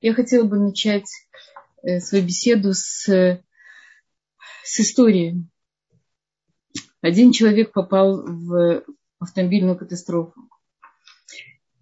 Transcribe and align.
Я 0.00 0.14
хотела 0.14 0.44
бы 0.44 0.58
начать 0.58 1.08
э, 1.82 2.00
свою 2.00 2.24
беседу 2.24 2.74
с, 2.74 3.06
с 4.64 4.80
истории. 4.80 5.48
Один 7.00 7.32
человек 7.32 7.72
попал 7.72 8.22
в 8.26 8.84
автомобильную 9.18 9.76
катастрофу. 9.76 10.48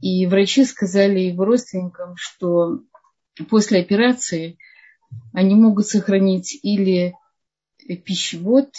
И 0.00 0.26
врачи 0.26 0.64
сказали 0.64 1.20
его 1.20 1.44
родственникам, 1.44 2.14
что 2.16 2.80
после 3.48 3.80
операции 3.80 4.58
они 5.32 5.54
могут 5.54 5.86
сохранить 5.86 6.58
или 6.62 7.14
пищевод, 8.04 8.70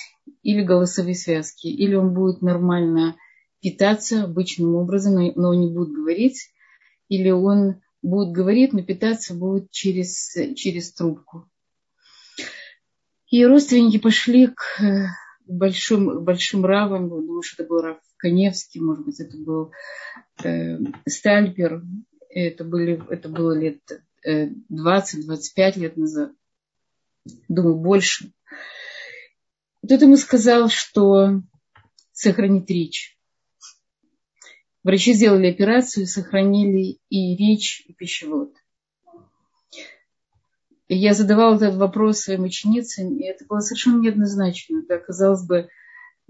или 0.43 0.61
голосовые 0.61 1.15
связки, 1.15 1.67
или 1.67 1.95
он 1.95 2.13
будет 2.13 2.41
нормально 2.41 3.15
питаться 3.61 4.23
обычным 4.23 4.75
образом, 4.75 5.15
но 5.36 5.54
не 5.54 5.73
будет 5.73 5.91
говорить, 5.93 6.52
или 7.09 7.31
он 7.31 7.81
будет 8.05 8.31
говорить, 8.31 8.73
но 8.73 8.83
питаться 8.83 9.33
будет 9.33 9.71
через, 9.71 10.35
через 10.55 10.93
трубку. 10.93 11.49
И 13.30 13.45
родственники 13.45 13.97
пошли 13.97 14.47
к 14.47 15.09
большим, 15.47 16.23
большим 16.23 16.66
равам, 16.66 17.09
думаю, 17.09 17.41
что 17.41 17.63
это 17.63 17.70
был 17.70 17.81
Рав 17.81 17.97
Коневский, 18.17 18.81
может 18.81 19.05
быть, 19.05 19.20
это 19.20 19.38
был 19.38 19.71
э, 20.44 20.77
Стальпер, 21.07 21.83
это, 22.30 22.63
были, 22.63 23.02
это 23.09 23.30
было 23.30 23.57
лет 23.57 23.81
э, 24.23 24.49
20-25 24.72 25.80
лет 25.80 25.97
назад, 25.97 26.31
думаю, 27.49 27.75
больше. 27.75 28.31
Тут 29.88 30.02
ему 30.02 30.17
сказал, 30.17 30.69
что 30.69 31.41
сохранить 32.11 32.69
речь. 32.69 33.14
Врачи 34.85 35.13
сделали 35.13 35.48
операцию, 35.48 36.05
сохранили 36.05 36.99
и 37.09 37.35
речь, 37.35 37.84
и 37.88 37.94
пищевод. 37.94 38.53
И 40.88 40.95
я 40.95 41.16
задавала 41.16 41.55
этот 41.55 41.77
вопрос 41.77 42.20
своим 42.20 42.44
ученицам, 42.44 43.17
и 43.17 43.23
это 43.23 43.45
было 43.45 43.61
совершенно 43.61 44.00
неоднозначно. 44.00 44.83
Да, 44.88 45.00
казалось 45.00 45.44
бы, 45.44 45.69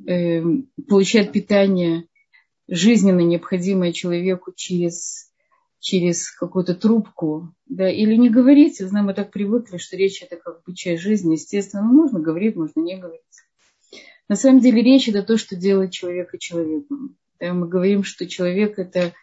э, 0.07 0.41
получать 0.87 1.33
питание 1.33 2.07
жизненно 2.69 3.19
необходимое 3.19 3.91
человеку 3.91 4.53
через, 4.55 5.33
через 5.81 6.31
какую-то 6.31 6.75
трубку, 6.75 7.53
да, 7.65 7.91
или 7.91 8.15
не 8.15 8.29
говорить. 8.29 8.77
Знаем, 8.77 9.07
мы 9.07 9.13
так 9.13 9.31
привыкли, 9.31 9.75
что 9.75 9.97
речь 9.97 10.23
это 10.23 10.37
как 10.37 10.63
бы 10.63 10.73
часть 10.73 11.03
жизни. 11.03 11.33
Естественно, 11.33 11.83
ну, 11.83 11.91
можно 11.91 12.21
говорить, 12.21 12.55
можно 12.55 12.79
не 12.79 12.95
говорить. 12.95 13.21
На 14.29 14.37
самом 14.37 14.61
деле 14.61 14.81
речь 14.81 15.09
это 15.09 15.23
то, 15.23 15.37
что 15.37 15.57
делает 15.57 15.91
человека 15.91 16.37
человеком. 16.37 17.17
Мы 17.39 17.67
говорим, 17.67 18.03
что 18.03 18.27
человек 18.27 18.79
это 18.79 19.13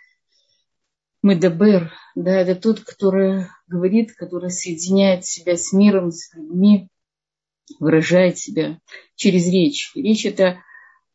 медабер, 1.22 1.92
да, 2.14 2.40
это 2.40 2.54
тот, 2.54 2.80
который 2.80 3.46
говорит, 3.66 4.12
который 4.14 4.50
соединяет 4.50 5.24
себя 5.24 5.56
с 5.56 5.72
миром, 5.72 6.10
с 6.10 6.34
людьми, 6.34 6.88
выражает 7.78 8.38
себя 8.38 8.78
через 9.14 9.46
речь. 9.48 9.92
Речь 9.94 10.26
это 10.26 10.58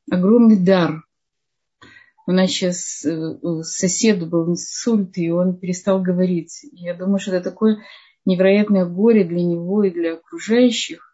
огромный 0.10 0.58
дар. 0.58 1.04
У 2.26 2.32
нас 2.32 2.52
сейчас 2.52 3.06
э, 3.06 3.38
сосед 3.62 4.28
был 4.28 4.52
инсульт, 4.52 5.18
и 5.18 5.30
он 5.30 5.58
перестал 5.58 6.02
говорить. 6.02 6.66
Я 6.74 6.94
думаю, 6.94 7.20
что 7.20 7.36
это 7.36 7.52
такое 7.52 7.78
невероятное 8.26 8.86
горе 8.86 9.24
для 9.24 9.44
него 9.44 9.84
и 9.84 9.92
для 9.92 10.16
окружающих 10.16 11.07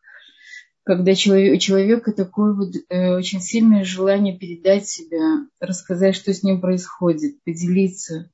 когда 0.83 1.15
человек, 1.15 1.55
у 1.55 1.57
человека 1.59 2.11
такое 2.11 2.53
вот 2.53 2.73
э, 2.89 3.15
очень 3.15 3.39
сильное 3.39 3.83
желание 3.85 4.37
передать 4.37 4.87
себя, 4.87 5.47
рассказать, 5.59 6.15
что 6.15 6.33
с 6.33 6.43
ним 6.43 6.59
происходит, 6.59 7.41
поделиться, 7.43 8.29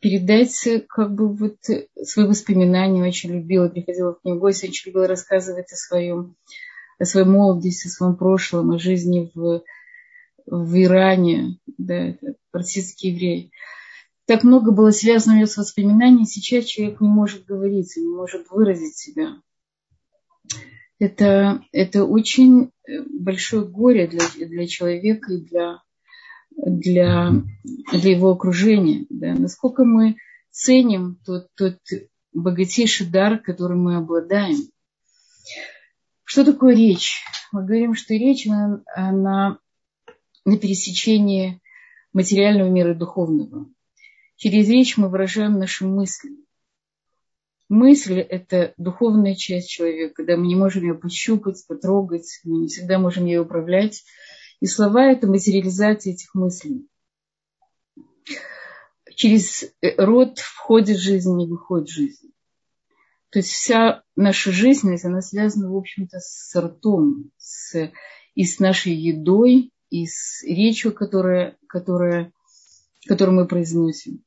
передать 0.00 0.54
как 0.88 1.14
бы 1.14 1.34
вот 1.34 1.56
свои 2.02 2.26
воспоминания. 2.26 3.02
Очень 3.02 3.32
любила, 3.32 3.68
приходила 3.68 4.12
к 4.12 4.24
нему 4.24 4.38
гости, 4.38 4.66
очень 4.66 4.90
любила 4.90 5.06
рассказывать 5.06 5.72
о 5.72 5.76
своем, 5.76 6.36
о 6.98 7.06
своей 7.06 7.26
молодости, 7.26 7.86
о 7.86 7.90
своем 7.90 8.16
прошлом, 8.16 8.72
о 8.72 8.78
жизни 8.78 9.30
в, 9.34 9.62
в 10.46 10.82
Иране, 10.82 11.58
да, 11.78 12.16
партийский 12.50 13.12
еврей. 13.12 13.50
Так 14.26 14.44
много 14.44 14.72
было 14.72 14.90
связано 14.90 15.46
с 15.46 15.56
воспоминаниями, 15.56 16.24
сейчас 16.24 16.66
человек 16.66 17.00
не 17.00 17.08
может 17.08 17.46
говорить, 17.46 17.96
не 17.96 18.14
может 18.14 18.50
выразить 18.50 18.96
себя 18.96 19.40
это, 21.00 21.62
это 21.72 22.04
очень 22.04 22.70
э, 22.86 23.02
большое 23.08 23.66
горе 23.66 24.06
для, 24.06 24.46
для 24.46 24.66
человека 24.66 25.32
и 25.32 25.40
для, 25.40 25.82
для, 26.50 27.32
для 27.90 28.10
его 28.10 28.30
окружения. 28.30 29.06
Да? 29.08 29.34
Насколько 29.34 29.84
мы 29.84 30.16
ценим 30.50 31.18
тот, 31.24 31.48
тот 31.56 31.78
богатейший 32.32 33.06
дар, 33.06 33.38
которым 33.38 33.82
мы 33.82 33.96
обладаем. 33.96 34.58
Что 36.22 36.44
такое 36.44 36.76
речь? 36.76 37.24
Мы 37.50 37.64
говорим, 37.64 37.94
что 37.94 38.14
речь, 38.14 38.46
она, 38.46 38.82
она 38.94 39.58
на 40.44 40.58
пересечении 40.58 41.60
материального 42.12 42.68
мира 42.68 42.92
и 42.92 42.98
духовного. 42.98 43.68
Через 44.36 44.68
речь 44.68 44.98
мы 44.98 45.08
выражаем 45.08 45.58
наши 45.58 45.86
мысли. 45.86 46.30
Мысль– 47.70 48.18
это 48.18 48.74
духовная 48.78 49.36
часть 49.36 49.70
человека, 49.70 50.14
когда 50.14 50.36
мы 50.36 50.48
не 50.48 50.56
можем 50.56 50.82
ее 50.82 50.94
пощупать, 50.94 51.64
потрогать, 51.68 52.40
мы 52.42 52.62
не 52.62 52.66
всегда 52.66 52.98
можем 52.98 53.26
ее 53.26 53.42
управлять. 53.42 54.02
И 54.58 54.66
слова– 54.66 55.06
это 55.12 55.28
материализация 55.28 56.14
этих 56.14 56.34
мыслей. 56.34 56.88
Через 59.14 59.72
рот 59.96 60.40
входит 60.40 60.98
жизнь 60.98 61.40
и 61.40 61.46
выходит 61.46 61.88
жизнь. 61.88 62.32
То 63.30 63.38
есть 63.38 63.50
вся 63.50 64.02
наша 64.16 64.50
жизненность, 64.50 65.04
она 65.04 65.20
связана, 65.20 65.70
в 65.70 65.76
общем-то, 65.76 66.18
с 66.18 66.60
ртом, 66.60 67.30
с, 67.38 67.92
и 68.34 68.44
с 68.44 68.58
нашей 68.58 68.94
едой, 68.94 69.72
и 69.90 70.06
с 70.06 70.42
речью, 70.42 70.92
которая, 70.92 71.56
которая, 71.68 72.32
которую 73.06 73.36
мы 73.36 73.46
произносим. 73.46 74.24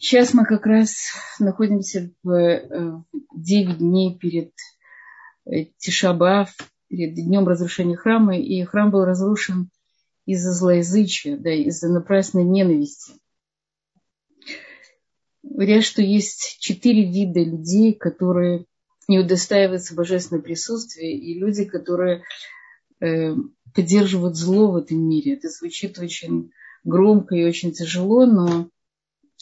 Сейчас 0.00 0.32
мы 0.32 0.44
как 0.44 0.64
раз 0.64 0.94
находимся 1.40 2.12
в 2.22 3.04
9 3.34 3.68
э, 3.68 3.78
дней 3.78 4.16
перед 4.16 4.52
э, 5.44 5.64
Тишабав, 5.76 6.54
перед 6.86 7.16
днем 7.16 7.48
разрушения 7.48 7.96
храма, 7.96 8.38
и 8.38 8.62
храм 8.62 8.92
был 8.92 9.04
разрушен 9.04 9.70
из-за 10.24 10.52
злоязычия, 10.52 11.36
да, 11.36 11.50
из-за 11.50 11.88
напрасной 11.88 12.44
ненависти. 12.44 13.14
Говорят, 15.42 15.82
что 15.82 16.00
есть 16.00 16.58
четыре 16.60 17.10
вида 17.10 17.40
людей, 17.40 17.92
которые 17.92 18.66
не 19.08 19.18
удостаиваются 19.18 19.96
божественного 19.96 20.44
присутствия, 20.44 21.12
и 21.12 21.36
люди, 21.40 21.64
которые 21.64 22.22
э, 23.00 23.34
поддерживают 23.74 24.36
зло 24.36 24.70
в 24.70 24.76
этом 24.76 25.00
мире. 25.08 25.34
Это 25.34 25.48
звучит 25.48 25.98
очень 25.98 26.52
громко 26.84 27.34
и 27.34 27.44
очень 27.44 27.72
тяжело, 27.72 28.26
но 28.26 28.70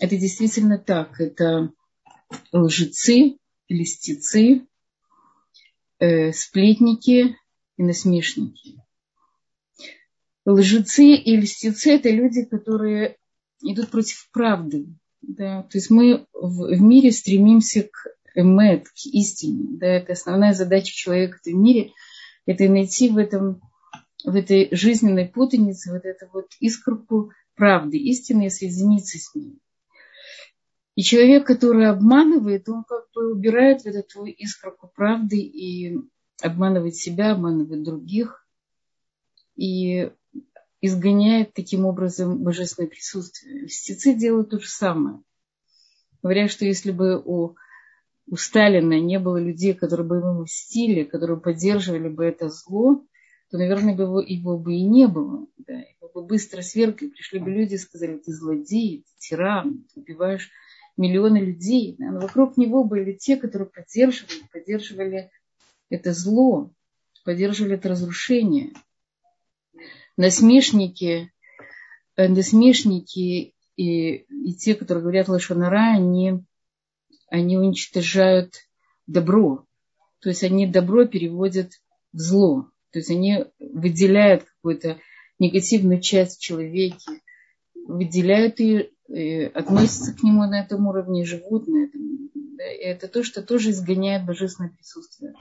это 0.00 0.16
действительно 0.16 0.78
так. 0.78 1.20
Это 1.20 1.72
лжецы, 2.52 3.38
листицы, 3.68 4.66
э, 5.98 6.32
сплетники 6.32 7.36
и 7.76 7.82
насмешники. 7.82 8.80
Лжецы 10.44 11.14
и 11.14 11.36
льстецы– 11.36 11.90
это 11.94 12.10
люди, 12.10 12.44
которые 12.44 13.16
идут 13.62 13.90
против 13.90 14.28
правды. 14.32 14.86
Да? 15.22 15.62
То 15.64 15.78
есть 15.78 15.90
мы 15.90 16.26
в, 16.32 16.76
в 16.76 16.80
мире 16.80 17.10
стремимся 17.10 17.82
к 17.82 18.06
эмет, 18.34 18.88
к 18.88 19.06
истине. 19.06 19.78
Да? 19.78 19.86
Это 19.86 20.12
основная 20.12 20.52
задача 20.54 20.92
человека 20.94 21.38
в 21.44 21.48
мире– 21.48 21.92
это 22.46 22.68
найти 22.68 23.10
в, 23.10 23.18
этом, 23.18 23.60
в 24.24 24.34
этой 24.34 24.68
жизненной 24.70 25.26
путанице 25.26 25.92
вот 25.92 26.04
эту 26.04 26.26
вот 26.32 26.46
искорку 26.60 27.32
правды, 27.56 27.98
истины 27.98 28.46
и 28.46 28.50
соединиться 28.50 29.18
с 29.18 29.34
ней. 29.34 29.58
И 30.96 31.02
человек, 31.02 31.46
который 31.46 31.88
обманывает, 31.88 32.68
он 32.70 32.82
как 32.82 33.04
бы 33.14 33.30
убирает 33.30 33.84
вот 33.84 33.94
эту 33.94 34.24
искорку 34.24 34.88
правды 34.88 35.36
и 35.36 35.98
обманывает 36.42 36.96
себя, 36.96 37.32
обманывает 37.32 37.82
других 37.82 38.46
и 39.56 40.10
изгоняет 40.80 41.52
таким 41.52 41.84
образом 41.84 42.42
божественное 42.42 42.88
присутствие. 42.88 43.64
Льстецы 43.64 44.14
делают 44.14 44.50
то 44.50 44.58
же 44.58 44.68
самое. 44.68 45.20
Говорят, 46.22 46.50
что 46.50 46.64
если 46.64 46.92
бы 46.92 47.20
у, 47.22 47.56
у 48.30 48.36
Сталина 48.36 48.98
не 48.98 49.18
было 49.18 49.36
людей, 49.36 49.74
которые 49.74 50.06
бы 50.06 50.16
ему 50.16 50.44
мстили, 50.44 51.04
которые 51.04 51.38
поддерживали 51.38 52.08
бы 52.08 52.24
это 52.24 52.48
зло, 52.48 53.04
то, 53.50 53.58
наверное, 53.58 53.94
его, 53.94 54.20
его 54.20 54.58
бы 54.58 54.74
и 54.74 54.82
не 54.82 55.06
было. 55.08 55.46
Да. 55.58 55.74
Его 55.74 56.10
бы 56.14 56.26
быстро 56.26 56.62
свергли, 56.62 57.08
пришли 57.08 57.38
бы 57.38 57.50
люди 57.50 57.74
и 57.74 57.78
сказали, 57.78 58.16
ты 58.16 58.32
злодей, 58.32 59.04
ты 59.06 59.12
тиран, 59.18 59.84
ты 59.92 60.00
убиваешь 60.00 60.50
миллионы 60.96 61.38
людей. 61.38 61.96
Но 61.98 62.20
вокруг 62.20 62.56
него 62.56 62.84
были 62.84 63.12
те, 63.12 63.36
которые 63.36 63.68
поддерживали, 63.68 64.42
поддерживали 64.52 65.30
это 65.90 66.12
зло, 66.12 66.70
поддерживали 67.24 67.74
это 67.74 67.88
разрушение. 67.90 68.72
Насмешники, 70.16 71.32
э, 72.16 72.28
насмешники 72.28 73.54
и, 73.76 74.14
и 74.16 74.54
те, 74.54 74.74
которые 74.74 75.02
говорят 75.02 75.28
лошонара, 75.28 75.94
они 75.94 76.42
они 77.28 77.58
уничтожают 77.58 78.54
добро. 79.06 79.64
То 80.20 80.28
есть 80.30 80.44
они 80.44 80.66
добро 80.66 81.06
переводят 81.06 81.72
в 82.12 82.18
зло. 82.18 82.70
То 82.90 82.98
есть 83.00 83.10
они 83.10 83.44
выделяют 83.58 84.44
какую-то 84.44 84.98
негативную 85.38 86.00
часть 86.00 86.38
в 86.38 86.42
человеке, 86.42 87.20
выделяют 87.74 88.60
э, 88.60 88.90
относятся 89.08 90.14
к 90.14 90.22
нему 90.22 90.44
на 90.46 90.60
этом 90.60 90.86
уровне, 90.86 91.24
на. 91.24 91.90
И 91.94 92.82
это 92.82 93.08
то, 93.08 93.22
что 93.22 93.42
тоже 93.42 93.70
изгоняет 93.70 94.24
божественное 94.26 94.70
присутствие. 94.70 95.34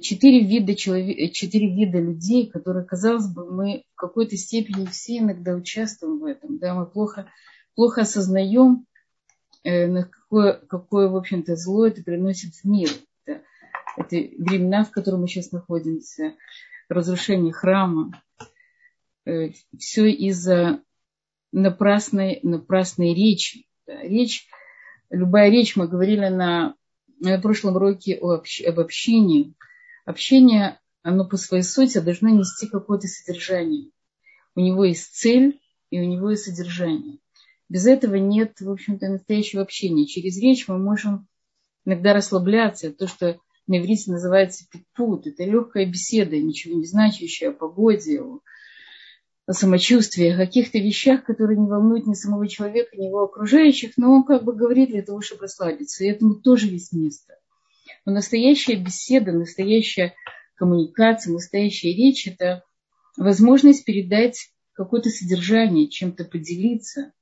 Четыре 0.00 0.46
вида, 0.46 0.74
человек, 0.74 1.32
четыре 1.32 1.74
вида 1.74 1.98
людей, 1.98 2.48
которые, 2.48 2.84
казалось 2.84 3.26
бы, 3.26 3.50
мы 3.50 3.84
в 3.92 3.96
какой-то 3.96 4.36
степени 4.36 4.86
все 4.86 5.18
иногда 5.18 5.54
участвуем 5.54 6.20
в 6.20 6.24
этом. 6.24 6.58
Да, 6.58 6.74
мы 6.74 6.86
плохо, 6.86 7.28
плохо 7.74 8.02
осознаем, 8.02 8.86
э, 9.64 10.04
какое, 10.04 10.52
какое, 10.68 11.08
в 11.08 11.16
общем-то, 11.16 11.56
зло 11.56 11.86
это 11.86 12.02
приносит 12.02 12.54
в 12.54 12.64
мир. 12.64 12.90
Да. 13.26 13.40
Это 13.96 14.16
времена, 14.16 14.84
в 14.84 14.90
котором 14.90 15.22
мы 15.22 15.28
сейчас 15.28 15.50
находимся, 15.50 16.34
разрушение 16.88 17.52
храма. 17.52 18.22
Э, 19.24 19.50
все 19.78 20.10
из-за 20.10 20.82
напрасной, 21.52 22.40
напрасной 22.42 23.14
речи. 23.14 23.66
Речь, 23.86 24.48
любая 25.10 25.50
речь, 25.50 25.76
мы 25.76 25.86
говорили 25.88 26.28
на 26.28 26.74
на 27.22 27.38
прошлом 27.38 27.76
уроке 27.76 28.14
об 28.14 28.80
общении. 28.80 29.54
Общение, 30.04 30.80
оно 31.02 31.24
по 31.24 31.36
своей 31.36 31.62
сути 31.62 31.98
должно 31.98 32.28
нести 32.30 32.66
какое-то 32.66 33.06
содержание. 33.06 33.90
У 34.56 34.60
него 34.60 34.84
есть 34.84 35.14
цель 35.14 35.60
и 35.90 36.00
у 36.00 36.04
него 36.04 36.30
есть 36.30 36.44
содержание. 36.44 37.18
Без 37.68 37.86
этого 37.86 38.16
нет, 38.16 38.60
в 38.60 38.68
общем-то, 38.68 39.08
настоящего 39.08 39.62
общения. 39.62 40.06
Через 40.06 40.36
речь 40.38 40.66
мы 40.66 40.78
можем 40.78 41.28
иногда 41.84 42.12
расслабляться. 42.12 42.92
То, 42.92 43.06
что 43.06 43.38
на 43.68 43.78
иврите 43.78 44.10
называется 44.10 44.66
питпут, 44.68 45.28
это 45.28 45.44
легкая 45.44 45.86
беседа, 45.86 46.36
ничего 46.36 46.76
не 46.76 46.86
значащая 46.86 47.50
о 47.50 47.54
погоде, 47.54 48.20
о 49.52 49.54
самочувствии, 49.54 50.30
о 50.30 50.36
каких-то 50.38 50.78
вещах, 50.78 51.24
которые 51.24 51.58
не 51.58 51.68
волнуют 51.68 52.06
ни 52.06 52.14
самого 52.14 52.48
человека, 52.48 52.96
ни 52.96 53.04
его 53.04 53.24
окружающих, 53.24 53.98
но 53.98 54.10
он 54.10 54.24
как 54.24 54.44
бы 54.44 54.54
говорит 54.54 54.88
для 54.88 55.02
того, 55.02 55.20
чтобы 55.20 55.42
расслабиться. 55.42 56.04
И 56.04 56.08
этому 56.08 56.36
тоже 56.36 56.68
есть 56.68 56.94
место. 56.94 57.34
Но 58.06 58.14
настоящая 58.14 58.76
беседа, 58.76 59.32
настоящая 59.32 60.14
коммуникация, 60.54 61.34
настоящая 61.34 61.92
речь– 61.92 62.26
это 62.28 62.64
возможность 63.18 63.84
передать 63.84 64.48
какое-то 64.72 65.10
содержание, 65.10 65.90
чем-то 65.90 66.24
поделиться, 66.24 67.12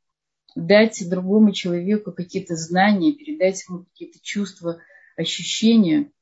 дать 0.54 1.02
другому 1.10 1.50
человеку 1.50 2.12
какие-то 2.12 2.54
знания, 2.54 3.12
передать 3.12 3.64
ему 3.68 3.86
какие-то 3.86 4.20
чувства, 4.22 4.78
ощущения. 5.16 6.12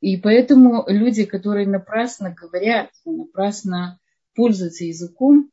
И 0.00 0.16
поэтому 0.16 0.84
люди, 0.86 1.24
которые 1.24 1.66
напрасно 1.66 2.30
говорят, 2.30 2.90
напрасно 3.04 3.98
пользуются 4.34 4.84
языком, 4.84 5.50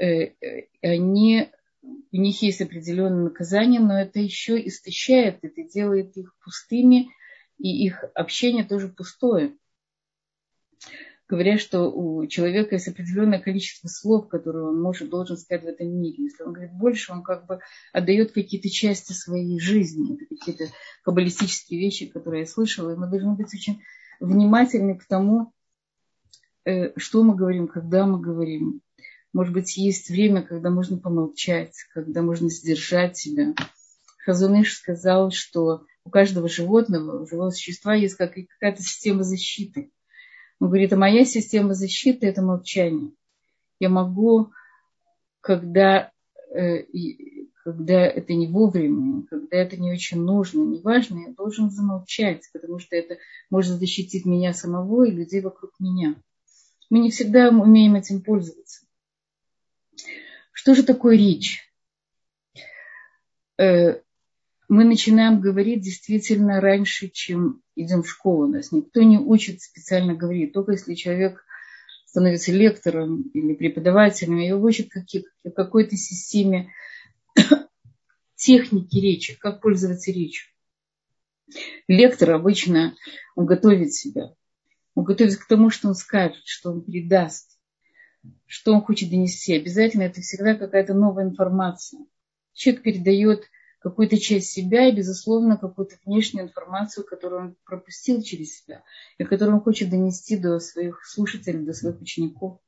э, 0.00 0.32
э, 0.40 0.68
они, 0.82 1.50
у 1.82 2.16
них 2.16 2.40
есть 2.42 2.62
определенное 2.62 3.24
наказание, 3.24 3.80
но 3.80 4.00
это 4.00 4.18
еще 4.18 4.66
истощает, 4.66 5.38
это 5.42 5.62
делает 5.62 6.16
их 6.16 6.34
пустыми, 6.42 7.08
и 7.58 7.84
их 7.84 8.04
общение 8.14 8.64
тоже 8.64 8.88
пустое 8.88 9.54
говорят, 11.34 11.60
что 11.60 11.90
у 11.90 12.26
человека 12.26 12.74
есть 12.74 12.88
определенное 12.88 13.38
количество 13.38 13.88
слов, 13.88 14.28
которые 14.28 14.64
он 14.64 14.80
может, 14.80 15.10
должен 15.10 15.36
сказать 15.36 15.64
в 15.64 15.68
этом 15.68 15.88
мире. 15.88 16.24
Если 16.24 16.42
он 16.42 16.52
говорит 16.52 16.72
больше, 16.74 17.12
он 17.12 17.22
как 17.22 17.46
бы 17.46 17.60
отдает 17.92 18.32
какие-то 18.32 18.70
части 18.70 19.12
своей 19.12 19.60
жизни, 19.60 20.16
какие-то 20.16 20.66
каббалистические 21.02 21.80
вещи, 21.80 22.06
которые 22.06 22.40
я 22.40 22.46
слышала. 22.46 22.92
И 22.92 22.96
мы 22.96 23.08
должны 23.08 23.34
быть 23.34 23.52
очень 23.52 23.82
внимательны 24.20 24.96
к 24.96 25.04
тому, 25.06 25.52
э, 26.64 26.98
что 26.98 27.22
мы 27.22 27.34
говорим, 27.34 27.68
когда 27.68 28.06
мы 28.06 28.20
говорим. 28.20 28.80
Может 29.32 29.52
быть, 29.52 29.76
есть 29.76 30.10
время, 30.10 30.42
когда 30.42 30.70
можно 30.70 30.96
помолчать, 30.96 31.74
когда 31.92 32.22
можно 32.22 32.48
сдержать 32.48 33.16
себя. 33.16 33.54
Хазуныш 34.24 34.76
сказал, 34.76 35.30
что 35.32 35.84
у 36.04 36.10
каждого 36.10 36.48
животного, 36.48 37.22
у 37.22 37.26
живого 37.26 37.50
существа 37.50 37.94
есть 37.94 38.14
какая-то 38.14 38.82
система 38.82 39.24
защиты. 39.24 39.90
Он 40.60 40.68
говорит, 40.68 40.92
а 40.92 40.96
моя 40.96 41.24
система 41.24 41.74
защиты– 41.74 42.26
это 42.28 42.42
молчание. 42.42 43.12
Я 43.80 43.88
могу, 43.88 44.52
когда, 45.40 46.12
э, 46.54 46.84
когда 47.64 48.06
это 48.06 48.34
не 48.34 48.46
вовремя, 48.46 49.26
когда 49.28 49.56
это 49.56 49.76
не 49.76 49.92
очень 49.92 50.20
нужно, 50.20 50.62
не 50.62 50.80
важно, 50.80 51.26
я 51.26 51.34
должен 51.34 51.70
замолчать, 51.70 52.48
потому 52.52 52.78
что 52.78 52.96
это 52.96 53.18
может 53.50 53.78
защитить 53.78 54.24
меня 54.24 54.52
самого 54.52 55.04
и 55.04 55.10
людей 55.10 55.40
вокруг 55.40 55.72
меня. 55.80 56.14
Мы 56.88 57.00
не 57.00 57.10
всегда 57.10 57.48
умеем 57.48 57.96
этим 57.96 58.22
пользоваться. 58.22 58.86
Что 60.52 60.74
же 60.74 60.82
такое 60.82 61.16
речь? 61.16 61.68
Мы 64.68 64.84
начинаем 64.84 65.40
говорить 65.40 65.82
действительно 65.82 66.60
раньше, 66.60 67.08
чем 67.08 67.62
идем 67.76 68.02
в 68.02 68.10
школу. 68.10 68.46
Нас 68.46 68.72
никто 68.72 69.02
не 69.02 69.18
учит 69.18 69.60
специально 69.60 70.14
говорить. 70.14 70.52
Только 70.52 70.72
если 70.72 70.94
человек 70.94 71.44
становится 72.06 72.52
лектором 72.52 73.22
или 73.34 73.54
преподавателем, 73.54 74.38
его 74.38 74.62
учат 74.62 74.88
какой-то 75.54 75.96
системе 75.96 76.72
техники 78.36 78.96
речи, 78.96 79.36
как 79.38 79.60
пользоваться 79.60 80.10
речью. 80.12 80.50
Лектор 81.88 82.30
обычно, 82.30 82.94
он 83.34 83.46
готовит 83.46 83.92
себя. 83.92 84.34
Он 84.94 85.04
готовится 85.04 85.40
к 85.40 85.46
тому, 85.46 85.70
что 85.70 85.88
он 85.88 85.94
скажет, 85.94 86.42
что 86.46 86.70
он 86.70 86.82
передаст, 86.82 87.58
что 88.46 88.72
он 88.72 88.80
хочет 88.80 89.10
донести. 89.10 89.54
Обязательно 89.54 90.04
это 90.04 90.20
всегда 90.20 90.54
какая-то 90.54 90.94
новая 90.94 91.24
информация. 91.24 92.00
Человек 92.52 92.82
передает 92.82 93.50
какую-то 93.84 94.16
часть 94.16 94.48
себя 94.48 94.88
и, 94.88 94.96
безусловно, 94.96 95.58
какую-то 95.58 95.96
внешнюю 96.06 96.46
информацию, 96.46 97.04
которую 97.04 97.40
он 97.42 97.56
пропустил 97.66 98.22
через 98.22 98.56
себя 98.58 98.82
и 99.18 99.24
которую 99.24 99.58
он 99.58 99.62
хочет 99.62 99.90
донести 99.90 100.38
до 100.38 100.58
своих 100.58 101.04
слушателей, 101.04 101.66
до 101.66 101.74
своих 101.74 102.00
учеников. 102.00 102.60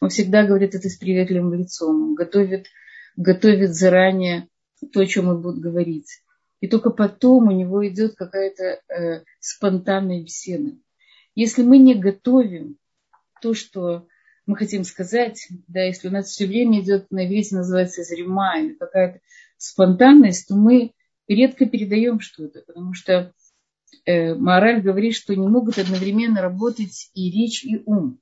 Он 0.00 0.08
всегда 0.08 0.44
говорит 0.44 0.74
это 0.74 0.88
с 0.88 0.96
приветливым 0.96 1.54
лицом, 1.54 2.02
он 2.02 2.14
готовит, 2.16 2.66
готовит 3.16 3.76
заранее 3.76 4.48
то, 4.92 4.98
о 4.98 5.06
чем 5.06 5.28
он 5.28 5.40
будет 5.40 5.60
говорить. 5.60 6.20
И 6.60 6.66
только 6.66 6.90
потом 6.90 7.46
у 7.46 7.52
него 7.52 7.86
идет 7.86 8.16
какая-то 8.16 8.80
э, 8.92 9.22
спонтанная 9.38 10.20
беседа. 10.20 10.72
Если 11.36 11.62
мы 11.62 11.78
не 11.78 11.94
готовим 11.94 12.76
то, 13.40 13.54
что 13.54 14.08
мы 14.46 14.56
хотим 14.56 14.82
сказать, 14.82 15.46
да, 15.68 15.84
если 15.84 16.08
у 16.08 16.10
нас 16.10 16.26
все 16.26 16.48
время 16.48 16.80
идет 16.80 17.08
на 17.12 17.24
иврите 17.24 17.54
называется 17.54 18.02
зрима 18.02 18.58
или 18.58 18.74
какая-то 18.74 19.20
спонтанность, 19.60 20.48
то 20.48 20.56
мы 20.56 20.92
редко 21.28 21.66
передаем 21.66 22.20
что-то, 22.20 22.62
потому 22.66 22.94
что 22.94 23.32
э, 24.06 24.34
мораль 24.34 24.80
говорит, 24.80 25.14
что 25.14 25.34
не 25.36 25.46
могут 25.46 25.78
одновременно 25.78 26.40
работать 26.40 27.10
и 27.14 27.30
речь, 27.30 27.64
и 27.64 27.82
ум. 27.84 28.18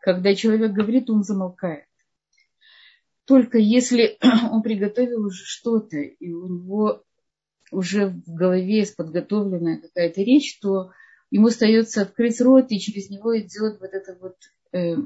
Когда 0.00 0.34
человек 0.34 0.72
говорит, 0.72 1.10
ум 1.10 1.22
замолкает. 1.22 1.84
Только 3.26 3.58
если 3.58 4.18
он 4.50 4.62
приготовил 4.62 5.26
уже 5.26 5.44
что-то, 5.44 5.98
и 5.98 6.32
у 6.32 6.46
него 6.48 7.04
уже 7.70 8.08
в 8.08 8.34
голове 8.34 8.78
есть 8.78 8.96
подготовленная 8.96 9.80
какая-то 9.80 10.22
речь, 10.22 10.58
то 10.60 10.90
ему 11.30 11.48
остается 11.48 12.02
открыть 12.02 12.40
рот, 12.40 12.66
и 12.70 12.80
через 12.80 13.10
него 13.10 13.38
идет 13.38 13.78
вот 13.80 13.90
это 13.92 14.16
вот 14.20 14.36
э, 14.72 14.96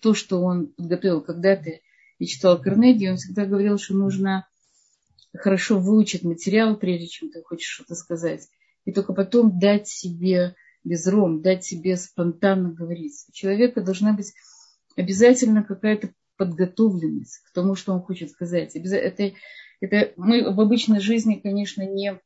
то, 0.00 0.14
что 0.14 0.40
он 0.40 0.68
подготовил. 0.68 1.20
Когда-то 1.20 1.70
я 2.18 2.26
читала 2.26 2.56
Карнеги, 2.56 3.08
он 3.08 3.16
всегда 3.16 3.44
говорил, 3.44 3.78
что 3.78 3.94
нужно 3.94 4.46
хорошо 5.36 5.78
выучить 5.78 6.24
материал, 6.24 6.76
прежде 6.76 7.06
чем 7.06 7.30
ты 7.30 7.42
хочешь 7.42 7.68
что-то 7.68 7.94
сказать. 7.94 8.48
И 8.84 8.92
только 8.92 9.12
потом 9.12 9.58
дать 9.58 9.88
себе 9.88 10.54
безром, 10.84 11.42
дать 11.42 11.64
себе 11.64 11.96
спонтанно 11.96 12.72
говорить. 12.72 13.24
У 13.28 13.32
человека 13.32 13.80
должна 13.80 14.12
быть 14.12 14.32
обязательно 14.96 15.64
какая-то 15.64 16.12
подготовленность 16.36 17.42
к 17.44 17.52
тому, 17.52 17.74
что 17.74 17.92
он 17.92 18.02
хочет 18.02 18.30
сказать. 18.30 18.76
Это, 18.76 19.32
это 19.80 20.12
мы 20.16 20.52
в 20.52 20.60
обычной 20.60 21.00
жизни, 21.00 21.40
конечно, 21.42 21.82
не 21.82 22.20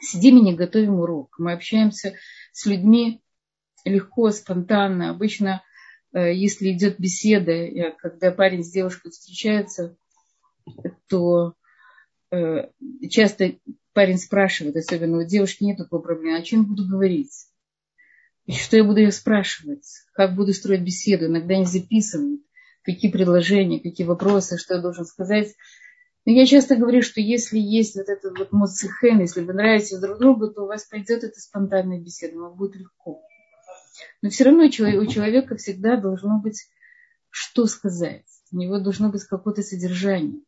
сидим 0.00 0.38
и 0.38 0.42
не 0.42 0.54
готовим 0.54 1.00
урок. 1.00 1.36
Мы 1.38 1.52
общаемся 1.52 2.14
с 2.52 2.66
людьми 2.66 3.22
легко, 3.84 4.30
спонтанно. 4.30 5.10
Обычно, 5.10 5.62
э, 6.12 6.34
если 6.34 6.72
идет 6.72 6.98
беседа, 6.98 7.92
когда 7.98 8.30
парень 8.30 8.64
с 8.64 8.70
девушкой 8.70 9.10
встречаются, 9.10 9.96
то 11.08 11.54
Э, 11.54 11.59
часто 13.08 13.56
парень 13.92 14.18
спрашивает, 14.18 14.76
особенно 14.76 15.18
у 15.18 15.24
девушки 15.24 15.64
нет 15.64 15.78
такой 15.78 16.02
проблемы, 16.02 16.38
о 16.38 16.42
чем 16.42 16.64
буду 16.64 16.86
говорить? 16.86 17.46
Что 18.48 18.76
я 18.76 18.84
буду 18.84 19.00
ее 19.00 19.12
спрашивать? 19.12 19.86
Как 20.12 20.34
буду 20.34 20.52
строить 20.52 20.82
беседу? 20.82 21.26
Иногда 21.26 21.54
они 21.54 21.66
записывают. 21.66 22.40
какие 22.82 23.10
предложения, 23.10 23.80
какие 23.80 24.06
вопросы, 24.06 24.58
что 24.58 24.74
я 24.74 24.80
должен 24.80 25.04
сказать. 25.04 25.54
Но 26.26 26.32
я 26.32 26.46
часто 26.46 26.76
говорю, 26.76 27.02
что 27.02 27.20
если 27.20 27.58
есть 27.58 27.96
вот 27.96 28.08
этот 28.08 28.38
вот 28.38 28.52
моцихен, 28.52 29.20
если 29.20 29.40
вы 29.40 29.52
нравитесь 29.52 29.98
друг 29.98 30.18
другу, 30.18 30.48
то 30.48 30.62
у 30.62 30.66
вас 30.66 30.84
пойдет 30.84 31.24
эта 31.24 31.38
спонтанная 31.40 32.00
беседа, 32.00 32.38
вам 32.38 32.56
будет 32.56 32.76
легко. 32.76 33.22
Но 34.22 34.30
все 34.30 34.44
равно 34.44 34.64
у 34.64 34.70
человека 34.70 35.56
всегда 35.56 35.96
должно 35.96 36.40
быть 36.40 36.66
что 37.30 37.66
сказать. 37.66 38.26
У 38.52 38.56
него 38.56 38.80
должно 38.80 39.10
быть 39.10 39.24
какое-то 39.24 39.62
содержание. 39.62 40.42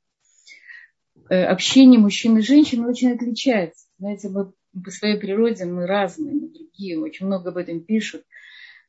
Э, 1.33 1.47
общение 1.47 1.99
мужчин 1.99 2.37
и 2.37 2.43
женщин 2.43 2.85
очень 2.85 3.13
отличается. 3.13 3.87
Знаете, 3.99 4.29
мы 4.29 4.53
по 4.85 4.91
своей 4.91 5.19
природе 5.19 5.65
мы 5.65 5.87
разные, 5.87 6.35
мы 6.35 6.51
другие, 6.51 7.01
очень 7.01 7.25
много 7.25 7.49
об 7.49 7.57
этом 7.57 7.81
пишут. 7.81 8.27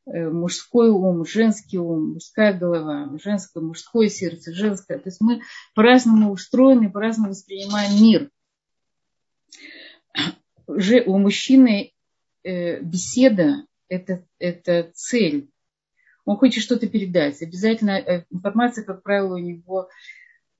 Э, 0.04 0.28
мужской 0.28 0.90
ум, 0.90 1.24
женский 1.24 1.78
ум, 1.78 2.12
мужская 2.12 2.52
голова, 2.52 3.16
женское, 3.18 3.62
мужское 3.62 4.10
сердце, 4.10 4.52
женское. 4.52 4.98
То 4.98 5.08
есть 5.08 5.22
мы 5.22 5.40
по-разному 5.74 6.32
устроены, 6.32 6.92
по-разному 6.92 7.30
воспринимаем 7.30 8.02
мир. 8.02 8.30
У 10.66 11.18
мужчины 11.18 11.94
э, 12.42 12.78
беседа 12.82 13.64
это, 13.88 14.26
это 14.38 14.90
цель. 14.92 15.48
Он 16.26 16.36
хочет 16.36 16.62
что-то 16.62 16.88
передать. 16.88 17.40
Обязательно 17.40 18.26
информация, 18.28 18.84
как 18.84 19.02
правило, 19.02 19.36
у 19.36 19.38
него 19.38 19.88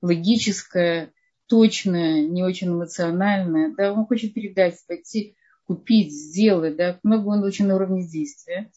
логическая, 0.01 1.11
точная, 1.47 2.21
не 2.21 2.43
очень 2.43 2.69
эмоциональная. 2.69 3.73
Да, 3.75 3.93
он 3.93 4.05
хочет 4.05 4.33
передать, 4.33 4.75
пойти 4.87 5.35
купить, 5.65 6.11
сделать. 6.11 6.75
Да, 6.75 6.99
много 7.03 7.27
он 7.29 7.43
очень 7.43 7.67
на 7.67 7.75
уровне 7.75 8.07
действия. 8.07 8.71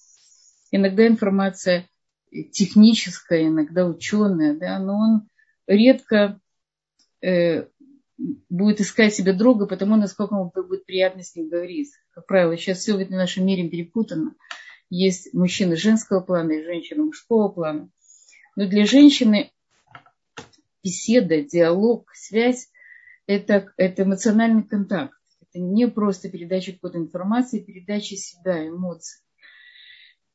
Иногда 0.71 1.07
информация 1.07 1.89
техническая, 2.53 3.49
иногда 3.49 3.87
ученая, 3.87 4.55
да, 4.55 4.79
но 4.79 4.99
он 4.99 5.29
редко 5.67 6.41
э, 7.23 7.67
будет 8.49 8.81
искать 8.81 9.15
себе 9.15 9.33
друга, 9.33 9.67
потому 9.67 9.97
насколько 9.97 10.35
ему 10.35 10.51
будет 10.55 10.85
приятно 10.85 11.23
с 11.23 11.35
ним 11.35 11.49
говорить. 11.49 11.91
Как 12.11 12.27
правило, 12.27 12.57
сейчас 12.57 12.79
все 12.79 12.95
в 12.95 13.11
нашем 13.11 13.47
мире 13.47 13.69
перепутано. 13.69 14.35
Есть 14.91 15.33
мужчины 15.35 15.77
женского 15.77 16.21
плана 16.21 16.53
и 16.53 16.65
женщины 16.65 17.05
мужского 17.05 17.49
плана. 17.49 17.91
Но 18.57 18.67
для 18.67 18.87
женщины 18.87 19.53
беседа, 20.89 21.43
диалог, 21.43 22.11
связь 22.15 22.69
это, 23.27 23.71
это 23.77 24.03
эмоциональный 24.05 24.65
контакт. 24.65 25.15
Это 25.43 25.63
не 25.63 25.87
просто 25.87 26.31
передача 26.31 26.73
какой-то 26.73 26.99
информации, 26.99 27.61
передача 27.61 28.17
себя, 28.17 28.67
эмоций. 28.67 29.21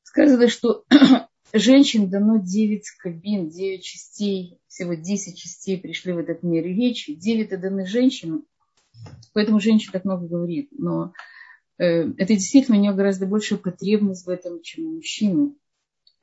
Сказано, 0.04 0.48
что 0.48 0.86
женщин 1.54 2.10
дано 2.10 2.38
9 2.38 2.84
кабин, 3.00 3.50
9 3.50 3.84
частей, 3.84 4.60
всего 4.68 4.94
10 4.94 5.38
частей 5.38 5.80
пришли 5.80 6.14
в 6.14 6.20
этот 6.20 6.44
мир 6.44 6.64
речи, 6.64 7.16
9 7.16 7.60
даны 7.60 7.88
женщинам, 7.88 8.46
поэтому 9.34 9.60
женщина 9.60 9.94
так 9.94 10.06
много 10.06 10.28
говорит. 10.28 10.70
Но 10.72 11.14
э, 11.80 12.12
это 12.18 12.34
действительно 12.34 12.78
у 12.78 12.82
нее 12.82 12.94
гораздо 12.94 13.26
больше 13.26 13.58
потребность 13.58 14.28
в 14.28 14.30
этом, 14.30 14.62
чем 14.62 14.86
у 14.86 14.96
мужчины. 14.98 15.56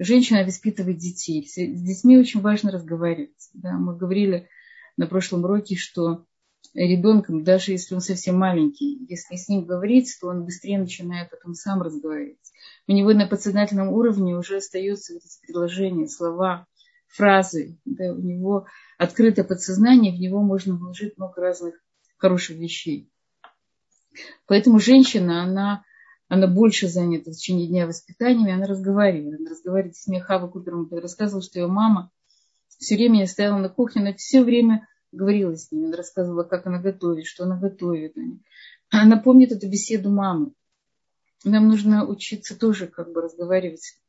Женщина 0.02 0.44
воспитывает 0.44 0.96
детей. 0.96 1.46
С 1.46 1.56
детьми 1.56 2.16
очень 2.16 2.40
важно 2.40 2.72
разговаривать. 2.72 3.50
Да? 3.52 3.74
Мы 3.74 3.94
говорили 3.94 4.48
на 4.96 5.06
прошлом 5.06 5.44
уроке, 5.44 5.76
что 5.76 6.24
ребенком, 6.72 7.44
даже 7.44 7.72
если 7.72 7.94
он 7.94 8.00
совсем 8.00 8.38
маленький, 8.38 9.04
если 9.10 9.36
с 9.36 9.50
ним 9.50 9.66
говорить, 9.66 10.16
то 10.18 10.28
он 10.28 10.46
быстрее 10.46 10.78
начинает 10.78 11.28
потом 11.30 11.52
сам 11.52 11.82
разговаривать. 11.82 12.38
У 12.86 12.92
него 12.92 13.12
на 13.12 13.26
подсознательном 13.26 13.88
уровне 13.88 14.34
уже 14.34 14.56
остаются 14.56 15.12
вот 15.12 15.22
эти 15.22 15.38
предложения, 15.46 16.08
слова, 16.08 16.66
фразы. 17.06 17.78
Да, 17.84 18.14
у 18.14 18.22
него 18.22 18.66
открыто 18.96 19.44
подсознание, 19.44 20.16
в 20.16 20.18
него 20.18 20.42
можно 20.42 20.76
вложить 20.76 21.18
много 21.18 21.42
разных 21.42 21.74
хороших 22.16 22.56
вещей. 22.56 23.12
Поэтому 24.46 24.80
женщина, 24.80 25.42
она, 25.42 25.84
она 26.30 26.46
больше 26.46 26.86
занята 26.86 27.32
в 27.32 27.34
течение 27.34 27.66
дня 27.66 27.88
воспитанием, 27.88 28.54
она 28.54 28.66
разговаривает. 28.68 29.40
Она 29.40 29.50
разговаривает 29.50 29.96
с 29.96 30.06
ней 30.06 30.20
Хава 30.20 30.46
Купером, 30.46 30.88
рассказывала, 30.90 31.42
что 31.42 31.58
ее 31.58 31.66
мама 31.66 32.12
все 32.78 32.94
время 32.94 33.26
стояла 33.26 33.58
на 33.58 33.68
кухне, 33.68 34.00
она 34.00 34.14
все 34.14 34.44
время 34.44 34.86
говорила 35.10 35.56
с 35.56 35.72
ними, 35.72 35.88
она 35.88 35.96
рассказывала, 35.96 36.44
как 36.44 36.68
она 36.68 36.78
готовит, 36.80 37.26
что 37.26 37.44
она 37.44 37.58
готовит. 37.58 38.14
Она 38.90 39.16
помнит 39.16 39.50
эту 39.50 39.68
беседу 39.68 40.08
мамы. 40.08 40.52
Нам 41.42 41.66
нужно 41.66 42.06
учиться 42.06 42.56
тоже 42.56 42.86
как 42.86 43.12
бы 43.12 43.22
разговаривать 43.22 44.00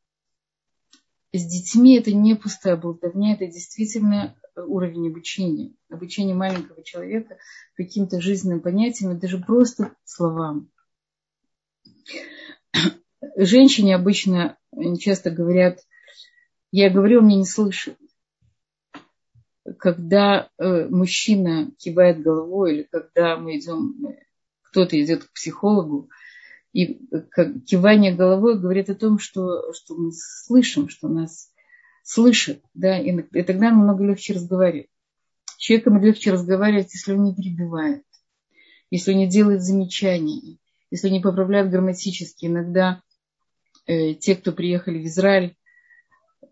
с 1.34 1.44
детьми. 1.44 1.98
Это 1.98 2.14
не 2.14 2.36
пустая 2.36 2.78
болтовня, 2.78 3.34
это 3.34 3.48
действительно 3.48 4.36
уровень 4.56 5.08
обучения. 5.08 5.74
Обучение 5.90 6.36
маленького 6.36 6.84
человека 6.84 7.38
каким-то 7.76 8.22
жизненным 8.22 8.60
понятиям, 8.60 9.18
даже 9.18 9.40
просто 9.40 9.96
словам. 10.04 10.70
Женщине 13.36 13.96
обычно 13.96 14.58
часто 15.00 15.32
говорят, 15.32 15.80
я 16.72 16.90
говорю, 16.90 17.22
мне 17.22 17.38
не 17.38 17.46
слышат 17.46 17.98
когда 19.78 20.50
э, 20.58 20.88
мужчина 20.90 21.72
кивает 21.78 22.22
головой 22.22 22.76
или 22.76 22.84
когда 22.84 23.38
мы 23.38 23.58
идем, 23.58 24.16
кто-то 24.62 25.02
идет 25.02 25.24
к 25.24 25.34
психологу, 25.34 26.10
и 26.74 27.00
как, 27.32 27.64
кивание 27.66 28.14
головой 28.14 28.60
говорит 28.60 28.90
о 28.90 28.96
том, 28.96 29.20
что, 29.20 29.74
что 29.74 29.96
мы 29.96 30.12
слышим, 30.14 30.88
что 30.88 31.10
нас 31.10 31.52
слышат, 32.04 32.62
да, 32.74 33.00
и, 33.00 33.12
и 33.12 33.44
тогда 33.44 33.72
намного 33.72 34.06
легче 34.06 34.34
разговаривать. 34.34 34.88
Человеком 35.58 36.02
легче 36.02 36.32
разговаривать, 36.32 36.94
если 36.94 37.14
он 37.14 37.24
не 37.24 37.36
перебивает, 37.36 38.04
если 38.90 39.12
он 39.12 39.18
не 39.18 39.28
делает 39.28 39.62
замечаний, 39.62 40.60
если 40.92 41.10
не 41.10 41.22
поправляет 41.22 41.72
грамматически. 41.72 42.46
Иногда 42.46 43.02
э, 43.88 44.14
те, 44.14 44.36
кто 44.36 44.52
приехали 44.52 45.00
в 45.00 45.06
Израиль, 45.08 45.56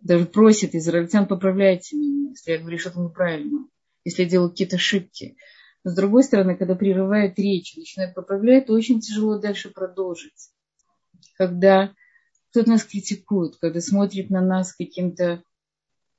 даже 0.02 0.26
просит 0.26 0.74
израильтян, 0.76 1.28
поправляйте 1.28 1.96
меня, 1.98 2.30
если 2.30 2.52
я 2.54 2.58
говорю 2.60 2.80
что-то 2.80 3.02
неправильно, 3.02 3.68
если 4.06 4.24
я 4.24 4.30
делаю 4.30 4.50
какие-то 4.50 4.78
ошибки. 4.78 5.36
Но 5.84 5.92
с 5.92 5.96
другой 5.96 6.24
стороны, 6.24 6.56
когда 6.56 6.76
прерывают 6.76 7.38
речь, 7.38 7.76
начинают 7.76 8.16
поправлять, 8.16 8.68
то 8.68 8.74
очень 8.74 9.02
тяжело 9.02 9.38
дальше 9.38 9.70
продолжить. 9.70 10.52
Когда 11.38 11.94
кто-то 12.52 12.70
нас 12.70 12.84
критикует, 12.84 13.58
когда 13.58 13.80
смотрит 13.82 14.30
на 14.30 14.42
нас 14.42 14.74
каким-то 14.74 15.44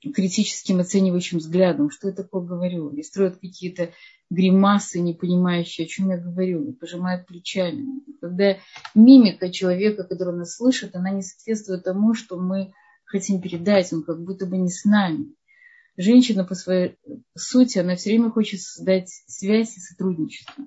критическим 0.00 0.80
оценивающим 0.80 1.38
взглядом, 1.38 1.90
что 1.90 2.08
я 2.08 2.14
такое 2.14 2.42
говорю, 2.42 2.90
и 2.90 3.02
строят 3.02 3.36
какие-то 3.36 3.90
гримасы, 4.30 5.00
не 5.00 5.12
понимающие, 5.12 5.84
о 5.84 5.88
чем 5.88 6.10
я 6.10 6.16
говорю, 6.16 6.64
и 6.64 6.72
пожимают 6.72 7.26
плечами. 7.26 7.86
Когда 8.20 8.56
мимика 8.94 9.50
человека, 9.50 10.04
который 10.04 10.34
нас 10.34 10.56
слышит, 10.56 10.94
она 10.94 11.10
не 11.10 11.22
соответствует 11.22 11.84
тому, 11.84 12.14
что 12.14 12.38
мы 12.38 12.72
хотим 13.04 13.40
передать, 13.40 13.92
он 13.92 14.02
как 14.02 14.22
будто 14.22 14.46
бы 14.46 14.56
не 14.56 14.70
с 14.70 14.84
нами. 14.84 15.34
Женщина 15.96 16.44
по 16.44 16.54
своей 16.54 16.96
сути, 17.36 17.78
она 17.78 17.96
все 17.96 18.10
время 18.10 18.30
хочет 18.30 18.60
создать 18.60 19.10
связь 19.26 19.76
и 19.76 19.80
сотрудничество. 19.80 20.64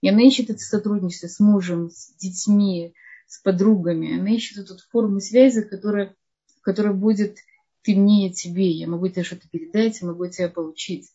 И 0.00 0.08
она 0.08 0.22
ищет 0.22 0.50
это 0.50 0.60
сотрудничество 0.60 1.26
с 1.26 1.40
мужем, 1.40 1.90
с 1.90 2.14
детьми, 2.16 2.94
с 3.26 3.40
подругами. 3.42 4.20
Она 4.20 4.30
ищет 4.30 4.58
эту 4.58 4.76
форму 4.92 5.20
связи, 5.20 5.62
которая, 5.62 6.14
которая 6.62 6.92
будет 6.92 7.38
ты 7.86 7.94
мне, 7.94 8.26
я 8.26 8.32
тебе. 8.32 8.68
Я 8.70 8.88
могу 8.88 9.08
тебе 9.08 9.22
что-то 9.22 9.48
передать, 9.48 10.00
я 10.00 10.08
могу 10.08 10.26
тебя 10.26 10.48
получить. 10.48 11.08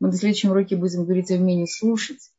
Мы 0.00 0.08
на 0.08 0.14
следующем 0.14 0.50
уроке 0.50 0.76
будем 0.76 1.04
говорить 1.04 1.30
о 1.30 1.34
умении 1.34 1.66
слушать. 1.66 2.30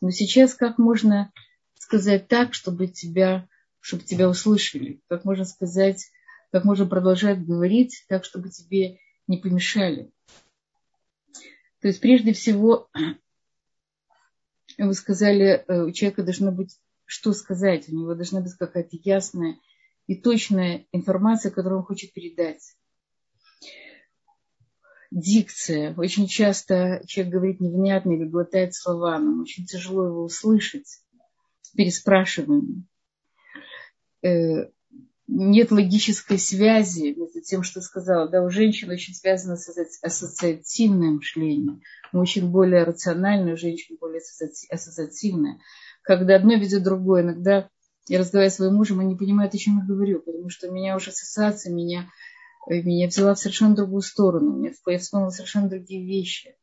Но 0.00 0.10
сейчас 0.10 0.54
как 0.54 0.78
можно 0.78 1.32
сказать 1.74 2.28
так, 2.28 2.54
чтобы 2.54 2.86
тебя, 2.86 3.48
чтобы 3.80 4.04
тебя 4.04 4.28
услышали? 4.28 5.02
Как 5.08 5.24
можно 5.24 5.44
сказать 5.44 6.06
как 6.52 6.64
можно 6.64 6.86
продолжать 6.86 7.44
говорить 7.44 8.04
так, 8.08 8.24
чтобы 8.24 8.50
тебе 8.50 8.98
не 9.26 9.36
помешали. 9.36 10.10
То 11.80 11.88
есть 11.88 12.00
прежде 12.00 12.32
всего, 12.32 12.88
вы 14.78 14.94
сказали, 14.94 15.64
э, 15.66 15.82
у 15.82 15.90
человека 15.90 16.22
должно 16.22 16.52
быть 16.52 16.78
что 17.04 17.32
сказать, 17.32 17.88
у 17.88 17.94
него 17.94 18.14
должна 18.14 18.40
быть 18.40 18.54
какая-то 18.54 18.96
ясная 19.04 19.58
и 20.06 20.16
точная 20.16 20.86
информация, 20.92 21.52
которую 21.52 21.80
он 21.80 21.84
хочет 21.84 22.12
передать. 22.12 22.74
Дикция. 25.16 25.94
Очень 25.96 26.26
часто 26.26 27.00
человек 27.06 27.32
говорит 27.32 27.60
невнятно 27.60 28.12
или 28.12 28.24
глотает 28.24 28.74
слова, 28.74 29.18
нам 29.18 29.40
очень 29.40 29.64
тяжело 29.64 30.04
его 30.04 30.22
услышать 30.22 30.86
с 31.62 31.70
переспрашиванием. 31.74 32.86
Э, 34.22 34.68
нет 35.26 35.70
логической 35.70 36.38
связи 36.38 37.14
между 37.16 37.40
тем, 37.40 37.62
что 37.62 37.80
сказала. 37.80 38.28
Да, 38.28 38.42
у 38.42 38.50
женщин 38.50 38.90
очень 38.90 39.14
связано 39.14 39.56
с 39.56 39.74
ассоциативным 40.02 41.14
мышлением. 41.14 41.80
Мужчин 42.12 42.52
более 42.52 42.84
рациональное, 42.84 43.54
у 43.54 43.56
женщин 43.56 43.96
более 43.98 44.20
ассоциативное. 44.68 45.60
Когда 46.02 46.36
одно 46.36 46.56
ведет 46.56 46.82
другое, 46.82 47.22
иногда 47.22 47.70
я 48.06 48.18
разговариваю 48.18 48.50
с 48.50 48.56
своим 48.56 48.74
мужем, 48.74 48.98
он 48.98 49.08
не 49.08 49.16
понимает, 49.16 49.54
о 49.54 49.58
чем 49.58 49.78
я 49.78 49.86
говорю, 49.86 50.20
потому 50.20 50.50
что 50.50 50.68
у 50.68 50.74
меня 50.74 50.94
уже 50.94 51.08
ассоциация, 51.08 51.72
меня 51.72 52.06
меня 52.68 53.08
взяла 53.08 53.34
в 53.34 53.38
совершенно 53.38 53.74
другую 53.74 54.02
сторону. 54.02 54.62
Я 54.64 54.98
вспомнила 54.98 55.30
совершенно 55.30 55.68
другие 55.68 56.04
вещи. 56.04 56.56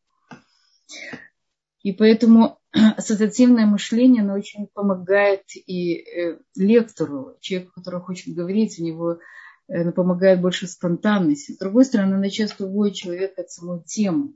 И 1.81 1.91
поэтому 1.91 2.59
ассоциативное 2.71 3.65
мышление, 3.65 4.23
оно 4.23 4.35
очень 4.35 4.67
помогает 4.67 5.43
и 5.55 5.97
э, 5.97 6.39
лектору, 6.55 7.37
человеку, 7.41 7.73
который 7.75 8.01
хочет 8.01 8.33
говорить, 8.33 8.79
у 8.79 8.83
него 8.83 9.19
э, 9.67 9.81
оно 9.81 9.91
помогает 9.91 10.41
больше 10.41 10.67
спонтанности. 10.67 11.51
С 11.51 11.57
другой 11.57 11.85
стороны, 11.85 12.15
она 12.15 12.29
часто 12.29 12.65
уводит 12.65 12.95
человека 12.95 13.41
от 13.41 13.51
самой 13.51 13.83
темы. 13.83 14.33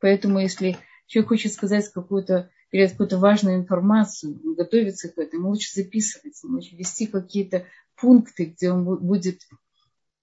Поэтому, 0.00 0.40
если 0.40 0.76
человек 1.06 1.28
хочет 1.28 1.52
сказать 1.52 1.88
какую-то 1.88 2.50
передать 2.70 2.92
какую-то 2.92 3.18
важную 3.18 3.56
информацию, 3.56 4.40
он 4.44 4.54
готовится 4.54 5.08
к 5.08 5.18
этому, 5.18 5.50
лучше 5.50 5.72
записывать, 5.72 6.38
лучше 6.42 6.74
вести 6.74 7.06
какие-то 7.06 7.64
пункты, 7.94 8.46
где 8.46 8.70
он 8.72 8.84
будет 8.84 9.40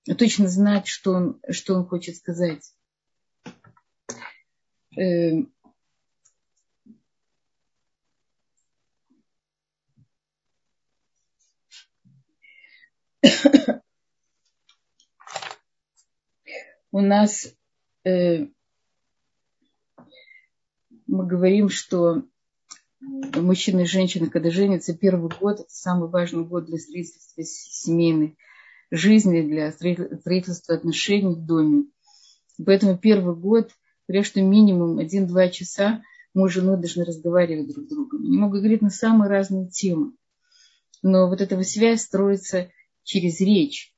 точно 0.05 0.47
знать, 0.47 0.87
что 0.87 1.11
он, 1.11 1.39
что 1.49 1.75
он 1.75 1.85
хочет 1.87 2.17
сказать. 2.17 2.73
Эм, 4.95 5.51
у 16.91 16.99
нас 16.99 17.55
э, 18.03 18.47
мы 21.07 21.25
говорим, 21.25 21.69
что 21.69 22.23
мужчина 22.99 23.81
и 23.81 23.85
женщина, 23.85 24.29
когда 24.29 24.51
женятся, 24.51 24.95
первый 24.95 25.31
год– 25.39 25.59
это 25.61 25.69
самый 25.69 26.09
важный 26.09 26.43
год 26.43 26.65
для 26.65 26.77
строительства 26.77 27.43
семейной 27.43 28.37
жизни, 28.91 29.41
для 29.41 29.71
строительства 29.71 30.75
отношений 30.75 31.35
в 31.35 31.45
доме. 31.45 31.85
Поэтому 32.63 32.97
первый 32.97 33.35
год, 33.35 33.71
говорят, 34.07 34.25
что 34.25 34.41
минимум 34.41 34.99
один-два 34.99 35.49
часа 35.49 36.03
муж 36.33 36.57
и 36.57 36.59
жена 36.59 36.77
должны 36.77 37.05
разговаривать 37.05 37.73
друг 37.73 37.85
с 37.85 37.89
другом. 37.89 38.23
Они 38.23 38.37
могут 38.37 38.59
говорить 38.59 38.81
на 38.81 38.89
самые 38.89 39.29
разные 39.29 39.69
темы. 39.69 40.13
Но 41.01 41.27
вот 41.27 41.41
эта 41.41 41.61
связь 41.63 42.01
строится 42.01 42.69
через 43.03 43.39
речь. 43.39 43.93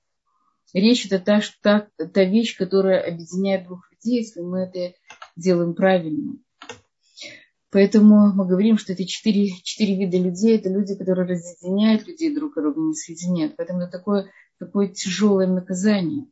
Речь– 0.74 1.06
это 1.10 1.20
та, 1.20 1.42
та, 1.62 1.88
та 2.08 2.24
вещь, 2.25 2.58
которая 2.58 3.01
объединяет 3.01 3.65
двух 3.65 3.89
людей, 3.92 4.20
если 4.20 4.42
мы 4.42 4.60
это 4.62 4.94
делаем 5.36 5.74
правильно. 5.74 6.38
Поэтому 7.72 8.34
мы 8.34 8.48
говорим, 8.48 8.77
что 8.77 8.94
это 8.94 9.06
четыре, 9.06 9.50
четыре 9.63 9.98
вида 9.98 10.18
людей. 10.18 10.58
Это 10.58 10.70
люди, 10.70 10.96
которые 10.96 11.27
разъединяют 11.27 12.08
людей 12.08 12.34
друг 12.34 12.56
друга, 12.56 12.82
не 12.82 12.94
соединяют. 12.94 13.56
Поэтому 13.56 13.82
это 13.82 13.92
такое, 13.92 14.32
такое 14.60 14.88
тяжелое 14.88 15.48
наказание. 15.48 16.26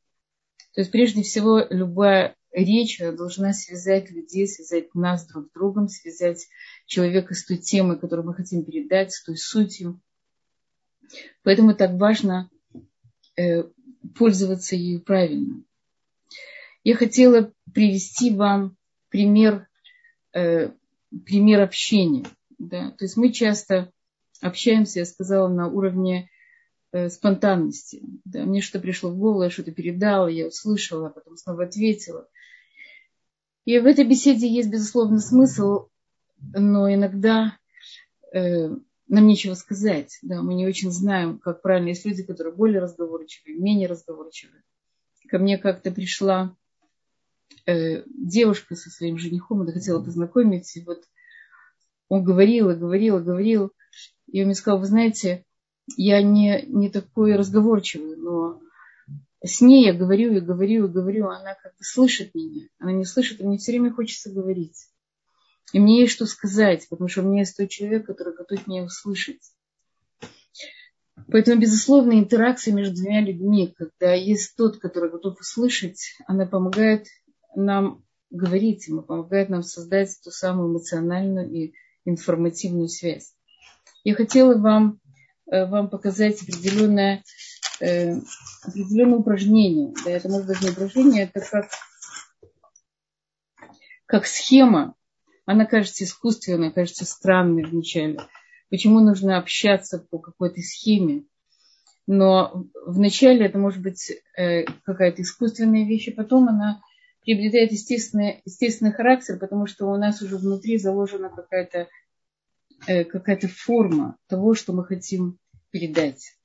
То 0.73 0.81
есть 0.81 0.91
прежде 0.91 1.21
всего 1.23 1.65
любая 1.69 2.35
речь 2.51 2.99
должна 2.99 3.53
связать 3.53 4.09
людей, 4.11 4.47
связать 4.47 4.93
нас 4.95 5.27
друг 5.27 5.47
с 5.47 5.51
другом, 5.53 5.87
связать 5.87 6.47
человека 6.85 7.33
с 7.33 7.45
той 7.45 7.57
темой, 7.57 7.99
которую 7.99 8.27
мы 8.27 8.33
хотим 8.33 8.63
передать, 8.63 9.11
с 9.11 9.23
той 9.23 9.37
сутью. 9.37 10.01
Поэтому 11.43 11.75
так 11.75 11.93
важно 11.93 12.49
э, 13.35 13.63
пользоваться 14.17 14.75
ею 14.75 15.01
правильно. 15.01 15.63
Я 16.83 16.95
хотела 16.95 17.51
привести 17.73 18.33
вам 18.33 18.77
пример 19.09 19.67
э, 20.33 20.71
пример 21.25 21.61
общения. 21.61 22.25
Да? 22.57 22.91
То 22.91 23.05
есть 23.05 23.17
мы 23.17 23.31
часто 23.31 23.91
общаемся, 24.41 24.99
я 24.99 25.05
сказала, 25.05 25.47
на 25.47 25.67
уровне 25.67 26.29
спонтанности. 27.09 28.03
Да? 28.25 28.43
Мне 28.43 28.61
что-то 28.61 28.81
пришло 28.81 29.09
в 29.09 29.17
голову, 29.17 29.43
я 29.43 29.49
что-то 29.49 29.71
передала, 29.71 30.29
я 30.29 30.47
услышала, 30.47 31.07
а 31.07 31.09
потом 31.09 31.37
снова 31.37 31.63
ответила. 31.63 32.27
И 33.65 33.79
в 33.79 33.85
этой 33.85 34.05
беседе 34.05 34.47
есть, 34.47 34.69
безусловно, 34.69 35.19
смысл, 35.19 35.87
но 36.53 36.93
иногда 36.93 37.57
э, 38.33 38.67
нам 39.07 39.27
нечего 39.27 39.53
сказать. 39.53 40.17
Да? 40.21 40.41
Мы 40.41 40.53
не 40.53 40.67
очень 40.67 40.91
знаем, 40.91 41.39
как 41.39 41.61
правильно. 41.61 41.89
Есть 41.89 42.05
люди, 42.05 42.23
которые 42.23 42.53
более 42.53 42.81
разговорчивые, 42.81 43.57
менее 43.57 43.87
разговорчивые. 43.87 44.63
Ко 45.29 45.39
мне 45.39 45.57
как-то 45.57 45.91
пришла 45.91 46.55
э, 47.65 48.03
девушка 48.05 48.75
со 48.75 48.89
своим 48.89 49.17
женихом, 49.17 49.61
она 49.61 49.71
хотела 49.71 50.03
познакомить, 50.03 50.75
и 50.75 50.83
вот 50.83 51.03
он 52.09 52.23
говорил 52.23 52.69
и 52.69 52.75
говорил 52.75 53.19
и 53.19 53.23
говорил, 53.23 53.71
и 54.27 54.41
он 54.41 54.47
мне 54.47 54.55
сказал, 54.55 54.79
вы 54.79 54.85
знаете, 54.85 55.45
я 55.97 56.21
не, 56.21 56.63
не 56.67 56.89
такой 56.89 57.35
разговорчивый, 57.35 58.15
но 58.15 58.61
с 59.43 59.61
ней 59.61 59.85
я 59.85 59.93
говорю 59.93 60.33
и 60.33 60.39
говорю 60.39 60.85
и 60.85 60.91
говорю, 60.91 61.27
она 61.27 61.55
как 61.55 61.73
бы 61.73 61.83
слышит 61.83 62.33
меня, 62.33 62.67
она 62.79 62.93
не 62.93 63.05
слышит, 63.05 63.41
и 63.41 63.43
мне 63.43 63.57
все 63.57 63.73
время 63.73 63.93
хочется 63.93 64.31
говорить. 64.31 64.87
И 65.73 65.79
мне 65.79 66.01
есть 66.01 66.13
что 66.13 66.25
сказать, 66.25 66.87
потому 66.89 67.09
что 67.09 67.21
у 67.21 67.25
меня 67.25 67.39
есть 67.39 67.57
тот 67.57 67.69
человек, 67.69 68.05
который 68.05 68.35
готов 68.35 68.67
меня 68.67 68.83
услышать. 68.83 69.41
Поэтому, 71.31 71.61
безусловно, 71.61 72.13
интеракция 72.13 72.73
между 72.73 72.95
двумя 72.95 73.21
людьми, 73.21 73.73
когда 73.77 74.13
есть 74.13 74.55
тот, 74.55 74.77
который 74.77 75.09
готов 75.09 75.39
услышать, 75.39 76.15
она 76.27 76.45
помогает 76.45 77.07
нам 77.55 78.03
говорить, 78.29 78.87
ему 78.87 79.03
помогает 79.03 79.49
нам 79.49 79.63
создать 79.63 80.09
ту 80.23 80.31
самую 80.31 80.69
эмоциональную 80.69 81.49
и 81.51 81.73
информативную 82.05 82.87
связь. 82.87 83.35
Я 84.03 84.15
хотела 84.15 84.57
вам, 84.57 84.99
вам 85.47 85.89
показать 85.89 86.41
определенное, 86.41 87.23
э, 87.79 88.15
определенное 88.63 89.19
упражнение. 89.19 89.93
Да, 90.03 90.11
это 90.11 90.29
может 90.29 90.47
быть 90.47 90.61
не 90.61 90.69
упражнение, 90.69 91.31
это 91.33 91.45
как, 91.45 91.69
как 94.05 94.25
схема. 94.25 94.95
Она 95.45 95.65
кажется 95.65 96.03
искусственной, 96.03 96.71
кажется 96.71 97.05
странной 97.05 97.65
вначале. 97.65 98.19
Почему 98.69 99.01
нужно 99.01 99.37
общаться 99.37 99.99
по 99.99 100.17
какой-то 100.17 100.61
схеме? 100.61 101.25
Но 102.07 102.65
вначале 102.85 103.45
это 103.45 103.57
может 103.57 103.81
быть 103.81 104.11
э, 104.37 104.63
какая-то 104.83 105.21
искусственная 105.21 105.85
вещь, 105.85 106.09
а 106.09 106.15
потом 106.15 106.49
она 106.49 106.81
приобретает 107.21 107.71
естественный, 107.71 108.41
естественный 108.45 108.91
характер, 108.91 109.37
потому 109.39 109.67
что 109.67 109.87
у 109.87 109.97
нас 109.97 110.21
уже 110.21 110.37
внутри 110.37 110.77
заложена 110.77 111.29
какая-то 111.29 111.87
э, 112.87 113.03
какая 113.03 113.39
форма 113.39 114.17
того, 114.27 114.53
что 114.53 114.73
мы 114.73 114.85
хотим 114.85 115.37
передать. 115.71 116.37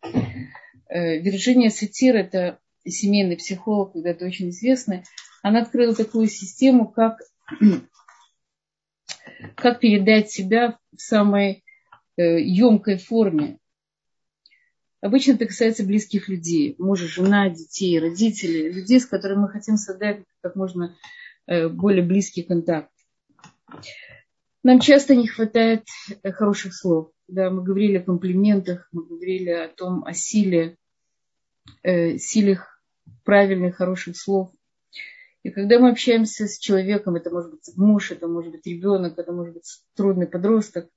Э, 0.89 1.19
Вирджиния 1.19 1.71
Сатир, 1.71 2.17
это 2.17 2.59
семейный 2.87 3.37
психолог, 3.37 3.93
когда-то 3.93 4.25
очень 4.25 4.51
известный, 4.51 5.05
она 5.43 5.63
открыла 5.63 5.95
такую 5.95 6.29
систему, 6.29 6.89
как, 6.89 7.21
как 9.57 9.81
передать 9.81 10.31
себя 10.31 10.79
в 10.97 11.01
самой 11.01 11.65
э, 12.17 12.41
емкой 12.41 12.99
форме. 12.99 13.59
Обычно 15.01 15.33
это 15.33 15.47
касается 15.47 15.85
близких 15.85 16.29
людей, 16.29 16.75
мужа, 16.79 17.07
жена, 17.07 17.49
детей, 17.51 18.01
родителей, 18.01 18.73
людей, 18.73 18.99
с 18.99 19.07
которыми 19.07 19.43
мы 19.43 19.49
хотим 19.49 19.77
создать 19.77 20.25
как 20.41 20.57
можно 20.57 20.97
э, 21.47 21.69
более 21.69 22.05
близкий 22.05 22.43
контакт. 22.43 22.91
Нам 24.69 24.81
часто 24.81 25.15
не 25.15 25.27
хватает 25.27 25.87
э, 26.23 26.31
хороших 26.31 26.75
слов. 26.75 27.11
Да, 27.27 27.49
мы 27.49 27.63
говорили 27.63 27.97
о 27.97 28.03
комплиментах, 28.03 28.87
мы 28.93 29.03
говорили 29.03 29.49
о 29.49 29.69
том, 29.69 30.05
о 30.05 30.13
силе, 30.13 30.77
э, 31.83 32.19
силе 32.19 32.61
правильных, 33.25 33.77
хороших 33.77 34.19
слов. 34.19 34.51
И 35.43 35.49
когда 35.49 35.79
мы 35.79 35.89
общаемся 35.89 36.47
с 36.47 36.59
человеком, 36.59 37.17
это 37.17 37.31
может 37.31 37.53
быть 37.53 37.73
муж, 37.77 38.11
это 38.11 38.29
может 38.29 38.53
быть 38.53 38.67
ребенок, 38.67 39.19
это 39.19 39.33
может 39.33 39.55
быть 39.55 39.81
трудный 39.97 40.27
подросток, 40.27 40.91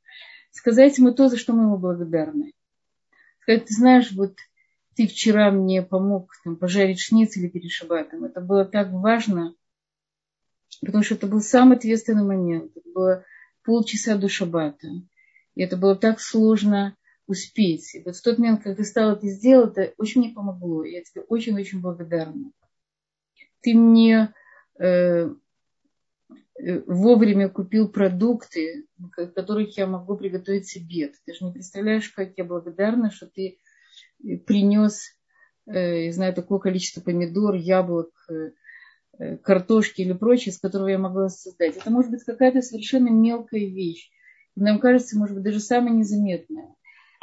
сказать 0.51 0.97
ему 0.97 1.13
то, 1.13 1.29
за 1.29 1.37
что 1.37 1.53
мы 1.53 1.63
ему 1.63 1.77
благодарны 1.77 2.51
сказать, 3.39 3.67
ты 3.67 3.73
знаешь, 3.73 4.11
вот 4.11 4.35
ты 4.97 5.07
вчера 5.07 5.49
мне 5.49 5.81
помог 5.81 6.33
там, 6.43 6.57
пожарить 6.57 6.99
шницели 6.99 7.47
перед 7.47 7.71
шабатом. 7.71 8.25
Это 8.25 8.41
было 8.41 8.65
так 8.65 8.91
важно, 8.91 9.55
потому 10.81 11.05
что 11.05 11.15
это 11.15 11.27
был 11.27 11.39
самый 11.39 11.77
ответственный 11.77 12.25
момент. 12.25 12.75
Это 12.75 12.89
было 12.93 13.23
полчаса 13.63 14.17
до 14.17 14.29
шабата. 14.29 14.87
И 15.55 15.61
это 15.61 15.77
было 15.77 15.95
так 15.95 16.19
сложно 16.19 16.95
успеть. 17.27 17.95
И 17.95 18.01
вот 18.03 18.15
в 18.15 18.21
тот 18.21 18.37
момент, 18.37 18.63
когда 18.63 18.77
ты 18.77 18.83
стал 18.83 19.13
это 19.13 19.27
сделать, 19.27 19.77
это 19.77 19.93
очень 19.97 20.21
мне 20.21 20.33
помогло. 20.33 20.83
Я 20.83 21.01
тебе 21.01 21.21
очень-очень 21.21 21.81
благодарна. 21.81 22.51
Ты 23.61 23.73
мне 23.75 24.33
э, 24.79 25.29
э, 25.29 25.29
вовремя 26.87 27.49
купил 27.49 27.89
продукты, 27.89 28.85
которых 29.35 29.77
я 29.77 29.87
могу 29.87 30.17
приготовить 30.17 30.67
себе. 30.67 31.07
Ты 31.07 31.17
даже 31.27 31.45
не 31.45 31.51
представляешь, 31.51 32.09
как 32.09 32.33
я 32.37 32.43
благодарна, 32.43 33.11
что 33.11 33.27
ты 33.27 33.59
принес, 34.45 35.15
э, 35.67 36.05
я 36.05 36.13
знаю, 36.13 36.33
такое 36.33 36.59
количество 36.59 37.01
помидор, 37.01 37.55
яблок, 37.55 38.11
э, 38.29 38.33
э, 38.33 38.51
картошки 39.43 40.01
или 40.01 40.13
прочее, 40.13 40.53
с 40.53 40.59
которого 40.59 40.87
я 40.87 40.97
могла 40.97 41.29
создать. 41.29 41.77
Это 41.77 41.91
может 41.91 42.11
быть 42.11 42.23
какая-то 42.23 42.61
совершенно 42.61 43.09
мелкая 43.09 43.65
вещь. 43.65 44.09
нам 44.55 44.79
кажется, 44.79 45.17
может 45.17 45.35
быть, 45.35 45.43
даже 45.43 45.59
самая 45.59 45.93
незаметная. 45.93 46.75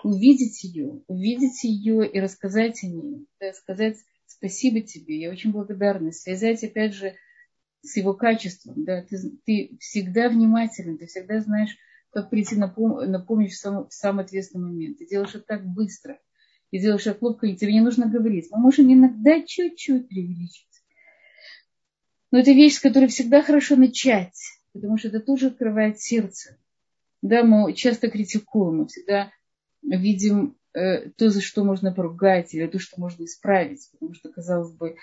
Увидеть 0.05 0.62
ее, 0.62 1.03
увидеть 1.09 1.64
ее 1.64 2.09
и 2.09 2.20
рассказать 2.20 2.83
о 2.85 2.87
ней. 2.87 3.27
Да, 3.40 3.53
сказать 3.53 3.96
Спасибо 4.29 4.83
тебе, 4.83 5.18
я 5.20 5.31
очень 5.31 5.51
благодарна. 5.51 6.12
Связать, 6.12 6.62
опять 6.62 6.94
же, 6.94 7.14
с 7.81 7.96
его 7.96 8.14
качеством. 8.14 8.85
Да? 8.85 9.03
Ты, 9.03 9.18
ты 9.44 9.77
всегда 9.81 10.29
внимателен, 10.29 10.98
ты 10.98 11.07
всегда 11.07 11.40
знаешь, 11.40 11.77
как 12.11 12.31
прийти 12.31 12.55
на, 12.55 12.72
пом- 12.72 13.07
на 13.07 13.18
помощь 13.18 13.53
в, 13.53 13.59
сам, 13.59 13.88
в 13.88 13.92
самый 13.92 14.24
ответственный 14.24 14.70
момент. 14.70 14.98
Ты 14.98 15.07
делаешь 15.07 15.35
это 15.35 15.44
так 15.44 15.66
быстро. 15.66 16.20
И 16.70 16.79
делаешь 16.79 17.07
это 17.07 17.18
хлопко, 17.18 17.46
и 17.46 17.57
тебе 17.57 17.72
не 17.72 17.81
нужно 17.81 18.07
говорить. 18.07 18.48
Мы 18.51 18.61
можем 18.61 18.92
иногда 18.92 19.40
чуть-чуть 19.44 20.09
преувеличить. 20.09 20.68
Но 22.31 22.38
это 22.38 22.53
вещь, 22.53 22.75
с 22.75 22.81
которой 22.81 23.09
всегда 23.09 23.43
хорошо 23.43 23.77
начать, 23.77 24.38
потому 24.73 24.99
что 24.99 25.09
это 25.09 25.21
тоже 25.21 25.47
открывает 25.47 26.01
сердце. 26.01 26.57
Да, 27.23 27.43
мы 27.43 27.73
часто 27.73 28.09
критикуем, 28.09 28.79
мы 28.79 28.87
всегда 28.87 29.33
видим 29.83 30.57
э, 30.75 31.11
то, 31.11 31.31
за 31.31 31.41
что 31.41 31.64
можно 31.64 31.93
поругать, 31.93 32.55
или 32.55 32.67
то, 32.67 32.79
что 32.79 33.01
можно 33.01 33.25
исправить. 33.25 33.88
Потому 33.93 34.14
что, 34.14 34.31
казалось 34.31 34.73
бы, 34.73 34.97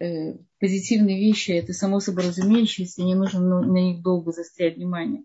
э, 0.00 0.36
позитивные 0.58 1.20
вещи– 1.20 1.50
это 1.52 1.72
само 1.72 2.00
собой 2.00 2.24
разумеющееся, 2.24 3.02
не 3.02 3.14
нужно 3.14 3.60
на 3.60 3.78
них 3.78 4.02
долго 4.02 4.32
застрять 4.32 4.76
внимание. 4.76 5.24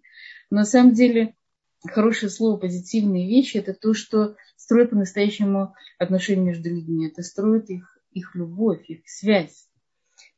Но 0.49 0.57
на 0.57 0.65
самом 0.65 0.93
деле 0.93 1.35
хорошее 1.83 2.29
слово 2.29 2.57
«позитивные 2.57 3.27
вещи»– 3.27 3.57
это 3.59 3.73
то, 3.73 3.93
что 3.93 4.35
строит 4.57 4.89
по-настоящему 4.89 5.73
отношения 5.97 6.43
между 6.43 6.69
людьми. 6.69 7.07
Это 7.07 7.23
строит 7.23 7.69
их, 7.69 7.97
их 8.11 8.35
любовь, 8.35 8.89
их 8.89 9.07
связь. 9.07 9.68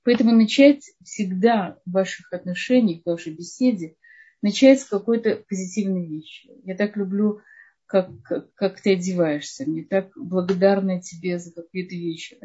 Поэтому 0.04 0.32
начать 0.32 0.92
всегда 1.04 1.78
в 1.86 1.92
ваших 1.92 2.34
отношениях, 2.34 3.04
в 3.04 3.10
вашей 3.10 3.34
беседе, 3.34 3.96
начать 4.42 4.82
с 4.82 4.86
какой-то 4.86 5.44
позитивной 5.48 6.08
вещи. 6.08 6.50
Я 6.64 6.76
так 6.76 6.98
люблю, 6.98 7.42
как, 7.86 8.10
как, 8.24 8.54
как 8.56 8.82
ты 8.82 8.94
одеваешься. 8.94 9.66
Мне 9.66 9.84
так 9.84 10.12
благодарна 10.16 11.02
тебе 11.02 11.38
за 11.38 11.54
какие-то 11.54 11.94
вещи. 11.96 12.40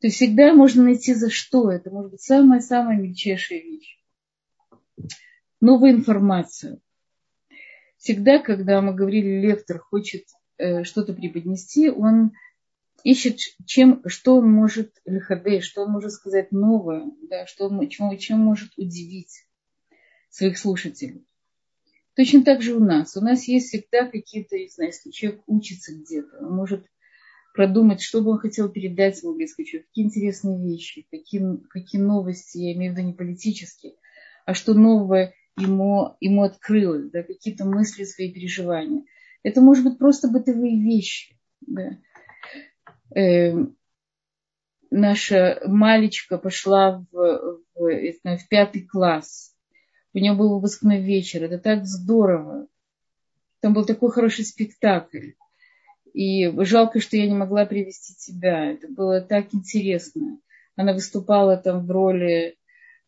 То 0.00 0.08
есть 0.08 0.16
всегда 0.16 0.52
можно 0.54 0.84
найти 0.84 1.14
за 1.14 1.30
что. 1.30 1.70
Это 1.70 1.90
может 1.90 2.12
быть 2.12 2.22
самая-самая 2.22 2.96
мельчайшая 2.96 3.60
вещь. 3.60 3.98
Новую 5.60 5.92
информацию. 5.92 6.80
Всегда, 7.96 8.38
когда 8.38 8.80
мы 8.80 8.94
говорили, 8.94 9.40
лектор 9.40 9.78
хочет 9.78 10.24
э, 10.58 10.84
что-то 10.84 11.12
преподнести, 11.12 11.90
он 11.90 12.32
ищет, 13.04 13.38
чем, 13.66 14.02
что 14.06 14.40
может 14.40 14.92
лихадей, 15.04 15.60
что 15.60 15.82
он 15.82 15.92
может 15.92 16.12
сказать 16.12 16.52
новое, 16.52 17.10
да, 17.28 17.46
что 17.46 17.68
чем, 17.86 18.16
чем 18.18 18.40
может 18.40 18.72
удивить 18.76 19.46
своих 20.28 20.58
слушателей. 20.58 21.24
Точно 22.14 22.44
так 22.44 22.62
же 22.62 22.74
у 22.74 22.80
нас. 22.80 23.16
У 23.16 23.20
нас 23.20 23.46
есть 23.46 23.68
всегда 23.68 24.06
какие-то, 24.06 24.56
не 24.56 24.68
знаю, 24.68 24.90
если 24.90 25.10
человек 25.10 25.42
учится 25.46 25.94
где-то, 25.94 26.38
он 26.40 26.56
может 26.56 26.86
продумать, 27.54 28.00
что 28.02 28.22
бы 28.22 28.32
он 28.32 28.38
хотел 28.38 28.68
передать 28.68 29.16
своему 29.16 29.36
близкому 29.36 29.66
человеку, 29.66 29.88
какие 29.88 30.04
интересные 30.04 30.62
вещи, 30.62 31.06
какие, 31.10 31.42
какие 31.68 32.00
новости, 32.00 32.58
я 32.58 32.74
имею 32.74 32.92
в 32.92 32.96
виду 32.96 33.06
не 33.06 33.14
политические, 33.14 33.94
а 34.44 34.54
что 34.54 34.74
новое 34.74 35.34
ему, 35.58 36.16
ему 36.20 36.42
открылось, 36.42 37.10
да, 37.10 37.22
какие-то 37.22 37.64
мысли, 37.64 38.04
свои 38.04 38.32
переживания. 38.32 39.04
Это 39.42 39.60
может 39.60 39.84
быть 39.84 39.98
просто 39.98 40.28
бытовые 40.28 40.82
вещи. 40.82 41.36
Да. 41.60 41.98
Э, 43.14 43.52
наша 44.90 45.60
малечка 45.66 46.38
пошла 46.38 47.04
в, 47.12 47.60
в, 47.74 48.12
знаю, 48.22 48.38
в 48.38 48.48
пятый 48.48 48.82
класс. 48.82 49.54
У 50.12 50.18
нее 50.18 50.32
был 50.32 50.54
выпускной 50.54 51.00
вечер. 51.00 51.44
Это 51.44 51.58
так 51.58 51.86
здорово. 51.86 52.66
Там 53.60 53.74
был 53.74 53.84
такой 53.84 54.10
хороший 54.10 54.44
спектакль. 54.44 55.32
И 56.12 56.50
жалко, 56.64 57.00
что 57.00 57.16
я 57.16 57.26
не 57.26 57.34
могла 57.34 57.66
привести 57.66 58.14
тебя. 58.14 58.72
Это 58.72 58.88
было 58.88 59.20
так 59.20 59.52
интересно. 59.52 60.38
Она 60.74 60.94
выступала 60.94 61.56
там 61.56 61.86
в 61.86 61.90
роли, 61.90 62.56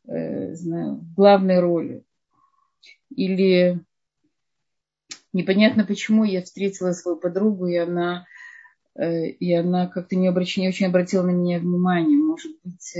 э, 0.07 0.55
знаю, 0.55 0.97
в 0.97 1.15
главной 1.15 1.61
роли. 1.61 2.05
Или 3.15 3.81
непонятно 5.33 5.85
почему 5.85 6.25
я 6.25 6.43
встретила 6.43 6.93
свою 6.93 7.17
подругу, 7.19 7.67
и 7.67 7.77
она, 7.77 8.27
и 9.01 9.53
она 9.53 9.87
как-то 9.87 10.17
не, 10.17 10.29
обращ... 10.29 10.57
не 10.57 10.69
очень 10.69 10.87
обратила 10.87 11.23
на 11.23 11.31
меня 11.31 11.59
внимание. 11.59 12.17
Может 12.17 12.53
быть, 12.65 12.97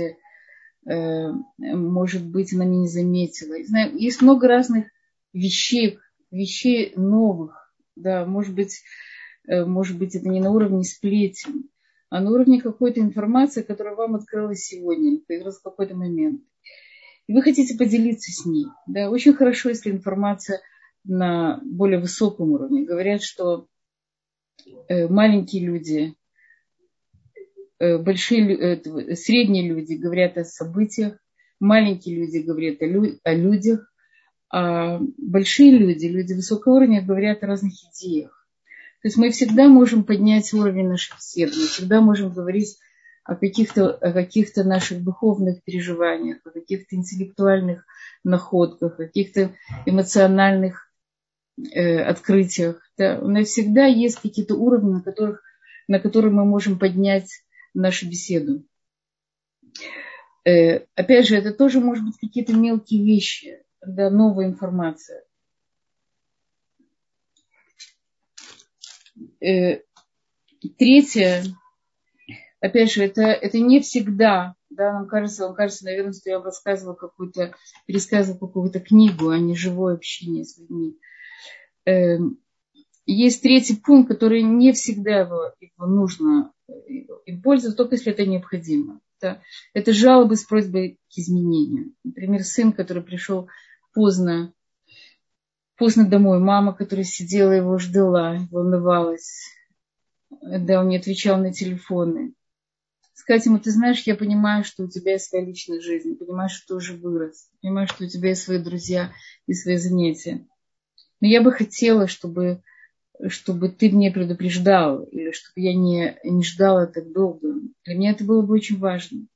э, 0.87 1.31
может 1.57 2.25
быть, 2.25 2.53
она 2.53 2.65
меня 2.65 2.81
не 2.81 2.87
заметила. 2.87 3.55
Знаю, 3.63 3.97
есть 3.97 4.21
много 4.21 4.47
разных 4.47 4.85
вещей, 5.33 5.99
вещей 6.31 6.93
новых. 6.95 7.73
Да, 7.95 8.25
может 8.25 8.55
быть, 8.55 8.81
Э, 9.49 9.65
может 9.65 9.97
быть, 9.97 10.15
это 10.15 10.29
не 10.29 10.39
на 10.39 10.51
уровне 10.51 10.83
сплетен, 10.83 11.69
а 12.09 12.21
на 12.21 12.31
уровне 12.31 12.61
какой-то 12.61 13.01
информации, 13.01 13.63
которая 13.63 13.95
вам 13.95 14.15
открылась 14.15 14.63
сегодня, 14.65 15.19
появилась 15.27 15.57
в 15.57 15.63
какой-то 15.63 15.95
момент. 15.95 16.41
И 17.27 17.33
вы 17.33 17.41
хотите 17.41 17.77
поделиться 17.77 18.31
с 18.31 18.45
ней. 18.45 18.67
Да? 18.87 19.09
Очень 19.09 19.33
хорошо, 19.33 19.69
если 19.69 19.91
информация 19.91 20.61
на 21.03 21.61
более 21.63 21.99
высоком 21.99 22.51
уровне. 22.51 22.85
Говорят, 22.85 23.23
что 23.23 23.63
э, 23.63 23.65
маленькие 25.09 25.65
люди, 25.65 26.15
э, 27.79 27.97
большие, 27.97 29.15
средние 29.15 29.67
люди 29.67 29.93
говорят 29.93 30.37
о 30.37 30.43
событиях, 30.43 31.17
маленькие 31.59 32.17
люди 32.17 32.39
говорят 32.39 32.81
о 33.23 33.33
людях, 33.33 33.91
а 34.51 34.99
большие 35.17 35.71
люди, 35.71 36.07
люди 36.07 36.33
высокого 36.33 36.77
уровня 36.77 37.05
говорят 37.05 37.43
о 37.43 37.47
разных 37.47 37.73
идеях. 37.91 38.47
То 39.01 39.07
есть 39.07 39.17
мы 39.17 39.29
всегда 39.29 39.67
можем 39.67 40.03
поднять 40.03 40.53
уровень 40.53 40.89
наших 40.89 41.17
бесед, 41.17 41.51
мы 41.55 41.67
всегда 41.67 42.01
можем 42.01 42.33
говорить 42.33 42.77
о 43.23 43.35
каких-то, 43.35 43.91
о 43.91 44.11
каких-то 44.11 44.63
наших 44.63 45.03
духовных 45.03 45.63
переживаниях, 45.63 46.39
о 46.45 46.49
каких-то 46.49 46.95
интеллектуальных 46.95 47.85
находках, 48.23 48.93
о 48.93 49.05
каких-то 49.05 49.53
эмоциональных 49.85 50.88
э, 51.71 52.01
открытиях. 52.01 52.81
Да. 52.97 53.19
У 53.19 53.27
нас 53.27 53.47
всегда 53.47 53.85
есть 53.85 54.19
какие-то 54.19 54.55
уровни, 54.55 54.93
на, 54.93 55.01
которых, 55.01 55.41
на 55.87 55.99
которые 55.99 56.31
мы 56.31 56.45
можем 56.45 56.79
поднять 56.79 57.29
нашу 57.73 58.07
беседу. 58.07 58.65
Э, 60.45 60.85
опять 60.95 61.27
же, 61.27 61.35
это 61.35 61.53
тоже 61.53 61.79
может 61.79 62.05
быть 62.05 62.17
какие-то 62.19 62.53
мелкие 62.53 63.03
вещи, 63.03 63.63
да, 63.85 64.09
новая 64.09 64.47
информация. 64.47 65.23
э, 69.41 69.81
третье, 70.77 71.43
опять 72.59 72.91
же, 72.91 73.03
это, 73.03 73.21
это 73.21 73.59
не 73.59 73.79
всегда, 73.81 74.55
да, 74.69 74.93
нам 74.93 75.07
кажется, 75.07 75.45
вам 75.45 75.55
кажется, 75.55 75.85
наверное, 75.85 76.13
что 76.13 76.29
я 76.29 76.41
рассказывала 76.41 76.95
какую-то, 76.95 77.55
пересказывала 77.85 78.39
какую-то 78.39 78.79
книгу, 78.79 79.29
а 79.29 79.39
не 79.39 79.55
живое 79.55 79.95
общение 79.95 80.45
с 80.45 80.57
людьми. 80.57 80.97
Э, 81.85 82.17
есть 83.05 83.41
третий 83.41 83.75
пункт, 83.75 84.09
который 84.09 84.41
не 84.43 84.71
всегда 84.73 85.21
его, 85.21 85.53
его 85.59 85.87
нужно 85.87 86.53
им 87.25 87.41
пользоваться, 87.41 87.77
только 87.77 87.95
если 87.95 88.11
это 88.11 88.25
необходимо. 88.25 88.99
Да. 89.21 89.41
Это 89.73 89.91
жалобы 89.93 90.35
с 90.35 90.43
просьбой 90.43 90.99
к 91.13 91.17
изменению. 91.17 91.93
Например, 92.03 92.43
сын, 92.43 92.71
который 92.71 93.03
пришел 93.03 93.49
поздно 93.93 94.53
поздно 95.79 96.07
домой. 96.07 96.39
Мама, 96.39 96.73
которая 96.73 97.05
сидела, 97.05 97.51
его 97.51 97.79
ждала, 97.79 98.47
волновалась. 98.51 99.41
Да, 100.29 100.81
он 100.81 100.89
не 100.89 100.97
отвечал 100.97 101.39
на 101.39 101.51
телефоны. 101.51 102.33
Сказать 103.13 103.45
ему, 103.45 103.59
ты 103.59 103.71
знаешь, 103.71 104.03
я 104.03 104.15
понимаю, 104.15 104.63
что 104.63 104.83
у 104.83 104.87
тебя 104.89 105.13
есть 105.13 105.29
своя 105.29 105.45
личная 105.45 105.81
жизнь, 105.81 106.15
понимаю, 106.15 106.49
что 106.49 106.67
ты 106.67 106.75
уже 106.75 106.95
вырос, 106.95 107.49
понимаю, 107.61 107.87
что 107.87 108.05
у 108.05 108.07
тебя 108.07 108.29
есть 108.29 108.43
свои 108.43 108.59
друзья 108.59 109.11
и 109.47 109.53
свои 109.53 109.77
занятия. 109.77 110.47
Но 111.21 111.27
я 111.27 111.41
бы 111.41 111.51
хотела, 111.51 112.07
чтобы, 112.07 112.61
чтобы 113.27 113.69
ты 113.69 113.89
мне 113.91 114.11
предупреждал, 114.11 115.03
или 115.03 115.31
чтобы 115.31 115.61
я 115.61 115.73
не, 115.73 116.17
не 116.23 116.43
ждала 116.43 116.85
так 116.87 117.11
долго. 117.11 117.55
Для 117.85 117.95
меня 117.95 118.11
это 118.11 118.23
было 118.23 118.41
бы 118.41 118.53
очень 118.53 118.79
важно. 118.79 119.27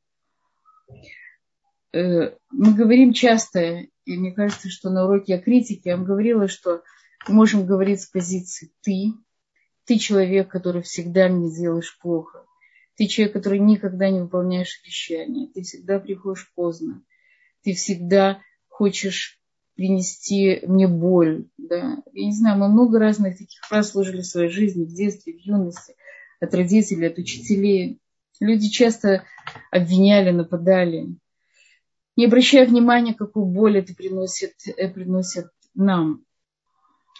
Э, 1.93 2.35
мы 2.51 2.73
говорим 2.73 3.13
часто, 3.13 3.85
и 4.05 4.17
мне 4.17 4.31
кажется, 4.31 4.69
что 4.69 4.89
на 4.89 5.05
уроке 5.05 5.35
о 5.35 5.41
критике 5.41 5.89
я 5.89 5.97
вам 5.97 6.05
говорила, 6.05 6.47
что 6.47 6.83
мы 7.27 7.35
можем 7.35 7.65
говорить 7.65 8.01
с 8.01 8.07
позиции 8.07 8.71
«ты», 8.81 9.13
ты 9.85 9.97
человек, 9.97 10.49
который 10.49 10.81
всегда 10.81 11.27
мне 11.27 11.53
делаешь 11.53 11.97
плохо. 11.99 12.45
Ты 12.95 13.07
человек, 13.07 13.33
который 13.33 13.59
никогда 13.59 14.09
не 14.09 14.21
выполняешь 14.21 14.79
обещания. 14.81 15.47
Ты 15.47 15.63
всегда 15.63 15.99
приходишь 15.99 16.51
поздно. 16.55 17.03
Ты 17.63 17.73
всегда 17.73 18.41
хочешь 18.67 19.41
принести 19.75 20.61
мне 20.67 20.87
боль. 20.87 21.47
Да? 21.57 22.03
Я 22.13 22.25
не 22.25 22.33
знаю, 22.33 22.59
мы 22.59 22.69
много 22.69 22.99
разных 22.99 23.37
таких 23.37 23.61
фраз 23.63 23.91
служили 23.91 24.21
в 24.21 24.27
своей 24.27 24.49
жизни, 24.49 24.85
в 24.85 24.93
детстве, 24.93 25.33
в 25.33 25.39
юности, 25.39 25.95
от 26.39 26.53
родителей, 26.53 27.07
от 27.07 27.17
учителей. 27.17 27.99
Люди 28.39 28.69
часто 28.69 29.23
обвиняли, 29.71 30.31
нападали 30.31 31.15
не 32.15 32.25
обращая 32.25 32.67
внимания, 32.67 33.13
какую 33.13 33.45
боль 33.45 33.77
это 33.79 33.93
приносит, 33.93 34.53
э, 34.67 34.87
приносит 34.89 35.47
нам. 35.73 36.23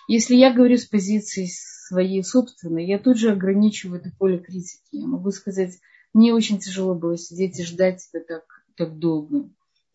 Если 0.08 0.36
я 0.36 0.54
говорю 0.54 0.78
с 0.78 0.86
позиции 0.86 1.48
своей 1.50 2.24
собственной, 2.24 2.86
я 2.86 3.00
тут 3.00 3.18
же 3.18 3.32
ограничиваю 3.32 4.00
это 4.00 4.12
поле 4.18 4.38
критики. 4.38 4.82
Я 4.92 5.08
могу 5.08 5.32
сказать, 5.32 5.80
Мне 6.13 6.32
очень 6.32 6.60
тяжело 6.60 6.94
было 6.94 7.18
сидеть 7.18 7.60
и 7.60 7.63
ждать 7.63 8.06
тебя 8.06 8.22
так, 8.24 8.44
так 8.76 9.00
долго. 9.00 9.50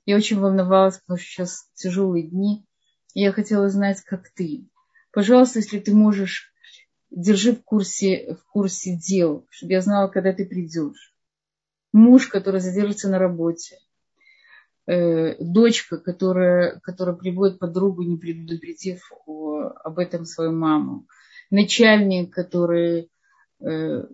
Я 0.09 0.17
очень 0.17 0.41
волновалась, 0.41 0.97
потому 1.01 1.19
что 1.19 1.29
сейчас 1.29 1.71
тяжелые 1.75 2.27
дни. 2.27 2.65
И 3.13 3.21
я 3.21 3.31
хотела 3.31 3.69
знать, 3.69 4.01
как 4.01 4.31
ты. 4.31 4.67
Пожалуйста, 5.13 5.59
если 5.59 5.81
ты 5.81 5.95
можешь, 5.95 6.51
держи 7.11 7.53
в 7.53 7.63
курсе, 7.63 8.33
в 8.37 8.51
курсе 8.51 8.97
дел, 8.97 9.47
чтобы 9.51 9.75
я 9.75 9.83
знала, 9.83 10.09
когда 10.09 10.33
ты 10.33 10.47
придешь. 10.47 11.15
Муж, 11.93 12.29
который 12.29 12.61
задержится 12.61 13.11
на 13.11 13.19
работе. 13.19 13.77
Э, 14.87 15.37
дочка, 15.45 15.99
которая, 15.99 16.81
которая 16.81 17.15
приводит 17.15 17.59
подругу, 17.59 18.03
не 18.03 18.17
предупредив 18.17 19.13
о, 19.27 19.73
об 19.85 19.99
этом 19.99 20.25
свою 20.25 20.53
маму. 20.53 21.07
Начальник, 21.51 22.33
который 22.33 23.11
Э, 23.61 24.05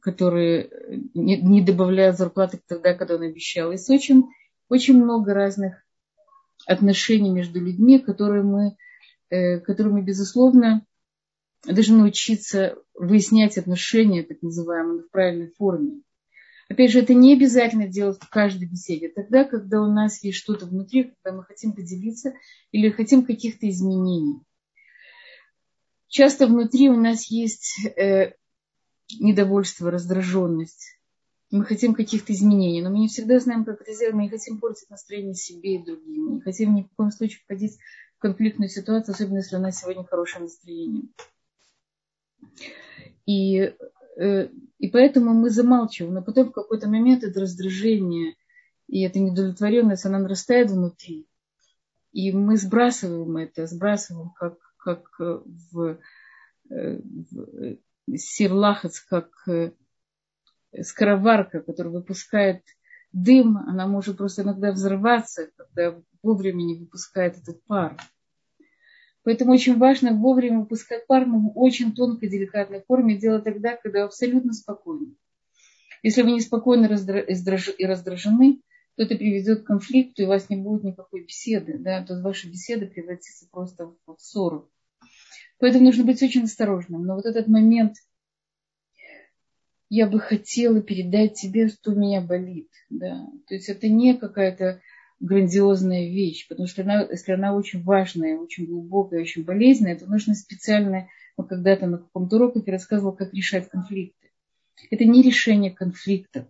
которые 0.00 0.70
не, 1.14 1.40
не 1.40 1.62
добавляют 1.62 2.16
зарплаты 2.16 2.60
тогда, 2.68 2.94
когда 2.94 3.16
он 3.16 3.22
обещал. 3.22 3.72
И 3.72 3.76
очень, 3.88 4.28
очень 4.68 5.02
много 5.02 5.34
разных 5.34 5.84
отношений 6.66 7.30
между 7.30 7.60
людьми, 7.60 7.98
которые 7.98 8.42
мы, 8.42 8.76
э, 9.30 9.60
которые 9.60 9.94
мы, 9.94 10.02
безусловно, 10.02 10.86
должны 11.66 11.98
научиться 11.98 12.76
выяснять 12.94 13.58
отношения, 13.58 14.22
так 14.22 14.42
называемые, 14.42 15.02
в 15.02 15.10
правильной 15.10 15.50
форме. 15.52 16.02
Опять 16.68 16.92
же, 16.92 17.00
это 17.00 17.12
не 17.12 17.34
обязательно 17.34 17.88
делать 17.88 18.18
в 18.20 18.28
каждой 18.28 18.68
беседе. 18.68 19.08
Тогда, 19.08 19.44
когда 19.44 19.82
у 19.82 19.92
нас 19.92 20.22
есть 20.24 20.38
что-то 20.38 20.66
внутри, 20.66 21.04
когда 21.04 21.36
мы 21.36 21.44
хотим 21.44 21.72
поделиться 21.72 22.34
или 22.72 22.90
хотим 22.90 23.24
каких-то 23.24 23.68
изменений. 23.68 24.40
Часто 26.08 26.46
внутри 26.46 26.88
у 26.88 26.98
нас 26.98 27.30
есть 27.30 27.84
э, 27.84 28.34
недовольство, 29.20 29.90
раздраженность. 29.90 30.98
Мы 31.54 31.64
хотим 31.64 31.94
каких-то 31.94 32.32
изменений, 32.32 32.82
но 32.82 32.90
мы 32.90 32.98
не 32.98 33.06
всегда 33.06 33.38
знаем, 33.38 33.64
как 33.64 33.80
это 33.80 33.92
сделать. 33.92 34.16
Мы 34.16 34.22
не 34.22 34.28
хотим 34.28 34.58
портить 34.58 34.90
настроение 34.90 35.34
себе 35.34 35.76
и 35.76 35.84
другим. 35.84 36.24
Мы 36.24 36.32
не 36.32 36.40
хотим 36.40 36.74
ни 36.74 36.82
в 36.82 36.88
коем 36.96 37.12
случае 37.12 37.42
входить 37.44 37.78
в 38.16 38.18
конфликтную 38.18 38.68
ситуацию, 38.68 39.14
особенно 39.14 39.36
если 39.36 39.54
у 39.54 39.60
нас 39.60 39.78
сегодня 39.78 40.02
хорошее 40.02 40.42
настроение. 40.42 41.04
И, 43.24 43.72
э, 44.16 44.48
и 44.78 44.88
поэтому 44.88 45.32
мы 45.32 45.48
замалчиваем. 45.48 46.14
Но 46.14 46.22
потом 46.22 46.48
в 46.48 46.52
какой-то 46.52 46.88
момент 46.88 47.22
это 47.22 47.40
раздражение 47.40 48.34
и 48.88 49.02
эта 49.02 49.20
недовлетворенность, 49.20 50.06
она 50.06 50.18
нарастает 50.18 50.72
внутри. 50.72 51.28
И 52.10 52.32
мы 52.32 52.56
сбрасываем 52.56 53.36
это, 53.36 53.68
сбрасываем 53.68 54.30
как, 54.30 54.58
как 54.76 55.08
в, 55.20 56.00
э, 56.70 57.00
в 57.28 57.78
сирлахец, 58.16 58.98
как 58.98 59.30
э, 59.46 59.70
скороварка, 60.82 61.60
которая 61.60 61.92
выпускает 61.92 62.62
дым, 63.12 63.58
она 63.58 63.86
может 63.86 64.16
просто 64.16 64.42
иногда 64.42 64.72
взрываться, 64.72 65.50
когда 65.56 66.00
вовремя 66.22 66.62
не 66.62 66.76
выпускает 66.76 67.38
этот 67.38 67.64
пар. 67.64 67.96
Поэтому 69.22 69.52
очень 69.52 69.78
важно 69.78 70.12
вовремя 70.12 70.60
выпускать 70.60 71.06
пар, 71.06 71.26
но 71.26 71.38
в 71.38 71.58
очень 71.58 71.94
тонкой, 71.94 72.28
деликатной 72.28 72.82
форме 72.86 73.16
делать 73.16 73.44
тогда, 73.44 73.76
когда 73.76 74.00
вы 74.00 74.04
абсолютно 74.06 74.52
спокойны. 74.52 75.14
Если 76.02 76.20
вы 76.20 76.32
неспокойны 76.32 76.84
и 76.84 77.86
раздражены, 77.86 78.60
то 78.96 79.02
это 79.02 79.16
приведет 79.16 79.62
к 79.62 79.66
конфликту, 79.66 80.22
и 80.22 80.24
у 80.26 80.28
вас 80.28 80.50
не 80.50 80.56
будет 80.56 80.84
никакой 80.84 81.24
беседы. 81.24 81.78
Да? 81.78 82.04
То 82.04 82.20
ваша 82.20 82.48
беседа 82.48 82.86
превратится 82.86 83.46
просто 83.50 83.86
в 83.86 84.16
ссору. 84.18 84.70
Поэтому 85.58 85.86
нужно 85.86 86.04
быть 86.04 86.22
очень 86.22 86.44
осторожным. 86.44 87.04
Но 87.04 87.14
вот 87.14 87.24
этот 87.24 87.48
момент, 87.48 87.96
я 89.88 90.06
бы 90.06 90.18
хотела 90.20 90.80
передать 90.80 91.34
тебе, 91.34 91.68
что 91.68 91.92
у 91.92 91.94
меня 91.94 92.20
болит. 92.20 92.68
Да? 92.90 93.26
То 93.46 93.54
есть 93.54 93.68
это 93.68 93.88
не 93.88 94.14
какая-то 94.16 94.80
грандиозная 95.20 96.08
вещь, 96.08 96.48
потому 96.48 96.66
что 96.66 96.82
она, 96.82 97.02
если 97.02 97.32
она 97.32 97.54
очень 97.54 97.82
важная, 97.82 98.38
очень 98.38 98.66
глубокая, 98.66 99.20
очень 99.20 99.44
болезненная, 99.44 99.98
то 99.98 100.06
нужно 100.06 100.34
специально, 100.34 101.08
вот 101.36 101.48
когда-то 101.48 101.86
на 101.86 101.98
каком-то 101.98 102.36
уроке 102.36 102.62
я 102.66 102.72
рассказывала, 102.72 103.12
как 103.12 103.32
решать 103.32 103.68
конфликты. 103.68 104.30
Это 104.90 105.04
не 105.04 105.22
решение 105.22 105.70
конфликтов, 105.70 106.46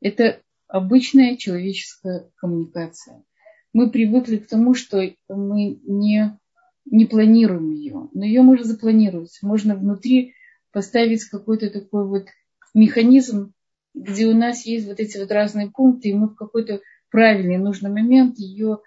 это 0.00 0.40
обычная 0.66 1.36
человеческая 1.36 2.30
коммуникация. 2.36 3.22
Мы 3.72 3.90
привыкли 3.90 4.38
к 4.38 4.48
тому, 4.48 4.74
что 4.74 5.02
мы 5.28 5.78
не 5.84 6.38
не 6.90 7.04
планируем 7.04 7.70
ее, 7.70 8.08
но 8.12 8.24
ее 8.24 8.42
можно 8.42 8.64
запланировать. 8.64 9.38
Можно 9.42 9.76
внутри 9.76 10.34
поставить 10.72 11.24
какой-то 11.24 11.70
такой 11.70 12.06
вот 12.06 12.26
механизм, 12.74 13.52
где 13.94 14.26
у 14.26 14.34
нас 14.34 14.66
есть 14.66 14.86
вот 14.86 15.00
эти 15.00 15.18
вот 15.18 15.30
разные 15.30 15.70
пункты, 15.70 16.08
и 16.08 16.14
мы 16.14 16.28
в 16.28 16.34
какой-то 16.34 16.80
правильный, 17.10 17.58
нужный 17.58 17.90
момент 17.90 18.38
ее 18.38 18.80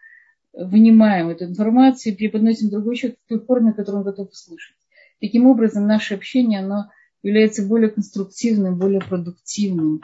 вынимаем, 0.54 1.30
эту 1.30 1.46
информацию, 1.46 2.14
и 2.14 2.16
преподносим 2.16 2.70
другой 2.70 2.96
человек 2.96 3.20
в 3.26 3.30
той 3.30 3.40
форме, 3.40 3.74
которую 3.74 4.02
он 4.04 4.10
готов 4.10 4.32
услышать. 4.32 4.76
Таким 5.20 5.48
образом, 5.48 5.88
наше 5.88 6.16
общение, 6.16 6.60
оно 6.60 6.92
является 7.24 7.66
более 7.66 7.90
конструктивным, 7.90 8.78
более 8.78 9.02
продуктивным 9.02 10.02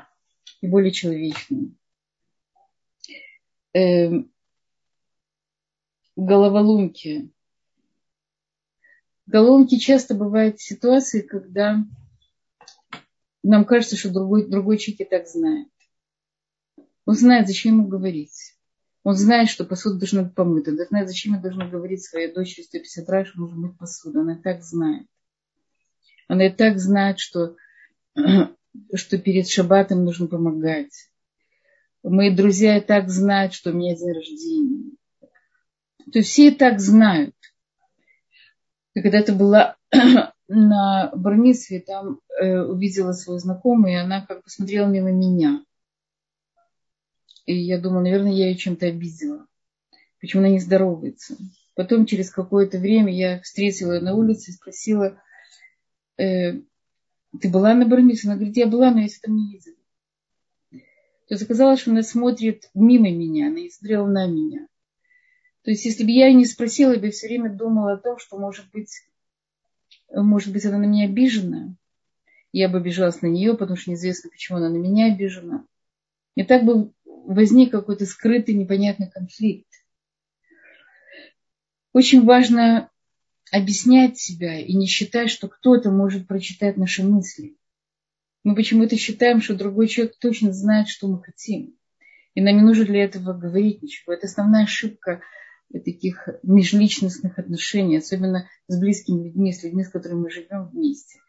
и 0.62 0.68
более 0.68 0.92
человечным. 0.92 1.78
Эм, 3.74 4.32
головоломки 6.16 7.32
головоломки 9.28 9.78
часто 9.78 10.16
бывают 10.16 10.60
ситуации, 10.60 11.22
когда 11.22 11.84
нам 13.50 13.66
кажется, 13.66 13.96
что 13.96 14.10
другой, 14.10 14.50
другой 14.50 14.78
человек 14.78 15.02
и 15.02 15.10
так 15.10 15.28
знает. 15.28 15.70
Он 17.06 17.16
знает, 17.16 17.48
зачем 17.48 17.76
ему 17.76 17.88
говорить. 17.88 18.56
Он 19.04 19.14
знает, 19.14 19.50
что 19.50 19.64
посуда 19.64 20.00
должна 20.00 20.24
быть 20.24 20.36
помыта. 20.36 20.72
Он 20.72 20.78
знает, 20.90 21.08
зачем 21.08 21.34
я 21.34 21.40
должна 21.40 21.68
говорить 21.68 22.04
своей 22.04 22.34
дочери 22.34 22.66
150 22.66 23.08
раз, 23.08 23.28
что 23.28 23.40
нужно 23.40 23.58
мыть 23.58 23.78
посуду. 23.78 24.20
Она 24.20 24.38
так 24.44 24.64
знает. 24.64 25.08
Она 26.28 26.48
и 26.48 26.50
так 26.54 26.78
знает, 26.78 27.20
что, 27.20 27.56
что 28.96 29.18
перед 29.18 29.48
шабатом 29.48 30.04
нужно 30.04 30.28
помогать. 30.28 31.10
Мои 32.04 32.36
друзья 32.36 32.78
и 32.78 32.82
так 32.82 33.10
знают, 33.10 33.54
что 33.54 33.72
у 33.72 33.74
меня 33.74 33.96
день 33.96 34.14
рождения. 34.14 34.92
То 36.12 36.20
есть 36.20 36.30
все 36.30 36.50
и 36.50 36.52
так 36.52 36.82
знают. 36.82 37.36
Когда-то 38.94 39.34
была 39.34 39.78
на 40.48 41.12
Бармисве, 41.16 41.82
там 41.82 42.20
э, 42.40 42.60
увидела 42.60 43.12
свою 43.12 43.40
знакомую, 43.40 43.94
и 43.94 43.98
она 43.98 44.26
как 44.26 44.44
бы 44.44 44.50
смотрела 44.50 44.88
мимо 44.88 45.12
меня. 45.12 45.64
И 47.46 47.56
я 47.56 47.80
думала, 47.80 48.02
наверное, 48.02 48.32
я 48.32 48.48
ее 48.50 48.56
чем-то 48.56 48.88
обидела. 48.88 49.46
Почему 50.20 50.42
она 50.42 50.52
не 50.52 50.60
здоровается? 50.60 51.38
Потом 51.76 52.06
через 52.06 52.32
какое-то 52.32 52.80
время 52.80 53.14
я 53.14 53.42
встретила 53.42 53.94
ее 53.94 54.02
на 54.02 54.16
улице 54.16 54.52
и 54.52 54.54
спросила, 54.54 55.22
э, 56.18 56.54
ты 57.40 57.50
была 57.50 57.74
на 57.74 57.86
Бармисве? 57.86 58.30
Она 58.30 58.38
говорит, 58.38 58.58
я 58.58 58.68
была, 58.68 58.92
но 58.92 59.00
я 59.00 59.08
там 59.22 59.36
не 59.36 59.54
видела. 59.54 59.76
То 61.28 61.34
есть 61.34 61.44
оказалось, 61.44 61.82
что 61.82 61.92
она 61.92 62.04
смотрит 62.04 62.70
мимо 62.74 63.12
меня, 63.12 63.48
она 63.48 63.60
не 63.60 63.70
смотрела 63.70 64.08
на 64.08 64.28
меня. 64.28 64.68
То 65.64 65.72
есть, 65.72 65.84
если 65.84 66.06
бы 66.06 66.12
я 66.12 66.28
ее 66.28 66.34
не 66.34 66.46
спросила, 66.46 66.94
я 66.94 67.00
бы 67.00 67.10
все 67.10 67.28
время 67.28 67.54
думала 67.54 67.94
о 67.94 67.98
том, 67.98 68.18
что, 68.18 68.38
может 68.38 68.72
быть, 68.72 68.90
может 70.12 70.52
быть, 70.52 70.65
она 70.65 70.78
на 70.78 70.86
меня 70.86 71.06
обижена. 71.06 71.76
Я 72.52 72.70
бы 72.70 72.78
обижалась 72.78 73.22
на 73.22 73.28
нее, 73.28 73.56
потому 73.56 73.78
что 73.78 73.91
неизвестно, 73.91 74.30
почему 74.30 74.58
она 74.58 74.70
на 74.70 74.78
меня 74.78 75.13
обижена. 75.13 75.65
И 76.36 76.43
так 76.43 76.63
бы 76.63 76.91
возник 77.06 77.72
какой-то 77.72 78.06
скрытый, 78.06 78.56
непонятный 78.56 79.10
конфликт. 79.10 79.67
Очень 81.93 82.26
важно 82.26 82.89
объяснять 83.52 84.17
себя 84.17 84.60
и 84.60 84.74
не 84.74 84.88
считать, 84.88 85.30
что 85.30 85.48
кто-то 85.48 85.91
может 85.91 86.28
прочитать 86.28 86.78
наши 86.78 87.04
мысли. 87.04 87.58
Мы 88.43 88.56
почему-то 88.56 88.96
считаем, 88.96 89.41
что 89.41 89.56
другой 89.56 89.88
человек 89.88 90.17
точно 90.20 90.54
знает, 90.54 90.88
что 90.88 91.08
мы 91.08 91.22
хотим. 91.22 91.76
И 92.34 92.41
нам 92.41 92.56
не 92.56 92.62
нужно 92.62 92.86
для 92.86 93.04
этого 93.04 93.34
говорить 93.34 93.82
ничего. 93.82 94.13
Это 94.13 94.28
основная 94.28 94.63
ошибка 94.63 95.22
таких 95.71 96.27
межличностных 96.43 97.39
отношений, 97.39 97.97
особенно 97.97 98.49
с 98.67 98.80
близкими 98.80 99.25
людьми, 99.25 99.53
с 99.53 99.63
людьми, 99.63 99.84
с 99.84 99.89
которыми 99.89 100.21
мы 100.21 100.30
живем 100.30 100.69
вместе. 100.69 101.19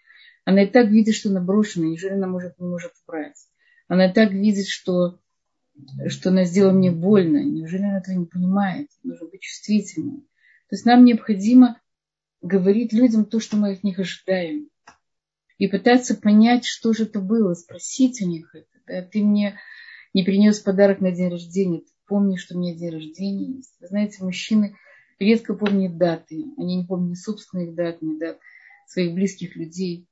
Она 0.44 0.62
и 0.62 0.66
так 0.66 0.88
видит, 0.88 1.14
что 1.14 1.29
она 1.29 1.40
брошена, 1.40 1.87
неужели 1.87 2.12
она 2.12 2.27
может, 2.27 2.59
не 2.59 2.66
может 2.66 2.92
убрать. 3.05 3.37
Она 3.88 4.11
и 4.11 4.12
так 4.12 4.31
видит, 4.33 4.66
что, 4.66 5.18
что 6.07 6.31
она 6.31 6.44
сделала 6.44 6.72
мне 6.72 6.90
больно, 6.90 7.42
неужели 7.42 7.83
она 7.83 7.98
этого 7.98 8.14
не 8.14 8.27
понимает. 8.27 8.88
Нужно 9.03 9.27
быть 9.27 9.42
чувствительным. 9.42 10.20
То 10.68 10.77
есть 10.77 10.85
нам 10.85 11.05
необходимо 11.05 11.81
говорить 12.40 12.92
людям 12.92 13.24
то, 13.24 13.40
что 13.40 13.57
мы 13.57 13.72
от 13.72 13.83
них 13.83 13.98
ожидаем. 13.98 14.68
И 15.59 15.66
пытаться 15.66 16.14
понять, 16.14 16.64
что 16.64 16.92
же 16.92 17.05
это 17.05 17.20
было, 17.20 17.55
спросить 17.55 18.22
у 18.22 18.27
них 18.27 18.55
это. 18.55 18.68
Да? 18.87 19.03
Ты 19.03 19.24
мне 19.24 19.59
не 20.14 20.22
принес 20.22 20.61
подарок 20.61 21.01
на 21.01 21.11
день 21.11 21.29
рождения, 21.29 21.83
помни, 22.09 22.37
что 22.37 22.57
у 22.57 22.61
меня 22.61 22.75
день 22.75 22.90
рождения 22.90 23.57
есть. 23.57 23.75
Вы 23.81 23.87
знаете, 23.88 24.25
мужчины 24.25 24.77
редко 25.18 25.55
помнят 25.55 25.97
даты. 25.97 26.44
Они 26.57 26.77
не 26.77 26.87
помнят 26.87 27.18
собственных 27.18 27.75
дат, 27.75 28.03
не 28.03 28.18
дат 28.18 28.38
своих 28.87 29.14
близких 29.14 29.57
людей. 29.57 30.07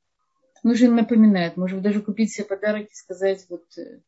нужно 0.62 0.90
напоминать. 0.90 1.56
Может 1.56 1.82
даже 1.82 2.02
купить 2.02 2.32
себе 2.32 2.44
подарок 2.44 2.88
и 2.90 2.94
сказать, 2.94 3.46
вот 3.48 3.64
э, 3.78 4.00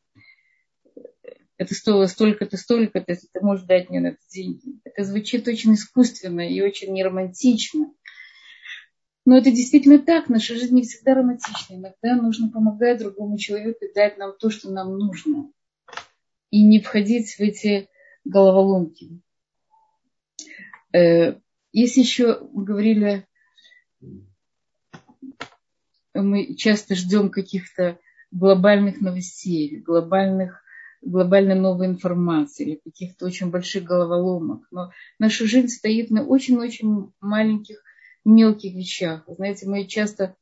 это 1.57 1.75
стоило 1.75 2.05
столько-то, 2.05 2.57
столько-то, 2.57 3.11
если 3.11 3.27
ты 3.33 3.41
можешь 3.41 3.65
дать 3.65 3.89
мне 3.89 3.99
на 3.99 4.07
это 4.07 4.19
деньги. 4.31 4.79
Это 4.83 5.03
звучит 5.03 5.47
очень 5.47 5.73
искусственно 5.73 6.47
и 6.47 6.61
очень 6.61 6.93
неромантично. 6.93 7.91
Но 9.25 9.37
это 9.37 9.51
действительно 9.51 9.99
так. 9.99 10.29
Наша 10.29 10.55
жизнь 10.55 10.73
не 10.73 10.83
всегда 10.83 11.15
романтична. 11.15 11.75
Иногда 11.75 12.15
нужно 12.21 12.49
помогать 12.49 12.99
другому 12.99 13.37
человеку 13.37 13.85
и 13.85 13.93
дать 13.93 14.17
нам 14.17 14.33
то, 14.39 14.49
что 14.49 14.71
нам 14.71 14.97
нужно. 14.97 15.51
И 16.51 16.63
не 16.63 16.79
входить 16.79 17.35
в 17.35 17.39
эти 17.39 17.89
головоломки. 18.23 19.21
Э, 20.93 21.35
Если 21.71 22.01
еще 22.01 22.39
мы 22.51 22.63
говорили, 22.63 23.27
мы 26.13 26.55
часто 26.55 26.95
ждем 26.95 27.29
каких-то 27.29 27.99
глобальных 28.31 29.01
новостей, 29.01 29.77
глобальных 29.77 30.63
глобально 31.01 31.55
новой 31.55 31.87
информации 31.87 32.65
или 32.65 32.75
каких-то 32.83 33.25
очень 33.25 33.49
больших 33.49 33.83
головоломок. 33.83 34.67
Но 34.71 34.91
наша 35.17 35.45
жизнь 35.45 35.69
стоит 35.69 36.09
на 36.09 36.25
очень-очень 36.25 37.13
маленьких, 37.21 37.81
мелких 38.25 38.73
вещах. 38.73 39.23
Вы 39.27 39.35
знаете, 39.35 39.67
мы 39.67 39.85
часто 39.85 40.35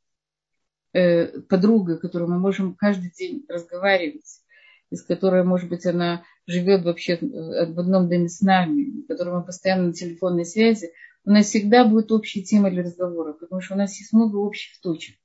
э, 0.94 1.42
подруга, 1.42 1.98
которую 1.98 2.32
мы 2.32 2.40
можем 2.40 2.76
каждый 2.76 3.12
день 3.12 3.46
разговаривать, 3.48 4.42
из 4.90 5.04
которой, 5.04 5.44
может 5.44 5.70
быть, 5.70 5.86
она 5.86 6.24
живет 6.46 6.84
вообще 6.84 7.18
в 7.20 7.80
одном 7.80 8.10
доме 8.10 8.30
с 8.30 8.42
нами, 8.42 9.04
с 9.04 9.08
которой 9.08 9.36
мы 9.36 9.46
постоянно 9.46 9.88
на 9.88 9.94
телефонной 9.94 10.46
связи, 10.46 10.92
у 11.26 11.32
нас 11.32 11.48
всегда 11.48 11.86
будет 11.86 12.12
общая 12.12 12.42
тема 12.42 12.72
для 12.72 12.84
разговора, 12.84 13.34
потому 13.34 13.60
что 13.62 13.74
у 13.74 13.78
нас 13.78 13.98
есть 14.00 14.14
много 14.14 14.38
общих 14.38 14.80
точек. 14.82 15.18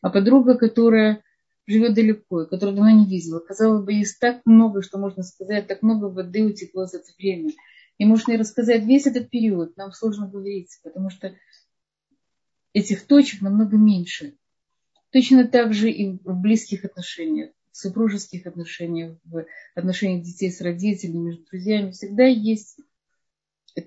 А 0.00 0.08
подруга, 0.08 0.56
которая 0.56 1.22
живет 1.66 1.94
далеко, 1.94 2.42
и 2.42 2.48
которую 2.48 2.76
давно 2.76 2.90
не 2.90 3.06
видела. 3.06 3.38
Казалось 3.38 3.84
бы, 3.84 3.92
есть 3.92 4.18
так 4.18 4.40
много, 4.46 4.82
что 4.82 4.98
можно 4.98 5.22
сказать, 5.22 5.66
так 5.66 5.82
много 5.82 6.06
воды 6.06 6.44
утекло 6.44 6.86
за 6.86 6.98
это 6.98 7.12
время. 7.18 7.52
И 7.98 8.06
можно 8.06 8.32
и 8.32 8.38
рассказать 8.38 8.84
весь 8.84 9.06
этот 9.06 9.28
период. 9.28 9.76
Нам 9.76 9.92
сложно 9.92 10.26
говорить, 10.26 10.70
потому 10.82 11.10
что 11.10 11.34
этих 12.72 13.06
точек 13.06 13.42
намного 13.42 13.76
меньше. 13.76 14.36
Точно 15.12 15.46
так 15.46 15.74
же 15.74 15.90
и 15.90 16.18
в 16.24 16.40
близких 16.40 16.84
отношениях, 16.84 17.50
в 17.50 17.59
супружеских 17.80 18.46
отношениях, 18.46 19.18
в 19.24 19.44
отношениях 19.74 20.24
детей 20.24 20.50
с 20.50 20.60
родителями, 20.60 21.28
между 21.28 21.44
друзьями. 21.46 21.90
Всегда 21.92 22.24
есть 22.24 22.78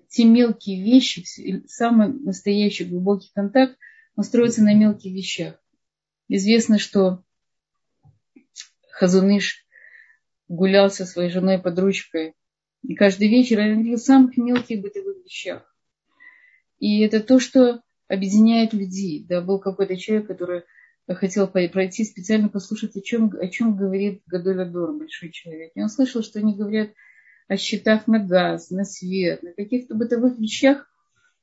те 0.10 0.26
мелкие 0.26 0.84
вещи, 0.84 1.24
самый 1.68 2.14
настоящий 2.14 2.86
глубокий 2.86 3.32
контакт, 3.34 3.78
он 4.16 4.24
строится 4.24 4.64
на 4.64 4.74
мелких 4.74 5.12
вещах. 5.12 5.56
Известно, 6.28 6.80
что 6.80 7.24
Хазуныш 8.92 9.66
гулял 10.48 10.90
со 10.92 11.06
своей 11.06 11.30
женой 11.30 11.60
под 11.60 11.78
ручкой. 11.80 12.36
И 12.84 12.96
каждый 12.96 13.28
вечер 13.28 13.60
он 13.60 13.74
говорил 13.74 13.98
самых 13.98 14.38
мелких 14.38 14.82
бытовых 14.82 15.24
вещах. 15.24 15.64
И 16.80 17.02
это 17.02 17.22
то, 17.22 17.40
что 17.40 17.82
объединяет 18.08 18.74
людей. 18.74 19.26
Да, 19.28 19.42
был 19.42 19.60
какой-то 19.60 19.96
человек, 19.98 20.28
который 20.28 20.64
хотел 21.08 21.48
пройти 21.48 22.06
специально 22.06 22.50
послушать, 22.50 22.96
о 22.96 23.02
чем, 23.02 23.32
о 23.40 23.48
чем 23.48 23.76
говорит 23.76 24.22
Гадоль 24.26 24.66
большой 24.66 25.32
человек. 25.32 25.72
И 25.76 25.82
он 25.82 25.90
слышал, 25.90 26.24
что 26.24 26.40
они 26.40 26.56
говорят 26.56 26.92
о 27.48 27.58
счетах 27.58 28.08
на 28.08 28.20
газ, 28.20 28.70
на 28.70 28.86
свет, 28.86 29.44
на 29.44 29.54
каких-то 29.54 29.96
бытовых 29.96 30.40
вещах. 30.40 30.88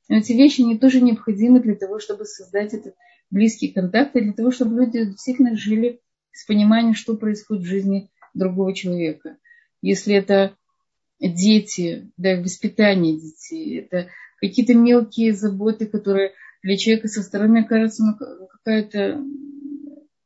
Но 0.09 0.17
эти 0.17 0.33
вещи, 0.33 0.61
они 0.61 0.77
тоже 0.77 0.99
необходимы 0.99 1.59
для 1.59 1.75
того, 1.75 1.99
чтобы 1.99 2.25
создать 2.25 2.73
этот 2.73 2.95
близкий 3.29 3.69
контакт, 3.69 4.15
и 4.15 4.21
для 4.21 4.33
того, 4.33 4.51
чтобы 4.51 4.81
люди 4.81 5.05
действительно 5.05 5.55
жили 5.55 6.01
с 6.33 6.45
пониманием, 6.45 6.95
что 6.95 7.15
происходит 7.15 7.63
в 7.63 7.67
жизни 7.67 8.09
другого 8.33 8.73
человека. 8.73 9.37
Если 9.81 10.15
это 10.15 10.55
дети, 11.19 12.11
да, 12.17 12.41
воспитание 12.41 13.15
детей, 13.15 13.79
это 13.79 14.09
какие-то 14.39 14.73
мелкие 14.73 15.33
заботы, 15.33 15.85
которые 15.85 16.33
для 16.63 16.77
человека 16.77 17.07
со 17.07 17.21
стороны 17.21 17.63
кажется 17.63 18.03
ну, 18.03 18.47
какая-то 18.47 19.23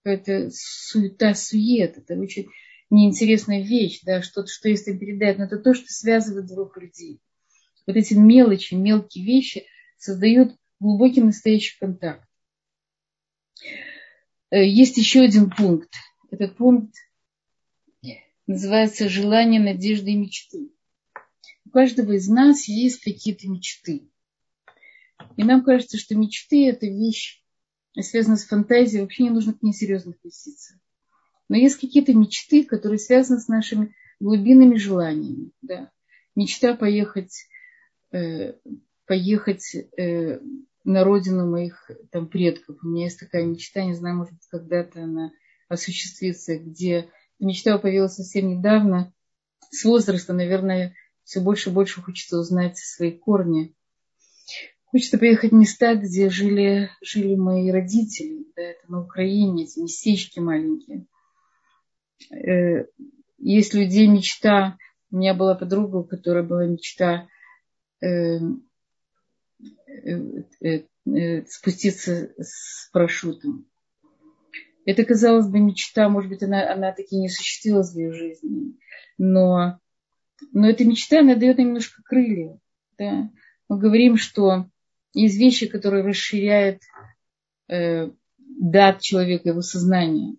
какая 0.06 0.52
суета, 0.54 1.34
сует. 1.34 1.98
Это 1.98 2.14
очень 2.20 2.48
неинтересная 2.90 3.64
вещь, 3.64 4.02
да, 4.04 4.22
что-то, 4.22 4.48
что 4.48 4.70
если 4.70 4.96
передать, 4.96 5.38
но 5.38 5.46
это 5.46 5.58
то, 5.58 5.74
что 5.74 5.88
связывает 5.88 6.46
двух 6.46 6.78
людей. 6.78 7.20
Вот 7.88 7.96
эти 7.96 8.14
мелочи, 8.14 8.76
мелкие 8.76 9.26
вещи 9.26 9.66
создают 9.98 10.56
глубокий 10.80 11.22
настоящий 11.22 11.78
контакт. 11.80 12.28
Э, 14.52 14.64
есть 14.64 14.98
еще 14.98 15.22
один 15.22 15.50
пункт. 15.50 15.94
Этот 16.30 16.56
пункт 16.56 16.94
называется 18.46 19.10
«Желание, 19.10 19.60
надежды 19.60 20.12
и 20.12 20.16
мечты». 20.16 20.70
У 21.66 21.70
каждого 21.72 22.12
из 22.14 22.28
нас 22.28 22.68
есть 22.68 23.04
какие-то 23.04 23.48
мечты. 23.48 24.08
И 25.36 25.44
нам 25.44 25.64
кажется, 25.64 25.98
что 25.98 26.16
мечты– 26.16 26.68
это 26.70 26.86
вещь, 26.86 27.44
связанная 28.02 28.38
с 28.38 28.46
фантазией, 28.46 29.02
вообще 29.02 29.24
не 29.24 29.30
нужно 29.30 29.54
к 29.54 29.62
ней 29.62 29.74
серьезно 29.74 30.12
относиться. 30.12 30.80
Но 31.48 31.58
есть 31.58 31.78
какие-то 31.80 32.14
мечты, 32.14 32.64
которые 32.64 33.00
связаны 33.00 33.40
с 33.40 33.48
нашими 33.48 33.94
глубинными 34.20 34.78
желаниями. 34.78 35.52
Да. 35.62 35.92
Мечта 36.36 36.76
поехать, 36.76 37.48
э, 38.12 38.54
поехать 39.06 39.76
э, 39.76 40.40
на 40.84 41.04
родину 41.04 41.50
моих 41.50 41.90
там, 42.12 42.28
предков. 42.28 42.78
У 42.82 42.88
меня 42.88 43.06
есть 43.06 43.20
такая 43.20 43.46
мечта, 43.46 43.84
не 43.84 43.94
знаю, 43.94 44.18
может 44.18 44.34
быть, 44.34 44.48
когда-то 44.50 45.04
она 45.04 45.32
осуществится, 45.68 46.58
где 46.58 47.10
мечта 47.40 47.78
появилась 47.78 48.16
совсем 48.16 48.50
недавно. 48.50 49.14
С 49.72 49.84
возраста, 49.84 50.34
наверное, 50.34 50.96
все 51.24 51.42
больше 51.42 51.70
и 51.70 51.74
больше 51.74 52.02
хочется 52.02 52.38
узнать 52.38 52.78
свои 52.78 53.12
корни. 53.12 53.76
Хочется 54.96 55.18
поехать 55.18 55.52
в 55.52 55.56
места, 55.56 55.96
где 55.96 56.30
жили, 56.30 56.90
жили 57.02 57.36
мои 57.36 57.70
родители. 57.70 58.46
Да, 58.56 58.62
это 58.62 58.90
на 58.90 59.02
Украине, 59.02 59.66
эти 59.66 59.80
местечки 59.80 60.40
маленькие. 60.40 61.06
Э, 62.32 62.86
есть 63.38 63.74
людей 63.74 64.08
мечта. 64.08 64.78
У 65.12 65.18
меня 65.18 65.34
была 65.34 65.54
подруга, 65.54 65.98
у 65.98 66.04
которой 66.06 66.44
была 66.44 66.66
мечта 66.66 67.28
э, 68.00 68.40
Э, 71.08 71.46
спуститься 71.48 72.32
с 72.40 72.90
парашютом. 72.94 73.68
Это, 74.86 75.04
казалось 75.04 75.48
бы, 75.50 75.60
мечта, 75.60 76.08
может 76.08 76.30
быть, 76.30 76.42
она, 76.42 76.72
она 76.72 76.94
таки 76.94 77.18
не 77.18 77.28
осуществилась 77.28 77.92
в 77.92 77.98
ее 77.98 78.14
жизни, 78.14 78.78
но, 79.18 79.78
но 80.54 80.70
эта 80.70 80.86
мечта, 80.86 81.20
она 81.20 81.36
дает 81.36 81.58
нам 81.58 81.68
немножко 81.68 82.02
крылья. 82.02 82.58
Да? 82.98 83.30
Мы 83.68 83.78
говорим, 83.78 84.16
что 84.16 84.70
есть 85.22 85.38
вещи, 85.38 85.68
которые 85.68 86.04
расширяют 86.04 86.82
э, 87.68 88.10
дат 88.38 89.02
человека, 89.02 89.50
его 89.50 89.62
сознание. 89.62 90.36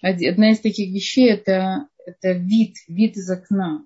Одна 0.00 0.50
из 0.50 0.60
таких 0.60 0.92
вещей 0.92 1.30
это, 1.30 1.86
это 2.04 2.32
вид, 2.32 2.76
вид 2.88 3.16
из 3.16 3.30
окна 3.30 3.84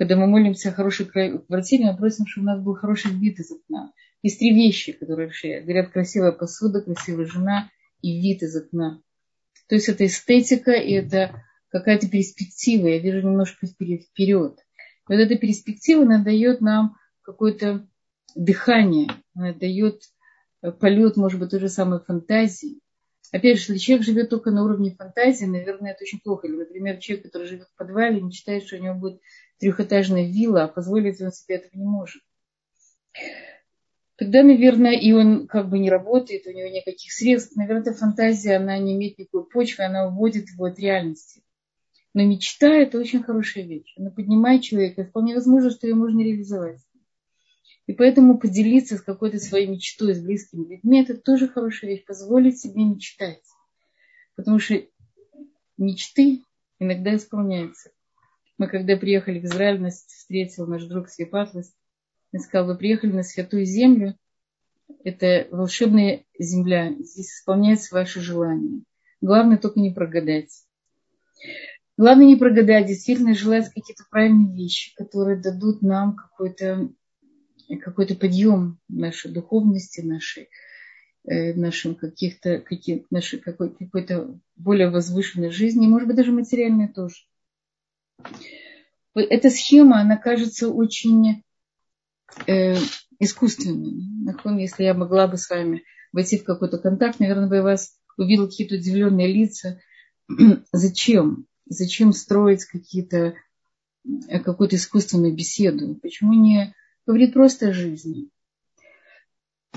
когда 0.00 0.16
мы 0.16 0.26
молимся 0.26 0.70
о 0.70 0.72
хорошей 0.72 1.04
квартире, 1.04 1.84
мы 1.84 1.94
просим, 1.94 2.26
чтобы 2.26 2.46
у 2.46 2.50
нас 2.50 2.62
был 2.62 2.74
хороший 2.74 3.12
вид 3.12 3.38
из 3.38 3.52
окна. 3.52 3.92
Есть 4.22 4.38
три 4.38 4.54
вещи, 4.54 4.92
которые 4.92 5.26
вообще 5.26 5.60
говорят, 5.60 5.90
красивая 5.90 6.32
посуда, 6.32 6.80
красивая 6.80 7.26
жена 7.26 7.70
и 8.00 8.18
вид 8.18 8.42
из 8.42 8.56
окна. 8.56 9.02
То 9.68 9.74
есть 9.74 9.90
это 9.90 10.06
эстетика 10.06 10.70
и 10.70 10.92
это 10.92 11.44
какая-то 11.68 12.08
перспектива. 12.08 12.86
Я 12.86 12.98
вижу 12.98 13.18
немножко 13.18 13.66
вперед. 13.66 14.58
И 15.10 15.12
вот 15.12 15.16
эта 15.16 15.36
перспектива, 15.36 16.04
она 16.04 16.24
дает 16.24 16.62
нам 16.62 16.96
какое-то 17.20 17.86
дыхание, 18.34 19.08
она 19.34 19.52
дает 19.52 20.02
полет, 20.80 21.16
может 21.16 21.40
быть, 21.40 21.50
той 21.50 21.60
же 21.60 21.68
самой 21.68 22.00
фантазии. 22.00 22.80
Опять 23.32 23.58
же, 23.58 23.72
если 23.72 23.78
человек 23.78 24.06
живет 24.06 24.30
только 24.30 24.50
на 24.50 24.64
уровне 24.64 24.94
фантазии, 24.94 25.44
наверное, 25.44 25.92
это 25.92 26.02
очень 26.02 26.20
плохо. 26.20 26.46
Или, 26.46 26.56
например, 26.56 26.98
человек, 26.98 27.26
который 27.26 27.46
живет 27.46 27.68
в 27.68 27.76
подвале, 27.76 28.20
мечтает, 28.20 28.64
что 28.64 28.76
у 28.76 28.80
него 28.80 28.94
будет 28.94 29.20
трехэтажная 29.58 30.26
вилла, 30.26 30.64
а 30.64 30.68
позволить 30.68 31.20
он 31.20 31.30
себе 31.30 31.56
этого 31.56 31.78
не 31.78 31.86
может. 31.86 32.22
Тогда, 34.16 34.42
наверное, 34.42 34.98
и 34.98 35.12
он 35.12 35.46
как 35.46 35.70
бы 35.70 35.78
не 35.78 35.88
работает, 35.88 36.46
у 36.46 36.50
него 36.50 36.68
никаких 36.68 37.12
средств. 37.12 37.56
Наверное, 37.56 37.82
эта 37.82 37.94
фантазия, 37.94 38.56
она 38.56 38.76
не 38.78 38.94
имеет 38.94 39.18
никакой 39.18 39.46
почвы, 39.48 39.84
она 39.84 40.08
уводит 40.08 40.50
его 40.50 40.66
от 40.66 40.78
реальности. 40.78 41.42
Но 42.12 42.24
мечта– 42.24 42.68
это 42.68 42.98
очень 42.98 43.22
хорошая 43.22 43.64
вещь. 43.64 43.94
Она 43.96 44.10
поднимает 44.10 44.62
человека, 44.62 45.02
и 45.02 45.04
вполне 45.04 45.34
возможно, 45.34 45.70
что 45.70 45.86
ее 45.86 45.94
можно 45.94 46.20
реализовать. 46.20 46.80
И 47.86 47.92
поэтому 47.92 48.38
поделиться 48.38 48.96
с 48.96 49.02
какой-то 49.02 49.38
своей 49.38 49.66
мечтой, 49.66 50.14
с 50.14 50.20
близкими 50.20 50.74
людьми– 50.74 51.02
это 51.02 51.16
тоже 51.16 51.48
хорошая 51.48 51.90
вещь. 51.90 52.04
Позволить 52.04 52.60
себе 52.60 52.84
мечтать. 52.84 53.42
Потому 54.36 54.58
что 54.58 54.80
мечты 55.76 56.44
иногда 56.78 57.16
исполняются. 57.16 57.90
Мы 58.58 58.68
когда 58.68 58.96
приехали 58.96 59.40
в 59.40 59.44
Израиль, 59.44 59.80
нас 59.80 60.04
встретил 60.06 60.66
наш 60.66 60.84
друг 60.84 61.08
Свипатлас. 61.08 61.74
Он 62.32 62.40
сказал, 62.40 62.66
вы 62.66 62.76
приехали 62.76 63.12
на 63.12 63.22
святую 63.22 63.64
землю, 63.64 64.16
Это 65.02 65.48
волшебная 65.50 66.24
земля. 66.38 66.92
Здесь 66.98 67.32
исполняются 67.32 67.94
ваши 67.94 68.20
желания. 68.20 68.82
Главное 69.20 69.58
только 69.58 69.80
не 69.80 69.90
прогадать. 69.90 70.50
Главное 71.96 72.26
не 72.26 72.36
прогадать, 72.36 72.86
действительно 72.86 73.34
желать 73.34 73.68
какие-то 73.68 74.04
правильные 74.10 74.54
вещи, 74.54 74.94
которые 74.96 75.38
дадут 75.38 75.82
нам 75.82 76.16
какой-то 76.16 76.90
какой 77.76 78.06
подъем 78.06 78.78
нашей 78.88 79.30
духовности, 79.30 80.00
нашей, 80.00 80.48
э, 81.24 81.54
нашим 81.54 81.94
каких-то, 81.94 82.58
каких, 82.58 83.10
нашей 83.10 83.38
какой, 83.38 83.74
какой-то 83.74 84.38
более 84.56 84.90
возвышенной 84.90 85.50
жизни, 85.50 85.86
может 85.86 86.08
быть, 86.08 86.16
даже 86.16 86.32
материальной 86.32 86.88
тоже. 86.88 87.16
Эта 89.14 89.50
схема, 89.50 90.00
она 90.00 90.16
кажется 90.16 90.68
очень 90.68 91.42
э, 92.46 92.76
искусственной. 93.18 94.60
Если 94.60 94.84
я 94.84 94.94
могла 94.94 95.26
бы 95.26 95.36
с 95.36 95.50
вами 95.50 95.82
войти 96.12 96.38
в 96.38 96.44
какой-то 96.44 96.78
контакт, 96.78 97.20
наверное, 97.20 97.48
бы 97.48 97.56
я 97.56 97.62
вас 97.62 97.96
увидела 98.16 98.46
какие-то 98.46 98.76
удивленные 98.76 99.32
лица. 99.32 99.80
Зачем? 100.72 101.46
Зачем 101.66 102.12
строить 102.12 102.64
какие-то 102.64 103.34
э, 104.28 104.40
какую-то 104.40 104.76
искусственную 104.76 105.34
беседу? 105.34 105.94
Почему 105.96 106.32
не 106.32 106.74
говорить 107.06 107.32
просто 107.32 107.68
о 107.68 107.72
жизни? 107.72 108.30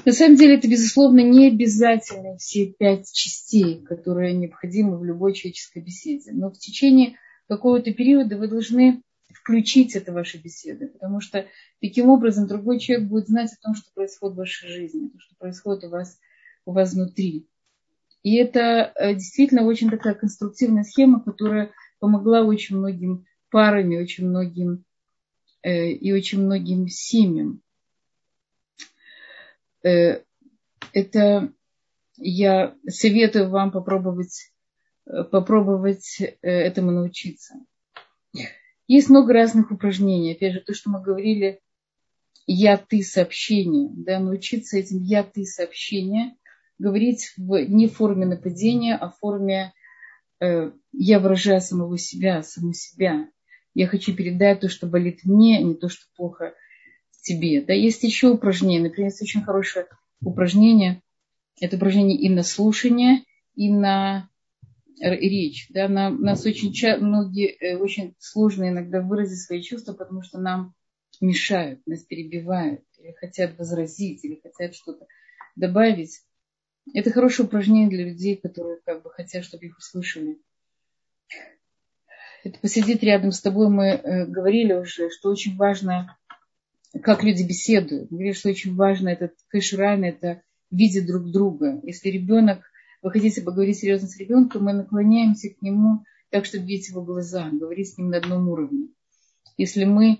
На 0.06 0.12
самом 0.12 0.36
деле 0.36 0.58
это, 0.58 0.68
безусловно, 0.68 1.22
не 1.22 1.48
обязательно 1.48 2.38
все 2.38 2.68
пять 2.68 3.12
частей, 3.14 3.82
которые 3.84 4.34
необходимы 4.34 4.98
в 4.98 5.04
любой 5.04 5.34
человеческой 5.34 5.82
беседе. 5.82 6.32
Но 6.34 6.50
в 6.50 6.58
течение 6.58 7.16
какого-то 7.48 7.94
периода 7.94 8.38
вы 8.38 8.48
должны 8.48 9.02
включить 9.34 9.96
это 9.96 10.12
в 10.12 10.16
ваши 10.16 10.38
беседы, 10.38 10.88
потому 10.88 11.22
что 11.22 11.46
таким 11.82 12.10
образом 12.10 12.48
другой 12.48 12.80
человек 12.80 13.08
будет 13.08 13.28
знать 13.28 13.52
о 13.54 13.62
том, 13.62 13.76
что 13.76 13.92
происходит 13.94 14.36
в 14.36 14.40
вашей 14.40 14.70
жизни, 14.70 15.10
то, 15.10 15.20
что 15.20 15.36
происходит 15.38 15.84
у 15.86 15.90
вас, 15.90 16.20
у 16.66 16.72
вас 16.72 16.94
внутри. 16.94 17.48
И 18.24 18.36
это 18.36 18.94
э, 18.96 19.14
действительно 19.16 19.64
очень 19.64 19.90
такая 19.90 20.14
конструктивная 20.14 20.84
схема, 20.84 21.22
которая 21.22 21.72
помогла 22.00 22.44
очень 22.44 22.78
многим 22.78 23.26
парам 23.50 23.92
и 23.92 23.98
очень 23.98 24.28
многим, 24.28 24.86
и 25.64 26.12
очень 26.12 26.42
многим 26.44 26.88
семьям. 26.88 27.62
Э, 29.84 30.22
это 30.94 31.54
я 32.18 32.76
советую 32.88 33.50
вам 33.50 33.72
попробовать, 33.72 34.52
э, 35.06 35.24
попробовать 35.24 36.22
этому 36.42 36.92
научиться. 36.92 37.56
Есть 38.88 39.10
много 39.10 39.34
разных 39.34 39.72
упражнений. 39.72 40.34
Опять 40.34 40.54
же, 40.54 40.60
то, 40.62 40.74
что 40.74 40.90
мы 40.90 41.02
говорили, 41.02 41.62
я-ты 42.46 43.02
сообщение. 43.02 43.90
Да, 43.94 44.20
научиться 44.20 44.78
этим 44.78 45.02
я-ты 45.02 45.46
сообщение 45.46 46.36
говорить 46.78 47.34
в 47.38 47.66
не 47.66 47.88
форме 47.88 48.26
нападения, 48.26 48.96
а 48.96 49.10
в 49.10 49.18
форме 49.20 49.74
Э, 50.44 50.72
я 50.92 51.20
выражаю 51.20 51.62
самого 51.62 51.98
себя, 51.98 52.44
саму 52.44 52.74
себя. 52.74 53.30
Я 53.74 53.88
хочу 53.88 54.16
передать 54.16 54.60
то, 54.60 54.70
что 54.70 54.88
болит 54.88 55.22
мне, 55.24 55.58
а 55.58 55.62
не 55.62 55.76
то, 55.76 55.90
что 55.90 56.06
плохо 56.16 56.54
тебе. 57.22 57.62
Да, 57.62 57.74
есть 57.74 58.04
еще 58.04 58.30
упражнения. 58.30 58.84
Например, 58.84 59.10
есть 59.10 59.22
очень 59.22 59.44
хорошее 59.44 59.88
упражнение. 60.22 61.02
Это 61.60 61.78
упражнение 61.78 62.18
и 62.18 62.30
на 62.30 62.44
слушание, 62.44 63.24
и 63.56 63.72
на 63.72 64.30
речь. 65.00 65.68
Да, 65.70 65.88
нам, 65.88 66.22
нас 66.22 66.46
очень 66.46 66.74
многие 67.00 67.50
э, 67.60 67.78
очень 67.78 68.16
сложно 68.20 68.70
иногда 68.70 69.02
выразить 69.02 69.42
свои 69.42 69.62
чувства, 69.62 69.94
потому 69.94 70.22
что 70.22 70.40
нам 70.40 70.74
мешают, 71.22 71.86
нас 71.86 72.02
перебивают, 72.02 72.84
или 72.98 73.12
хотят 73.14 73.58
возразить, 73.58 74.24
или 74.24 74.40
хотят 74.42 74.76
что-то 74.76 75.08
добавить. 75.56 76.22
Это 76.94 77.12
хорошее 77.12 77.48
упражнение 77.48 77.90
для 77.90 78.06
людей, 78.06 78.36
которые 78.36 78.80
как 78.86 79.04
бы 79.04 79.10
хотят, 79.10 79.46
чтобы 79.46 79.66
их 79.66 79.78
услышали. 79.78 80.40
Это 82.44 82.60
посидеть 82.60 83.02
рядом 83.04 83.32
с 83.32 83.42
тобой, 83.42 83.70
мы 83.70 83.86
э, 83.86 84.26
говорили 84.26 84.74
уже, 84.74 85.10
что 85.10 85.30
очень 85.30 85.56
важно, 85.56 86.18
как 87.02 87.24
люди 87.24 87.44
беседуют. 87.44 88.12
Мы 88.12 88.18
говорили, 88.18 88.34
что 88.34 88.50
очень 88.50 88.76
важно 88.76 89.10
этот 89.10 89.34
קשר 89.48 89.76
עין, 89.76 90.04
это 90.04 90.42
видеть 90.70 91.08
друг 91.08 91.32
друга. 91.32 91.80
Если 91.84 92.10
ребенок, 92.10 92.62
вы 93.02 93.12
хотите 93.12 93.42
поговорить 93.42 93.80
серьезно 93.80 94.10
с 94.10 94.18
ребенком, 94.18 94.66
мы 94.66 94.74
наклоняемся 94.74 95.50
к 95.50 95.62
нему 95.62 96.04
так, 96.32 96.46
чтобы 96.46 96.66
видеть 96.66 96.90
его 96.90 97.02
глаза, 97.02 97.50
говорить 97.50 97.94
с 97.94 97.98
ним 97.98 98.10
на 98.10 98.18
одном 98.18 98.50
уровне. 98.50 98.90
Если 99.56 99.86
мы 99.86 100.20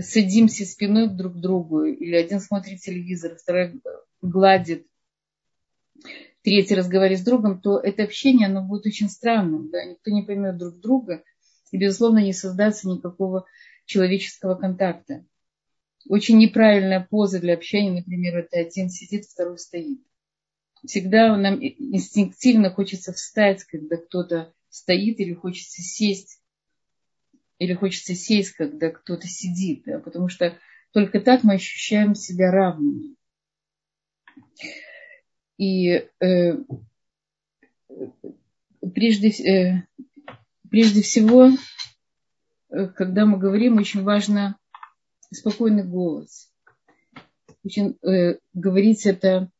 садимся 0.00 0.64
спиной 0.64 1.08
друг 1.08 1.34
к 1.34 1.40
другу, 1.40 1.84
или 1.84 2.14
один 2.14 2.40
смотрит 2.40 2.80
телевизор, 2.80 3.36
второй 3.36 3.80
гладит 4.22 4.86
третий 6.42 6.74
разговаривает 6.76 7.20
с 7.20 7.24
другом, 7.24 7.60
то 7.60 7.78
это 7.78 8.04
общение, 8.04 8.46
оно 8.46 8.62
будет 8.62 8.86
очень 8.86 9.10
странным. 9.10 9.70
Да? 9.70 9.84
Никто 9.84 10.10
не 10.10 10.22
поймет 10.22 10.56
друг 10.56 10.80
друга. 10.80 11.22
И, 11.70 11.78
безусловно, 11.78 12.18
не 12.18 12.32
создастся 12.32 12.88
никакого 12.88 13.46
человеческого 13.84 14.54
контакта. 14.54 15.24
Очень 16.08 16.38
неправильная 16.38 17.06
поза 17.08 17.40
для 17.40 17.54
общения, 17.54 17.90
например, 17.90 18.38
это 18.38 18.58
один 18.58 18.88
сидит, 18.88 19.24
второй 19.24 19.58
стоит. 19.58 20.00
Всегда 20.86 21.36
нам 21.36 21.58
инстинктивно 21.60 22.70
хочется 22.70 23.12
встать, 23.12 23.64
когда 23.64 23.96
кто-то 23.96 24.54
стоит, 24.70 25.18
или 25.20 25.34
хочется 25.34 25.82
сесть, 25.82 26.40
или 27.58 27.74
хочется 27.74 28.14
сесть, 28.14 28.52
когда 28.52 28.90
кто-то 28.90 29.26
сидит, 29.26 29.82
да? 29.84 29.98
потому 29.98 30.28
что 30.28 30.56
только 30.92 31.20
так 31.20 31.42
мы 31.42 31.54
ощущаем 31.54 32.14
себя 32.14 32.50
равными. 32.50 33.16
И 35.58 36.08
э, 36.20 36.52
прежде, 38.94 39.28
э, 39.30 39.82
прежде 40.70 41.02
всего, 41.02 41.50
э, 42.70 42.86
когда 42.88 43.26
мы 43.26 43.38
говорим, 43.38 43.78
очень 43.78 44.02
важно 44.02 44.56
спокойный 45.32 45.84
голос. 45.84 46.50
Очень, 47.64 47.98
э, 48.02 48.38
говорить 48.54 49.06
это 49.06 49.50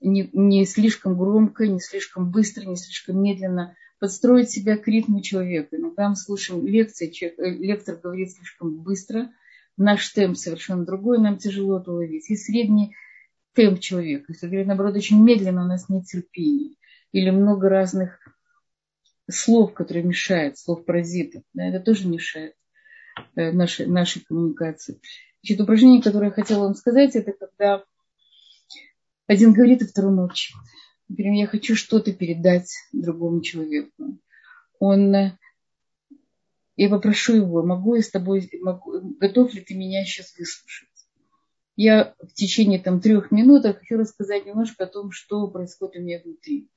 не, 0.00 0.28
не 0.32 0.66
слишком 0.66 1.16
громко, 1.16 1.66
не 1.66 1.80
слишком 1.80 2.30
быстро, 2.30 2.64
не 2.64 2.76
слишком 2.76 3.22
медленно. 3.22 3.76
Подстроить 3.98 4.50
себя 4.50 4.76
к 4.76 4.86
ритму 4.86 5.22
человека. 5.22 5.76
Иногда 5.76 6.10
мы 6.10 6.16
слушаем 6.16 6.66
лекции, 6.66 7.10
человек, 7.10 7.38
э, 7.38 7.50
лектор 7.50 7.96
говорит 7.96 8.32
слишком 8.32 8.82
быстро, 8.82 9.32
наш 9.76 10.08
темп 10.10 10.36
совершенно 10.36 10.84
другой, 10.84 11.18
нам 11.18 11.38
тяжело 11.38 11.80
это 11.80 11.92
уловить. 11.92 12.28
И 12.30 12.36
средний 12.36 12.94
темп 13.54 13.80
человека. 13.80 14.26
Если 14.28 14.46
говорить, 14.46 14.66
наоборот, 14.66 14.96
очень 14.96 15.22
медленно, 15.22 15.64
у 15.64 15.68
нас 15.68 15.88
нет 15.88 16.04
терпения. 16.04 16.74
Или 17.12 17.30
много 17.30 17.68
разных 17.68 18.18
слов, 19.30 19.74
которые 19.74 20.04
мешают, 20.04 20.58
слов 20.58 20.84
паразитов. 20.84 21.42
Да, 21.52 21.64
это 21.66 21.80
тоже 21.80 22.08
мешает 22.08 22.54
э, 23.36 23.52
нашей, 23.52 23.86
нашей 23.86 24.22
коммуникации. 24.22 25.00
Значит, 25.42 25.60
упражнение, 25.60 26.02
которое 26.02 26.26
я 26.26 26.32
хотела 26.32 26.64
вам 26.64 26.74
сказать, 26.74 27.16
это 27.16 27.32
когда 27.32 27.84
один 29.26 29.52
говорит, 29.52 29.82
а 29.82 29.86
второй 29.86 30.12
молчит. 30.12 30.56
Например, 31.08 31.34
я 31.34 31.46
хочу 31.46 31.76
что-то 31.76 32.12
передать 32.12 32.70
другому 32.92 33.42
человеку. 33.42 34.18
Он, 34.78 35.14
я 36.76 36.88
попрошу 36.88 37.36
его, 37.36 37.62
могу 37.62 37.94
я 37.94 38.02
с 38.02 38.10
тобой, 38.10 38.48
могу, 38.60 39.00
готов 39.18 39.54
ли 39.54 39.60
ты 39.60 39.74
меня 39.74 40.04
сейчас 40.04 40.36
выслушать? 40.36 40.88
я 41.76 42.14
в 42.20 42.32
течение 42.34 42.78
там, 42.78 43.00
трех 43.00 43.30
минут 43.30 43.64
хочу 43.64 43.96
рассказать 43.96 44.46
немножко 44.46 44.84
о 44.84 44.88
том, 44.88 45.10
что 45.10 45.48
происходит 45.48 45.96
у 45.96 46.04
меня 46.04 46.20
внутри. 46.24 46.68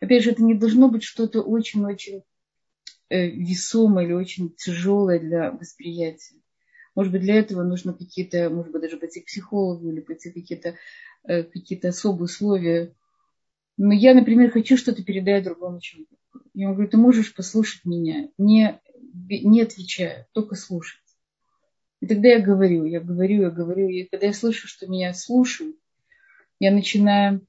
Опять 0.00 0.24
же, 0.24 0.30
это 0.30 0.42
не 0.42 0.54
должно 0.54 0.88
быть 0.88 1.02
что-то 1.02 1.42
очень-очень 1.42 2.22
э, 3.08 3.28
весомое 3.28 4.04
или 4.04 4.12
очень 4.12 4.54
тяжелое 4.54 5.18
для 5.18 5.50
восприятия. 5.52 6.36
Может 6.94 7.12
быть, 7.12 7.22
для 7.22 7.34
этого 7.34 7.62
нужно 7.62 7.92
какие-то, 7.92 8.48
может 8.50 8.72
быть, 8.72 8.82
даже 8.82 8.96
пойти 8.96 9.20
к 9.20 9.26
психологу 9.26 9.90
или 9.90 10.00
пойти 10.00 10.30
какие-то 10.30 10.76
э, 11.24 11.42
какие 11.44 11.84
особые 11.86 12.24
условия. 12.24 12.94
Но 13.76 13.92
я, 13.92 14.14
например, 14.14 14.50
хочу 14.50 14.76
что-то 14.76 15.04
передать 15.04 15.44
другому 15.44 15.80
человеку. 15.80 16.16
Я 16.54 16.64
ему 16.64 16.74
говорю, 16.74 16.90
ты 16.90 16.96
можешь 16.96 17.34
послушать 17.34 17.84
меня, 17.84 18.30
не, 18.38 18.80
не 19.28 19.60
отвечая, 19.60 20.26
только 20.32 20.54
слушать. 20.54 21.00
И 22.00 22.06
тогда 22.06 22.28
я 22.28 22.40
говорю, 22.40 22.84
я 22.84 23.00
говорю, 23.00 23.42
я 23.42 23.50
говорю. 23.50 23.88
И 23.88 24.04
когда 24.04 24.26
я 24.26 24.32
слышу, 24.32 24.66
что 24.66 24.86
меня 24.86 25.12
слушают, 25.12 25.76
я 26.58 26.70
начинаю, 26.70 27.46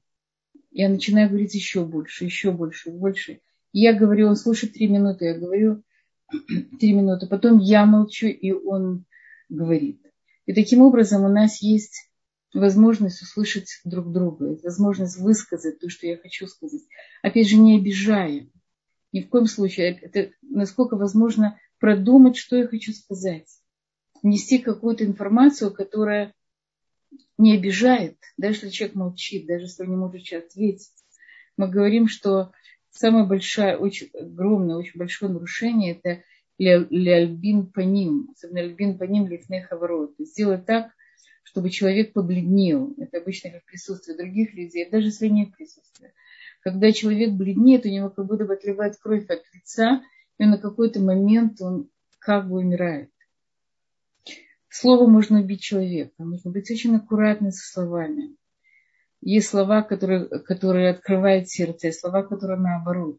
я 0.78 0.88
начинаю 0.88 1.28
говорить 1.28 1.54
еще 1.54 1.84
больше, 1.84 2.24
еще 2.24 2.52
больше, 2.52 2.90
больше. 2.90 3.40
И 3.72 3.80
я 3.80 3.92
говорю, 3.92 4.28
он 4.28 4.36
слушает 4.36 4.74
три 4.74 4.86
минуты, 4.86 5.24
я 5.24 5.36
говорю 5.36 5.82
три 6.78 6.92
минуты. 6.92 7.26
Потом 7.26 7.58
я 7.58 7.84
молчу, 7.84 8.28
и 8.28 8.52
он 8.52 9.04
говорит. 9.48 10.00
И 10.46 10.54
таким 10.54 10.82
образом 10.82 11.24
у 11.24 11.28
нас 11.28 11.60
есть 11.62 12.10
возможность 12.54 13.22
услышать 13.22 13.80
друг 13.84 14.12
друга, 14.12 14.56
возможность 14.62 15.18
высказать 15.18 15.80
то, 15.80 15.88
что 15.90 16.06
я 16.06 16.16
хочу 16.16 16.46
сказать. 16.46 16.82
Опять 17.22 17.48
же, 17.48 17.56
не 17.56 17.76
обижая. 17.76 18.48
Ни 19.10 19.22
в 19.22 19.28
коем 19.30 19.46
случае. 19.46 19.98
Это 20.00 20.30
насколько 20.42 20.94
возможно 20.94 21.58
продумать, 21.80 22.36
что 22.36 22.56
я 22.56 22.68
хочу 22.68 22.92
сказать 22.92 23.48
нести 24.22 24.58
какую-то 24.58 25.04
информацию, 25.04 25.72
которая 25.72 26.34
не 27.36 27.56
обижает, 27.56 28.16
даже 28.36 28.56
если 28.56 28.70
человек 28.70 28.96
молчит, 28.96 29.46
даже 29.46 29.64
если 29.64 29.84
он 29.84 29.90
не 29.90 29.96
может 29.96 30.32
ответить, 30.32 30.90
мы 31.56 31.68
говорим, 31.68 32.08
что 32.08 32.52
самое 32.90 33.26
большое, 33.26 33.76
очень 33.76 34.10
огромное, 34.14 34.76
очень 34.76 34.98
большое 34.98 35.32
нарушение– 35.32 36.00
это 36.02 36.22
ляльбин 36.58 37.66
по 37.66 37.80
ним, 37.80 38.30
особенно 38.32 38.58
ляльбин 38.58 38.98
по 38.98 39.04
ним 39.04 39.28
лифнеха 39.28 39.76
ворот. 39.76 40.14
Сделать 40.18 40.66
так, 40.66 40.90
чтобы 41.44 41.70
человек 41.70 42.12
побледнел. 42.12 42.94
Это 42.98 43.18
обычно 43.18 43.50
как 43.50 43.64
присутствие 43.64 44.16
других 44.16 44.54
людей, 44.54 44.88
даже 44.90 45.06
если 45.06 45.28
нет 45.28 45.54
присутствия. 45.56 46.12
Когда 46.60 46.90
человек 46.92 47.30
бледнеет, 47.30 47.86
у 47.86 47.88
него 47.88 48.10
как 48.10 48.26
будто 48.26 48.44
бы 48.44 48.54
отливает 48.54 48.96
кровь 48.96 49.26
от 49.28 49.42
лица, 49.54 50.02
и 50.38 50.44
на 50.44 50.58
какой-то 50.58 51.00
момент 51.00 51.60
он 51.60 51.88
как 52.18 52.48
бы 52.48 52.58
умирает. 52.58 53.10
Слово 54.68 55.06
можно 55.06 55.40
убить 55.40 55.62
человека. 55.62 56.12
Нужно 56.18 56.50
быть 56.50 56.70
очень 56.70 56.96
аккуратным 56.96 57.52
со 57.52 57.66
словами. 57.72 58.36
Есть 59.20 59.48
слова, 59.48 59.82
которые, 59.82 60.28
которые 60.40 60.90
открывают 60.90 61.48
сердце, 61.48 61.88
и 61.88 61.92
слова, 61.92 62.22
которые 62.22 62.58
наоборот. 62.60 63.18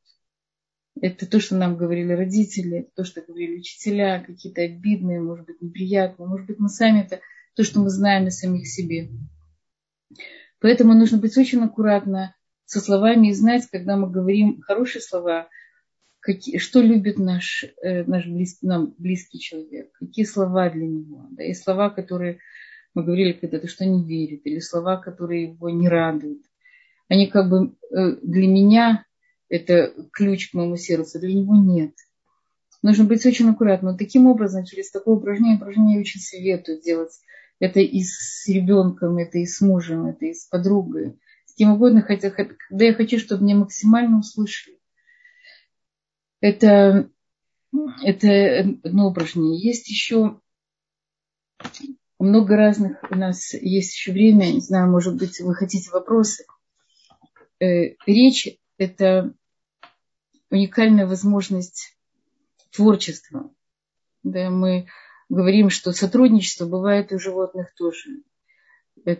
Это 1.01 1.25
то, 1.27 1.39
что 1.39 1.55
нам 1.55 1.77
говорили 1.77 2.13
родители, 2.13 2.79
это 2.79 2.91
то, 2.95 3.03
что 3.03 3.21
говорили 3.21 3.59
учителя, 3.59 4.23
какие-то 4.25 4.61
обидные, 4.61 5.21
может 5.21 5.45
быть, 5.45 5.61
неприятные. 5.61 6.27
Может 6.27 6.47
быть, 6.47 6.59
мы 6.59 6.69
сами 6.69 7.01
это 7.01 7.19
то, 7.55 7.63
что 7.63 7.79
мы 7.79 7.89
знаем 7.89 8.27
о 8.27 8.31
самих 8.31 8.67
себе. 8.67 9.09
Поэтому 10.59 10.93
нужно 10.93 11.17
быть 11.17 11.37
очень 11.37 11.63
аккуратно 11.63 12.35
со 12.65 12.79
словами 12.79 13.29
и 13.29 13.33
знать, 13.33 13.67
когда 13.71 13.97
мы 13.97 14.09
говорим 14.09 14.61
хорошие 14.61 15.01
слова, 15.01 15.47
какие, 16.19 16.57
что 16.57 16.81
любит 16.81 17.17
наш, 17.17 17.65
э, 17.81 18.03
наш 18.03 18.25
близкий, 18.25 18.67
нам 18.67 18.93
близкий 18.97 19.39
человек, 19.39 19.91
какие 19.93 20.25
слова 20.25 20.69
для 20.69 20.87
него. 20.87 21.27
Да, 21.31 21.43
и 21.43 21.53
слова, 21.53 21.89
которые 21.89 22.39
мы 22.93 23.03
говорили 23.03 23.33
когда-то, 23.33 23.67
что 23.67 23.85
не 23.85 24.03
верит, 24.03 24.41
или 24.45 24.59
слова, 24.59 24.97
которые 24.97 25.45
его 25.51 25.69
не 25.69 25.87
радуют. 25.87 26.41
Они 27.07 27.27
как 27.27 27.49
бы 27.49 27.75
э, 27.91 28.17
для 28.21 28.47
меня 28.47 29.05
это 29.47 29.93
ключ 30.11 30.51
к 30.51 30.53
моему 30.53 30.77
сердцу, 30.77 31.19
для 31.19 31.33
него 31.33 31.55
нет. 31.55 31.93
Нужно 32.81 33.03
быть 33.03 33.25
очень 33.25 33.49
аккуратным. 33.49 33.97
Таким 33.97 34.27
образом, 34.27 34.63
через 34.63 34.91
такое 34.91 35.15
упражнение, 35.15 35.57
упражнение 35.57 35.95
я 35.95 36.01
очень 36.01 36.21
советую 36.21 36.81
делать. 36.81 37.11
Это 37.59 37.81
и 37.81 38.01
с 38.01 38.47
ребенком, 38.47 39.17
это 39.17 39.37
и 39.37 39.45
с 39.45 39.59
мужем, 39.59 40.05
это 40.05 40.25
и 40.25 40.33
с 40.33 40.45
подругой, 40.45 41.19
с 41.45 41.55
кем 41.55 41.71
угодно, 41.71 42.01
хотя, 42.01 42.29
когда 42.29 42.85
я 42.85 42.93
хочу, 42.93 43.19
чтобы 43.19 43.43
меня 43.43 43.55
максимально 43.55 44.19
услышали. 44.19 44.78
Это, 46.41 47.09
это 48.03 48.59
одно 48.83 49.07
упражнение. 49.07 49.59
Есть 49.59 49.89
еще 49.89 50.39
много 52.17 52.55
разных, 52.55 52.99
у 53.09 53.15
нас 53.15 53.53
есть 53.53 53.93
еще 53.95 54.11
время, 54.11 54.45
не 54.45 54.61
знаю, 54.61 54.91
может 54.91 55.17
быть, 55.17 55.39
вы 55.39 55.55
хотите 55.55 55.89
вопросы. 55.91 56.45
Э, 57.59 57.95
речь– 58.05 58.47
это 58.77 59.33
уникальная 60.49 61.07
возможность 61.07 61.97
творчества. 62.71 63.51
Да, 64.23 64.49
мы 64.49 64.87
говорим, 65.29 65.69
что 65.69 65.91
сотрудничество 65.91 66.65
бывает 66.65 67.11
у 67.11 67.19
животных 67.19 67.73
тоже. 67.75 68.23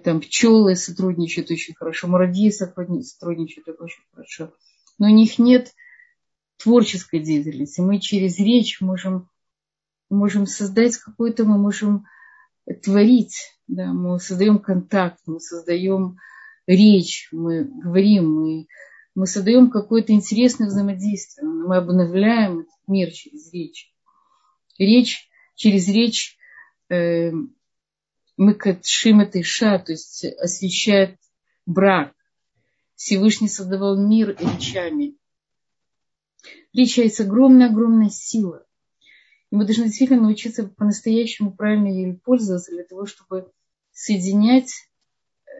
Там 0.03 0.19
пчелы 0.19 0.75
сотрудничают 0.75 1.51
очень 1.51 1.73
хорошо, 1.73 2.07
муравьи 2.07 2.51
сотрудничают 2.51 3.79
очень 3.79 4.03
хорошо. 4.11 4.53
Но 4.97 5.07
у 5.07 5.09
них 5.09 5.39
нет 5.39 5.73
творческой 6.61 7.19
деятельности. 7.19 7.81
Мы 7.81 7.99
через 7.99 8.37
речь 8.39 8.81
можем, 8.81 9.29
можем 10.09 10.45
создать 10.45 10.97
какой-то, 10.97 11.45
мы 11.45 11.57
можем 11.57 12.05
творить. 12.83 13.35
Да, 13.67 13.93
мы 13.93 14.19
создаем 14.19 14.59
контакт, 14.59 15.19
мы 15.25 15.39
создаем 15.39 16.17
речь, 16.67 17.29
мы 17.31 17.63
говорим, 17.63 18.33
мы, 18.33 18.67
мы 19.15 19.27
создаем 19.27 19.69
какое-то 19.69 20.13
интересное 20.13 20.67
взаимодействие. 20.67 21.47
Мы 21.47 21.77
обновляем 21.77 22.59
этот 22.59 22.87
мир 22.87 23.11
через 23.11 23.51
речь. 23.53 23.93
Речь 24.77 25.29
через 25.59 25.89
речь 25.89 26.37
э, 26.89 27.31
мы 28.37 28.53
катшим 28.53 29.19
это 29.19 29.41
иша, 29.41 29.77
то 29.77 29.91
есть 29.91 30.23
освещает 30.23 31.17
брак. 31.65 32.13
Всевышний 32.95 33.49
создавал 33.49 33.97
мир 33.97 34.37
речами. 34.39 35.18
Речь 36.73 36.97
есть 36.97 37.19
огромная-огромная 37.19 38.09
сила. 38.09 38.65
И 39.51 39.55
мы 39.55 39.65
должны 39.65 39.85
действительно 39.85 40.21
научиться 40.21 40.65
по-настоящему 40.65 41.51
правильно 41.51 41.87
ей 41.87 42.13
пользоваться 42.13 42.71
для 42.71 42.83
того, 42.83 43.05
чтобы 43.05 43.51
соединять 43.91 44.71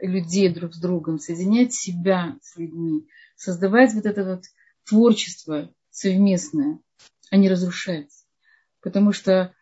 людей 0.02 0.50
друг 0.50 0.74
с 0.74 0.80
другом, 0.80 1.20
соединять 1.20 1.74
себя 1.74 2.38
с 2.42 2.56
людьми, 2.56 3.08
создавать 3.36 3.94
вот 3.94 4.06
это 4.06 4.24
вот 4.24 4.44
творчество 4.88 5.74
совместное, 5.90 6.80
а 7.32 7.38
не 7.38 7.50
разрушать. 7.50 8.12
Потому 8.82 9.12
что 9.12 9.54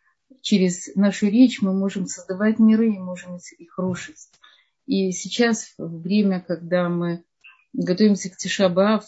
через 0.41 0.93
нашу 0.95 1.27
речь 1.27 1.61
мы 1.61 1.73
можем 1.73 2.05
создавать 2.05 2.59
миры 2.59 2.93
и 2.93 2.99
можем 2.99 3.37
их 3.57 3.77
рушить. 3.77 4.29
И 4.85 5.11
сейчас, 5.11 5.73
время, 5.77 6.41
когда 6.41 6.87
мы 6.89 7.23
готовимся 7.73 8.29
к 8.29 8.37
Тишабаав, 8.37 9.05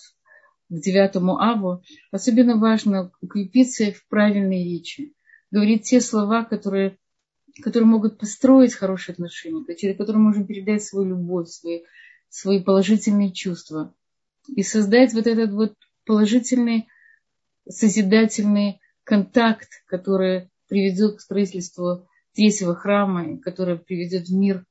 к 0.70 0.74
девятому 0.74 1.40
Аву, 1.40 1.84
особенно 2.12 2.58
важно 2.58 3.12
укрепиться 3.22 3.92
в 3.92 4.08
правильной 4.08 4.64
речи, 4.64 5.14
говорить 5.52 5.84
те 5.84 6.00
слова, 6.00 6.44
которые, 6.44 6.98
которые 7.64 7.88
могут 7.88 8.20
построить 8.20 8.76
хорошие 8.76 9.14
отношения, 9.14 9.64
через 9.76 9.98
которые 9.98 10.22
можем 10.22 10.46
передать 10.46 10.84
свою 10.84 11.10
любовь, 11.10 11.50
свои, 11.50 11.82
свои 12.30 12.62
положительные 12.62 13.34
чувства. 13.34 13.94
И 14.48 14.64
создать 14.64 15.14
вот 15.14 15.28
этот 15.28 15.52
вот 15.52 15.74
положительный, 16.06 16.88
созидательный 17.68 18.80
контакт, 19.04 19.70
который 19.88 20.50
приведет 20.68 21.18
к 21.18 21.22
строительству 21.22 22.08
третьего 22.34 22.76
храма, 22.76 23.38
который 23.40 23.78
приведет 23.78 24.28
в 24.28 24.34
мир 24.34 24.66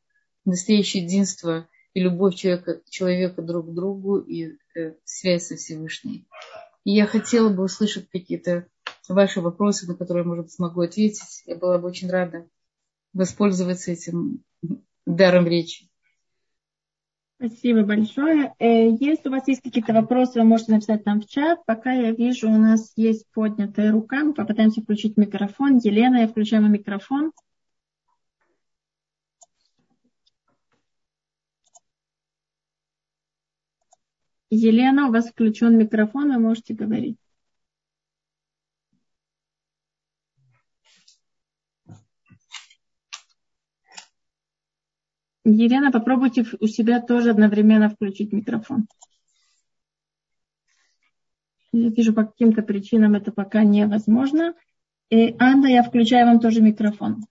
настоящее 0.45 1.05
единство 1.05 1.69
и 1.93 2.01
любовь 2.01 2.37
человека, 2.37 2.81
человека 2.89 3.43
друг 3.43 3.71
к 3.71 3.75
другу 3.75 4.19
и 4.19 4.57
связь 5.05 5.47
со 5.47 5.57
Всевышней. 5.57 6.27
И 6.85 6.93
я 6.93 7.07
хотела 7.07 7.49
бы 7.49 7.65
услышать 7.65 8.09
какие-то 8.11 8.67
ваши 9.09 9.41
вопросы, 9.41 9.87
на 9.87 9.95
которые, 9.95 10.25
может 10.25 10.47
быть, 10.47 10.53
смогу 10.53 10.83
ответить. 10.83 11.43
Я 11.47 11.57
была 11.57 11.79
бы 11.79 11.89
очень 11.89 12.11
рада 12.11 12.47
воспользоваться 13.13 13.91
этим 13.91 14.43
даром 15.07 15.47
речи. 15.47 15.89
Спасибо 17.41 17.85
большое. 17.85 18.53
Э, 18.59 18.91
если 18.91 19.29
у 19.29 19.31
вас 19.31 19.47
есть 19.47 19.63
какие-то 19.63 19.93
вопросы, 19.93 20.41
вы 20.41 20.45
можете 20.45 20.73
написать 20.73 21.07
нам 21.07 21.21
в 21.21 21.27
чат. 21.29 21.65
Пока 21.67 21.93
я 21.93 22.11
вижу, 22.11 22.51
у 22.51 22.59
нас 22.59 22.93
есть 22.97 23.27
поднятая 23.33 23.93
рука. 23.93 24.25
Мы 24.25 24.35
попытаемся 24.35 24.83
включить 24.83 25.17
микрофон. 25.17 25.79
Елена, 25.79 26.17
я 26.17 26.29
включаю 26.29 26.69
микрофон. 26.69 27.31
Елена, 34.51 35.09
у 35.09 35.13
вас 35.13 35.29
включен 35.29 35.77
микрофон, 35.77 36.33
вы 36.33 36.39
можете 36.39 36.75
говорить. 36.75 37.19
Елена, 45.45 45.91
попробуйте 45.91 46.45
у 46.61 46.67
себя 46.67 47.01
тоже 47.01 47.31
одновременно 47.31 47.89
включить 47.89 48.33
микрофон. 48.33 48.87
Я 51.73 51.91
вижу, 51.91 52.15
по 52.15 52.25
каким-то 52.25 52.63
причинам 52.63 53.15
это 53.15 53.33
пока 53.33 53.63
невозможно. 53.65 54.55
И, 55.11 55.35
Анна, 55.39 55.67
я 55.67 55.83
включаю 55.83 56.27
вам 56.27 56.41
тоже 56.41 56.63
микрофон. 56.63 57.25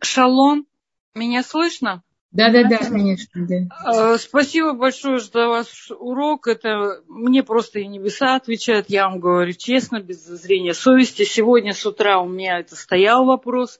Шалом, 0.00 0.66
меня 1.14 1.42
слышно? 1.42 2.02
Да, 2.34 2.50
да, 2.50 2.64
да, 2.64 2.78
конечно. 2.78 3.46
Да. 3.46 4.14
Э, 4.14 4.18
спасибо 4.18 4.72
большое 4.72 5.20
за 5.20 5.46
ваш 5.46 5.92
урок. 5.96 6.48
Это 6.48 7.00
мне 7.06 7.44
просто 7.44 7.78
и 7.78 7.86
небеса 7.86 8.34
отвечают. 8.34 8.90
Я 8.90 9.08
вам 9.08 9.20
говорю 9.20 9.52
честно, 9.52 10.00
без 10.00 10.24
зрения 10.24 10.74
совести. 10.74 11.22
Сегодня 11.22 11.72
с 11.72 11.86
утра 11.86 12.20
у 12.20 12.28
меня 12.28 12.58
это 12.58 12.74
стоял 12.74 13.24
вопрос. 13.24 13.78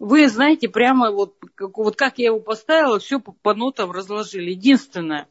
Вы 0.00 0.28
знаете, 0.28 0.68
прямо 0.68 1.12
вот 1.12 1.36
как, 1.54 1.78
вот 1.78 1.94
как 1.94 2.18
я 2.18 2.26
его 2.26 2.40
поставила, 2.40 2.98
все 2.98 3.20
по, 3.20 3.30
по 3.30 3.54
нотам 3.54 3.92
разложили. 3.92 4.50
Единственное, 4.50 5.28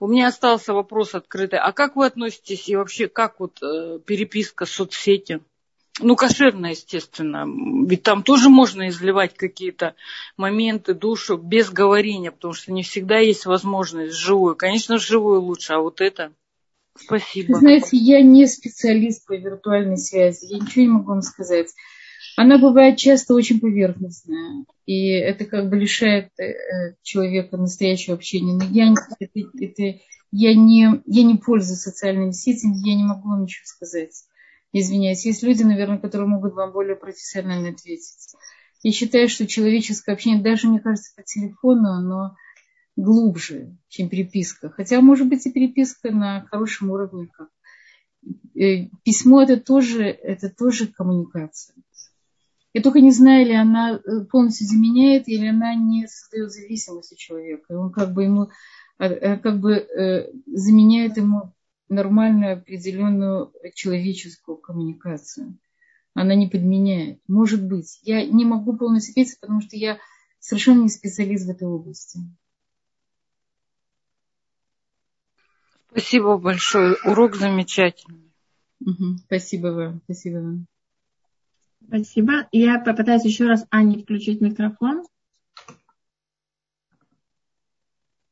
у 0.00 0.08
меня 0.08 0.26
остался 0.26 0.72
вопрос 0.72 1.14
открытый. 1.14 1.60
А 1.60 1.70
как 1.70 1.94
вы 1.94 2.06
относитесь 2.06 2.68
и 2.68 2.74
вообще 2.74 3.06
как 3.06 3.38
вот 3.38 3.62
э, 3.62 4.00
переписка 4.04 4.66
соцсети? 4.66 5.40
Ну, 6.00 6.16
кошерно, 6.16 6.68
естественно. 6.68 7.46
Ведь 7.86 8.02
там 8.02 8.22
тоже 8.22 8.48
можно 8.48 8.88
изливать 8.88 9.34
какие-то 9.34 9.94
моменты, 10.36 10.94
душу 10.94 11.36
без 11.36 11.70
говорения, 11.70 12.30
потому 12.30 12.54
что 12.54 12.72
не 12.72 12.82
всегда 12.82 13.18
есть 13.18 13.44
возможность 13.44 14.14
живую. 14.14 14.56
Конечно, 14.56 14.98
живую 14.98 15.42
лучше, 15.42 15.74
а 15.74 15.80
вот 15.80 16.00
это... 16.00 16.32
Спасибо. 16.94 17.52
Вы 17.52 17.58
знаете, 17.58 17.96
я 17.96 18.22
не 18.22 18.46
специалист 18.46 19.26
по 19.26 19.34
виртуальной 19.34 19.96
связи. 19.96 20.46
Я 20.50 20.58
ничего 20.58 20.82
не 20.82 20.90
могу 20.90 21.12
вам 21.12 21.22
сказать. 21.22 21.68
она 22.36 22.58
бывает 22.58 22.98
часто 22.98 23.34
очень 23.34 23.60
поверхностная. 23.60 24.64
И 24.84 25.08
это 25.08 25.46
как 25.46 25.70
бы 25.70 25.76
лишает 25.76 26.28
э, 26.38 26.94
человека 27.02 27.56
настоящего 27.56 28.16
общения. 28.16 28.52
Но 28.54 28.64
я, 28.64 28.92
это, 29.20 29.40
это, 29.58 30.00
я, 30.32 30.54
не, 30.54 31.02
я 31.06 31.22
не 31.22 31.36
пользуюсь 31.36 31.80
социальными 31.80 32.32
сетями, 32.32 32.86
я 32.86 32.94
не 32.94 33.04
могу 33.04 33.28
вам 33.28 33.44
ничего 33.44 33.64
сказать. 33.64 34.24
Извиняюсь. 34.72 35.26
Есть 35.26 35.42
люди, 35.42 35.62
наверное, 35.62 35.98
которые 35.98 36.28
могут 36.28 36.54
вам 36.54 36.72
более 36.72 36.96
профессионально 36.96 37.70
ответить. 37.70 38.34
Я 38.82 38.92
считаю, 38.92 39.28
что 39.28 39.46
человеческое 39.46 40.12
общение, 40.12 40.42
даже, 40.42 40.68
мне 40.68 40.80
кажется, 40.80 41.12
по 41.14 41.22
телефону, 41.22 41.90
оно 41.90 42.36
глубже, 42.96 43.76
чем 43.88 44.08
переписка. 44.08 44.70
Хотя, 44.70 45.00
может 45.00 45.28
быть, 45.28 45.46
и 45.46 45.52
переписка 45.52 46.10
на 46.10 46.46
хорошем 46.46 46.90
уровне. 46.90 47.28
Как. 47.32 47.48
Э, 48.54 48.88
письмо 49.04 49.42
это 49.42 49.58
тоже, 49.58 50.04
это 50.04 50.48
тоже 50.48 50.86
коммуникация. 50.86 51.76
Я 52.74 52.80
только 52.80 53.00
не 53.00 53.12
знаю, 53.12 53.44
или 53.44 53.52
она 53.52 53.92
э, 53.92 54.24
полностью 54.30 54.66
заменяет, 54.66 55.28
или 55.28 55.46
она 55.46 55.74
не 55.74 56.06
создает 56.06 56.50
зависимость 56.50 57.12
у 57.12 57.16
человека. 57.16 57.78
Он 57.78 57.92
как 57.92 58.12
бы 58.14 58.24
ему 58.24 58.48
э, 58.98 59.36
как 59.36 59.60
бы 59.60 60.32
заменяет 60.46 61.18
ему 61.18 61.52
нормальную 61.92 62.54
определенную 62.54 63.52
человеческую 63.74 64.56
коммуникацию. 64.56 65.58
Она 66.14 66.34
не 66.34 66.48
подменяет. 66.48 67.20
Может 67.28 67.66
быть. 67.66 68.00
Я 68.02 68.24
не 68.26 68.44
могу 68.44 68.76
полностью 68.76 69.12
ответить, 69.12 69.40
потому 69.40 69.60
что 69.60 69.76
я 69.76 69.98
совершенно 70.40 70.82
не 70.82 70.88
специалист 70.88 71.46
в 71.46 71.50
этой 71.50 71.68
области. 71.68 72.20
Спасибо 75.90 76.38
большое. 76.38 76.96
Урок 77.04 77.36
замечательный. 77.36 78.32
Угу. 78.80 79.18
Спасибо 79.26 79.68
вам. 79.68 80.00
Спасибо 80.04 80.36
вам. 80.38 80.66
Спасибо. 81.86 82.48
Я 82.52 82.78
попытаюсь 82.78 83.24
еще 83.24 83.46
раз 83.46 83.66
Ане 83.70 84.02
включить 84.02 84.40
микрофон. 84.40 85.04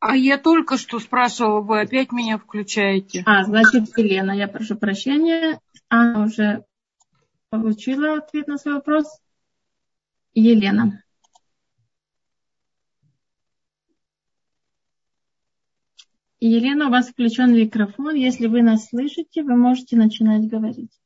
А 0.01 0.16
я 0.16 0.38
только 0.38 0.78
что 0.78 0.98
спрашивала, 0.98 1.61
вы 1.61 1.82
опять 1.82 2.11
меня 2.11 2.38
включаете. 2.38 3.22
А, 3.26 3.44
значит, 3.44 3.96
Елена, 3.98 4.32
я 4.32 4.48
прошу 4.48 4.76
прощения. 4.76 5.61
Анна 5.90 6.24
уже 6.24 6.64
получила 7.51 8.16
ответ 8.16 8.46
на 8.48 8.57
свой 8.57 8.76
вопрос. 8.76 9.20
Елена. 10.32 11.05
Елена, 16.40 16.86
у 16.86 16.90
вас 16.90 17.09
включен 17.09 17.53
микрофон. 17.55 18.14
Если 18.14 18.46
вы 18.46 18.62
нас 18.62 18.88
слышите, 18.88 19.42
вы 19.42 19.55
можете 19.55 19.96
начинать 19.96 20.48
говорить. 20.48 20.98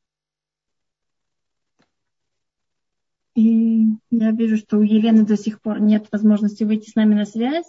И 3.35 3.87
я 4.11 4.31
вижу, 4.31 4.57
что 4.57 4.79
у 4.79 4.83
Елены 4.83 5.27
до 5.27 5.37
сих 5.37 5.61
пор 5.61 5.81
нет 5.81 6.07
возможности 6.13 6.63
выйти 6.63 6.91
с 6.91 6.95
нами 6.95 7.17
на 7.17 7.25
связь. 7.25 7.67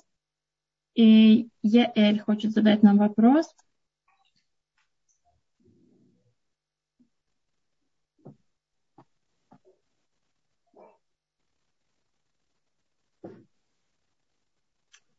И 0.96 1.50
Яэль 1.62 2.20
хочет 2.20 2.52
задать 2.52 2.82
нам 2.82 2.98
вопрос. 2.98 3.54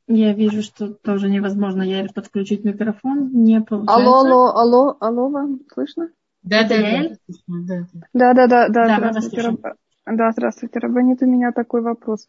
Я 0.08 0.32
вижу, 0.34 0.62
что 0.62 0.94
тоже 0.94 1.28
невозможно 1.28 1.82
я 1.82 2.06
подключить 2.14 2.64
микрофон. 2.64 3.30
Не 3.32 3.60
получается. 3.60 3.94
Алло, 3.94 4.20
алло, 4.20 4.56
алло, 4.56 4.96
алло, 5.00 5.28
вам 5.28 5.60
слышно? 5.72 6.10
Да, 6.42 6.62
да, 6.62 6.76
да. 6.78 7.86
Да, 8.14 8.34
да, 8.34 8.46
да, 8.46 8.68
да. 8.68 8.96
Здравствуйте, 8.96 9.40
Раб... 9.42 9.76
да, 10.06 10.30
здравствуйте, 10.30 10.78
Рабанит. 10.78 11.22
У 11.22 11.26
меня 11.26 11.50
такой 11.50 11.82
вопрос. 11.82 12.28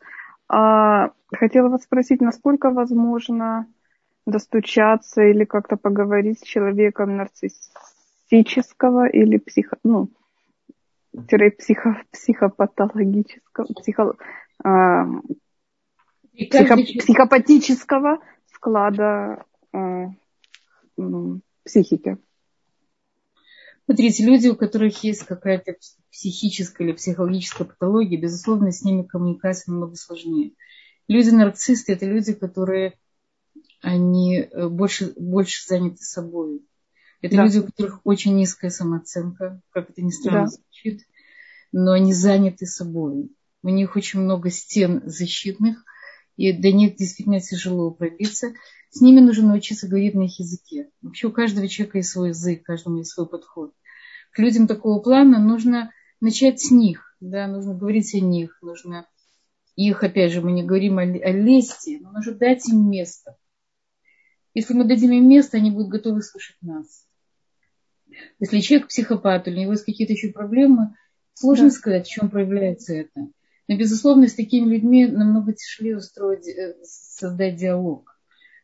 А, 0.49 1.11
хотела 1.31 1.69
вас 1.69 1.83
спросить, 1.83 2.21
насколько 2.21 2.71
возможно 2.71 3.67
достучаться 4.25 5.21
или 5.21 5.45
как-то 5.45 5.77
поговорить 5.77 6.39
с 6.39 6.43
человеком 6.43 7.17
нарциссического 7.17 9.07
или 9.07 9.37
психо, 9.37 9.77
ну, 9.83 10.09
психо, 11.57 12.01
психопатологического, 12.11 13.67
психо, 13.75 14.13
а, 14.63 15.05
психо, 16.33 16.75
психопатического 16.75 18.19
склада 18.45 19.45
э, 19.73 20.07
психики. 21.63 22.17
Смотрите, 23.87 24.25
люди, 24.25 24.49
у 24.49 24.55
которых 24.57 25.01
есть 25.03 25.23
какая-то 25.23 25.75
психическая 26.11 26.85
или 26.85 26.93
психологическая 26.93 27.65
патология, 27.65 28.17
безусловно, 28.17 28.71
с 28.71 28.81
ними 28.81 29.03
коммуникация 29.03 29.71
намного 29.71 29.95
сложнее. 29.95 30.51
Люди-нарцисты– 31.07 31.93
это 31.93 32.05
люди, 32.05 32.33
которые 32.33 32.99
они 33.81 34.39
э, 34.39 34.67
больше, 34.67 35.13
больше 35.15 35.65
заняты 35.65 36.03
собой. 36.03 36.61
Это 37.21 37.37
да. 37.37 37.45
люди, 37.45 37.59
у 37.59 37.63
которых 37.63 38.01
очень 38.03 38.35
низкая 38.35 38.71
самооценка, 38.71 39.61
как 39.69 39.89
это 39.89 40.01
ни 40.01 40.11
странно 40.11 40.47
да. 40.47 40.47
звучит, 40.47 41.03
но 41.71 41.93
они 41.93 42.13
заняты 42.13 42.65
собой. 42.65 43.31
У 43.63 43.69
них 43.69 43.95
очень 43.95 44.19
много 44.19 44.49
стен 44.49 45.01
защитных– 45.05 45.85
и 46.37 46.53
до 46.53 46.71
них 46.71 46.95
действительно 46.95 47.41
тяжело 47.41 47.91
пробиться. 47.91 48.53
С 48.89 49.01
ними 49.01 49.19
нужно 49.19 49.49
научиться 49.49 49.87
говорить 49.87 50.15
на 50.15 50.23
их 50.23 50.39
языке. 50.39 50.89
Вообще 51.01 51.27
у 51.27 51.31
каждого 51.31 51.67
человека 51.67 51.99
есть 51.99 52.09
свой 52.09 52.29
язык, 52.29 52.63
каждому 52.63 52.97
есть 52.97 53.11
свой 53.11 53.27
подход. 53.27 53.73
К 54.31 54.39
людям 54.39 54.67
такого 54.67 54.99
плана 54.99 55.39
нужно 55.39 55.91
начать 56.21 56.59
с 56.59 56.71
них, 56.71 57.15
да, 57.19 57.47
нужно 57.47 57.75
говорить 57.75 58.13
о 58.15 58.19
них, 58.19 58.57
нужно 58.61 59.07
их, 59.75 60.03
опять 60.03 60.31
же, 60.31 60.41
мы 60.41 60.51
не 60.51 60.63
говорим 60.63 60.97
о, 60.97 61.03
о 61.03 61.31
лести, 61.31 61.99
но 62.01 62.11
нужно 62.11 62.33
дать 62.33 62.67
им 62.67 62.89
место. 62.89 63.37
Если 64.53 64.73
мы 64.73 64.85
дадим 64.85 65.11
им 65.11 65.29
место, 65.29 65.57
они 65.57 65.69
будут 65.69 65.89
готовы 65.89 66.23
слушать 66.23 66.57
нас. 66.61 67.05
Если 68.39 68.59
человек 68.59 68.87
психопат, 68.87 69.47
или 69.47 69.57
у 69.57 69.61
него 69.61 69.71
есть 69.73 69.85
какие-то 69.85 70.13
еще 70.13 70.29
проблемы, 70.29 70.95
сложно 71.35 71.65
да. 71.65 71.71
сказать, 71.71 72.07
в 72.07 72.09
чем 72.09 72.31
проявляется 72.31 72.93
это. 72.93 73.27
Но, 73.67 73.77
безусловно, 73.77 74.27
с 74.27 74.33
такими 74.33 74.67
людьми 74.67 75.05
намного 75.05 75.53
тяжелее 75.53 75.97
устроить, 75.97 76.47
э, 76.47 76.75
создать 76.83 77.57
диалог. 77.57 78.16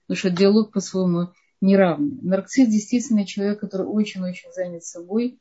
Потому 0.07 0.17
что 0.17 0.29
диалог 0.29 0.71
по-своему 0.71 1.29
неравный. 1.61 2.19
Нарцисс 2.21 2.67
действительно 2.67 3.25
человек, 3.25 3.59
который 3.59 3.87
очень-очень 3.87 4.51
занят 4.51 4.83
собой, 4.83 5.39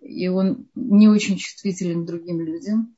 и 0.00 0.28
он 0.28 0.68
не 0.74 1.08
очень 1.08 1.36
чувствителен 1.36 2.04
к 2.04 2.06
другим 2.06 2.40
людям, 2.40 2.96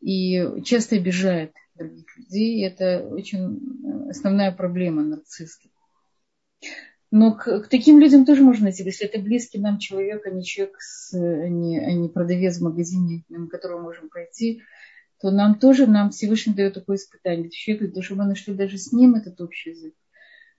и 0.00 0.60
часто 0.64 0.96
обижает 0.96 1.54
других 1.74 2.06
людей. 2.16 2.58
И 2.58 2.62
это 2.62 3.08
очень 3.08 3.56
э, 3.56 4.10
основная 4.10 4.52
проблема 4.52 5.02
нарцисса. 5.02 5.68
Но 7.10 7.32
к, 7.32 7.60
к 7.60 7.68
таким 7.68 8.00
людям 8.00 8.26
тоже 8.26 8.42
можно 8.42 8.64
найти, 8.64 8.82
если 8.82 9.06
это 9.06 9.20
близкий 9.20 9.58
нам 9.58 9.78
человек, 9.78 10.26
а 10.26 10.30
не 10.30 10.44
человек, 10.44 10.76
с, 10.80 11.14
а, 11.14 11.48
не, 11.48 11.78
а 11.78 11.92
не 11.92 12.08
продавец 12.08 12.58
в 12.58 12.64
магазине, 12.64 13.24
мимо 13.28 13.48
которого 13.48 13.80
можем 13.80 14.08
пройти, 14.08 14.62
то 15.20 15.30
нам 15.30 15.58
тоже, 15.58 15.86
нам 15.86 16.10
Всевышний 16.10 16.54
дает 16.54 16.74
такое 16.74 16.96
испытание. 16.96 17.50
Человек, 17.50 17.88
потому 17.88 18.02
что 18.02 18.14
мы 18.16 18.24
нашли 18.24 18.52
даже 18.52 18.78
с 18.78 18.92
ним 18.92 19.14
этот 19.14 19.40
общий 19.40 19.70
язык. 19.70 19.94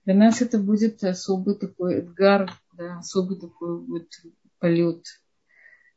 Для 0.06 0.14
нас 0.14 0.40
это 0.40 0.58
будет 0.58 1.02
особый 1.02 1.56
такой 1.56 1.96
эдгар, 1.96 2.50
да, 2.74 2.98
особый 2.98 3.38
такой 3.40 3.80
вот 3.80 4.06
полет 4.60 5.04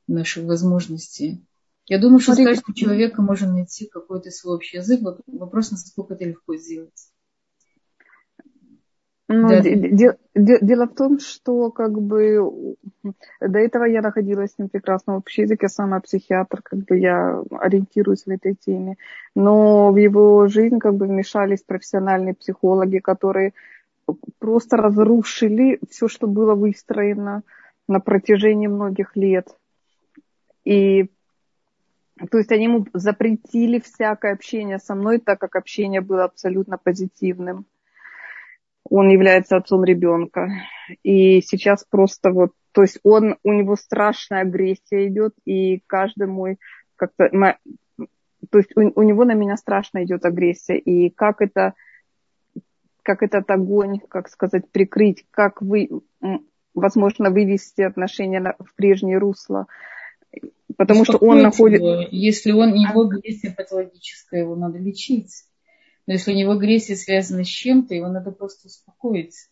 наших 0.07 0.45
возможностей. 0.45 1.45
Я 1.85 1.99
думаю, 1.99 2.19
что 2.19 2.33
с 2.33 2.37
каждым 2.37 2.73
человеком 2.73 3.25
можно 3.25 3.53
найти 3.53 3.87
какой-то 3.87 4.31
свой 4.31 4.55
общий 4.55 4.77
язык. 4.77 5.01
Вопрос, 5.27 5.71
насколько 5.71 6.15
это 6.15 6.25
легко 6.25 6.55
сделать. 6.55 7.11
Ну, 9.31 9.47
да. 9.47 9.61
де, 9.61 10.17
де, 10.35 10.57
дело 10.59 10.87
в 10.87 10.95
том, 10.95 11.19
что 11.19 11.69
как 11.69 11.91
бы 12.01 12.75
до 13.39 13.59
этого 13.59 13.83
я 13.83 14.01
находилась 14.01 14.53
с 14.53 14.57
ним 14.57 14.69
прекрасно 14.69 15.13
в 15.13 15.17
общем 15.17 15.43
языке, 15.43 15.65
я 15.65 15.69
сама 15.69 15.99
психиатр, 15.99 16.63
как 16.63 16.79
бы 16.79 16.97
я 16.97 17.43
ориентируюсь 17.51 18.23
в 18.23 18.29
этой 18.29 18.55
теме. 18.55 18.97
Но 19.35 19.91
в 19.91 19.97
его 19.97 20.47
жизнь 20.47 20.79
как 20.79 20.95
бы 20.95 21.05
вмешались 21.05 21.61
профессиональные 21.61 22.33
психологи, 22.33 22.97
которые 22.97 23.53
просто 24.39 24.77
разрушили 24.77 25.79
все, 25.89 26.07
что 26.07 26.27
было 26.27 26.55
выстроено 26.55 27.43
на 27.87 27.99
протяжении 27.99 28.67
многих 28.67 29.15
лет. 29.15 29.47
И 30.63 31.09
то 32.31 32.37
есть 32.37 32.51
они 32.51 32.65
ему 32.65 32.85
запретили 32.93 33.79
всякое 33.79 34.33
общение 34.33 34.79
со 34.79 34.93
мной, 34.93 35.19
так 35.19 35.39
как 35.39 35.55
общение 35.55 36.01
было 36.01 36.25
абсолютно 36.25 36.77
позитивным 36.77 37.65
он 38.89 39.09
является 39.09 39.57
отцом 39.57 39.83
ребенка. 39.83 40.49
И 41.03 41.41
сейчас 41.41 41.85
просто 41.89 42.31
вот, 42.31 42.51
то 42.71 42.81
есть 42.81 42.99
он, 43.03 43.37
у 43.43 43.53
него 43.53 43.75
страшная 43.75 44.41
агрессия 44.41 45.07
идет, 45.07 45.33
и 45.45 45.81
каждый 45.87 46.27
мой, 46.27 46.57
как-то, 46.95 47.29
то 47.29 48.57
есть 48.57 48.75
у, 48.75 48.91
у 48.95 49.03
него 49.03 49.25
на 49.25 49.33
меня 49.33 49.57
страшно 49.57 50.03
идет 50.03 50.25
агрессия, 50.25 50.77
и 50.77 51.09
как 51.09 51.41
это, 51.41 51.73
как 53.09 53.23
этот 53.23 53.49
огонь, 53.49 53.97
как 54.07 54.29
сказать, 54.29 54.69
прикрыть, 54.69 55.25
как 55.31 55.63
вы, 55.63 55.89
возможно, 56.75 57.31
вывести 57.31 57.81
отношения 57.81 58.55
в 58.59 58.75
прежнее 58.75 59.17
русло. 59.17 59.65
Потому 60.77 61.05
что 61.05 61.17
он 61.17 61.41
находит... 61.41 61.81
Его. 61.81 62.07
Если 62.11 62.51
он, 62.51 62.75
его 62.75 63.01
агрессия 63.01 63.49
патологическая, 63.49 64.41
его 64.41 64.55
надо 64.55 64.77
лечить. 64.77 65.45
Но 66.05 66.13
если 66.13 66.31
у 66.33 66.35
него 66.35 66.51
агрессия 66.51 66.95
связана 66.95 67.43
с 67.43 67.47
чем-то, 67.47 67.95
его 67.95 68.09
надо 68.09 68.29
просто 68.29 68.67
успокоить. 68.67 69.47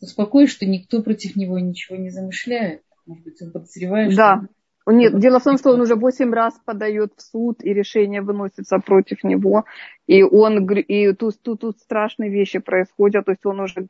Успокоить, 0.00 0.50
что 0.50 0.66
никто 0.66 1.00
против 1.00 1.36
него 1.36 1.60
ничего 1.60 1.96
не 1.96 2.10
замышляет. 2.10 2.82
Может 3.06 3.22
быть, 3.22 3.40
он 3.40 3.52
подозревает, 3.52 4.16
да. 4.16 4.38
что 4.38 4.48
нет, 4.86 5.18
дело 5.18 5.38
в 5.38 5.44
том, 5.44 5.58
что 5.58 5.72
он 5.72 5.80
уже 5.80 5.94
восемь 5.94 6.32
раз 6.32 6.54
подает 6.64 7.12
в 7.16 7.22
суд, 7.22 7.62
и 7.62 7.74
решение 7.74 8.22
выносится 8.22 8.78
против 8.78 9.22
него. 9.24 9.64
И 10.06 10.22
он 10.22 10.66
и 10.72 11.12
тут, 11.12 11.40
тут, 11.42 11.60
тут 11.60 11.78
страшные 11.78 12.30
вещи 12.30 12.58
происходят, 12.58 13.26
то 13.26 13.32
есть 13.32 13.44
он 13.44 13.60
уже 13.60 13.88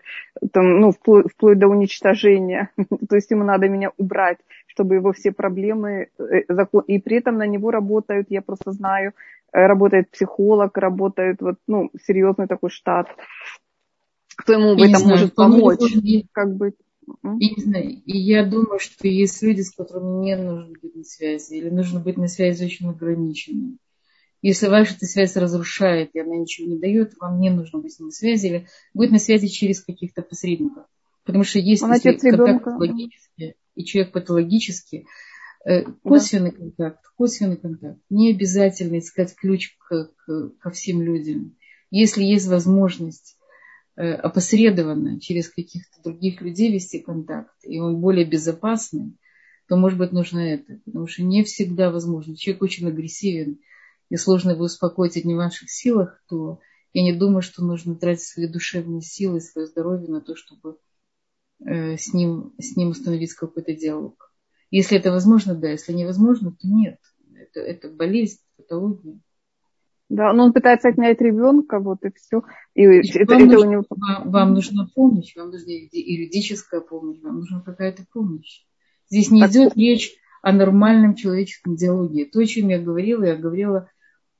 там, 0.53 0.81
ну, 0.81 0.91
вплоть, 0.91 1.27
вплоть 1.33 1.59
до 1.59 1.69
уничтожения. 1.69 2.71
то 3.09 3.17
есть 3.17 3.31
ему 3.31 3.45
надо 3.45 3.69
меня 3.69 3.93
убрать, 3.97 4.39
чтобы 4.67 4.97
его 4.97 5.13
все 5.13 5.33
проблемы 5.33 6.09
э, 6.19 6.41
и 6.87 6.99
при 6.99 7.17
этом 7.17 7.39
на 7.39 7.47
него 7.47 7.71
работают, 7.71 8.27
я 8.31 8.43
просто 8.43 8.73
знаю, 8.73 9.13
э, 9.53 9.67
работает 9.67 10.11
психолог, 10.11 10.77
работает 10.77 11.41
вот, 11.41 11.57
ну, 11.67 11.91
серьезный 12.05 12.49
такой 12.49 12.71
штат, 12.71 13.07
кто 14.37 14.55
ему 14.55 14.75
в 14.75 14.83
этом 14.83 15.03
может 15.09 15.35
помочь. 15.35 15.81
Как 16.33 16.55
бы 16.55 16.73
и, 17.39 17.49
и 17.49 18.19
я 18.19 18.45
думаю, 18.45 18.79
что 18.79 19.09
есть 19.09 19.43
люди, 19.43 19.63
с 19.63 19.75
которыми 19.75 20.25
не 20.25 20.37
нужно 20.37 20.73
быть 20.81 20.95
на 20.95 21.05
связи, 21.05 21.55
или 21.55 21.71
нужно 21.71 22.01
быть 22.01 22.17
на 22.17 22.29
связи 22.29 22.65
очень 22.65 22.89
ограниченной. 22.89 23.79
Если 24.43 24.69
ваша 24.69 24.95
эта 24.95 25.07
связь 25.07 25.37
разрушает, 25.37 26.11
и 26.15 26.21
она 26.21 26.37
ничего 26.37 26.69
не 26.69 26.79
дает, 26.79 27.15
вам 27.21 27.41
не 27.41 27.51
нужно 27.51 27.81
быть 27.81 27.99
на 27.99 28.11
связи, 28.11 28.47
или 28.47 28.67
быть 28.95 29.11
на 29.11 29.19
связи 29.19 29.49
через 29.49 29.83
каких-то 29.83 30.23
посредников. 30.23 30.85
Потому 31.25 31.45
что 31.45 31.59
есть 31.59 31.83
контакт 31.83 32.65
патологический, 32.65 33.55
и 33.75 33.85
человек 33.85 34.13
патологический, 34.13 35.07
э, 35.67 35.85
косвенный 36.03 36.53
да. 36.53 36.57
контакт, 36.57 37.05
косвенный 37.17 37.57
контакт. 37.59 38.01
Не 38.09 38.31
обязательно 38.33 38.99
искать 38.99 39.35
ключ 39.35 39.77
к, 39.77 40.11
к, 40.17 40.51
ко 40.59 40.71
всем 40.71 41.03
людям. 41.03 41.57
Если 41.91 42.23
есть 42.23 42.47
возможность 42.47 43.37
опосредованно 44.03 45.21
через 45.21 45.49
каких-то 45.49 46.03
других 46.03 46.41
людей 46.41 46.73
вести 46.73 47.01
контакт, 47.01 47.55
и 47.63 47.79
он 47.81 48.01
более 48.01 48.25
безопасный, 48.25 49.17
то, 49.69 49.77
может 49.77 49.99
быть, 49.99 50.13
нужно 50.13 50.39
это. 50.39 50.81
Потому 50.85 51.07
что 51.07 51.23
не 51.23 51.45
всегда 51.45 51.91
возможно. 51.91 52.37
Человек 52.37 52.63
очень 52.63 52.89
агрессивен, 52.89 53.59
и 54.09 54.17
сложно 54.17 54.51
его 54.51 54.65
успокоить 54.65 55.17
одним 55.17 55.37
в 55.37 55.41
ваших 55.41 55.71
силах, 55.71 56.23
то 56.29 56.61
я 56.93 57.03
не 57.03 57.13
думаю, 57.13 57.43
что 57.43 57.65
нужно 57.65 57.95
тратить 57.95 58.25
свои 58.25 58.49
душевные 58.49 59.01
силы, 59.01 59.41
свое 59.41 59.67
здоровье 59.69 60.09
на 60.09 60.21
то, 60.21 60.35
чтобы 60.35 60.79
э, 61.65 61.97
с, 61.97 62.13
ним, 62.13 62.53
с 62.59 62.77
ним 62.77 62.89
установить 62.89 63.35
какой-то 63.35 63.75
диалог. 63.75 64.33
Если 64.71 64.97
это 64.97 65.11
возможно, 65.13 65.55
да. 65.55 65.71
Если 65.71 65.93
невозможно, 65.93 66.51
то 66.51 66.67
нет. 66.67 66.99
Это, 67.35 67.61
это 67.61 67.91
болезнь, 67.91 68.39
патология. 68.57 69.21
Да, 70.11 70.33
но 70.33 70.47
он 70.47 70.53
пытается 70.53 70.89
отнять 70.89 71.21
ребенка, 71.21 71.79
вот 71.79 72.05
и 72.05 72.11
все. 72.13 72.43
И 72.75 72.85
вам, 72.85 72.99
это, 72.99 73.39
нужно, 73.39 73.53
это 73.53 73.59
у 73.61 73.71
него... 73.71 73.85
вам, 73.89 74.31
вам 74.31 74.55
нужна 74.55 74.89
помощь, 74.93 75.37
вам 75.37 75.51
нужна 75.51 75.73
юридическая 75.73 76.81
помощь, 76.81 77.21
вам 77.23 77.37
нужна 77.37 77.61
какая-то 77.61 78.03
помощь. 78.13 78.67
Здесь 79.09 79.31
не 79.31 79.41
так... 79.41 79.53
идет 79.53 79.77
речь 79.77 80.17
о 80.43 80.53
нормальном 80.53 81.15
человеческом 81.15 81.77
диалоге. 81.77 82.25
То, 82.25 82.41
о 82.41 82.47
чем 82.47 82.71
я 82.71 82.81
говорила, 82.81 83.23
я 83.23 83.37
говорила 83.37 83.89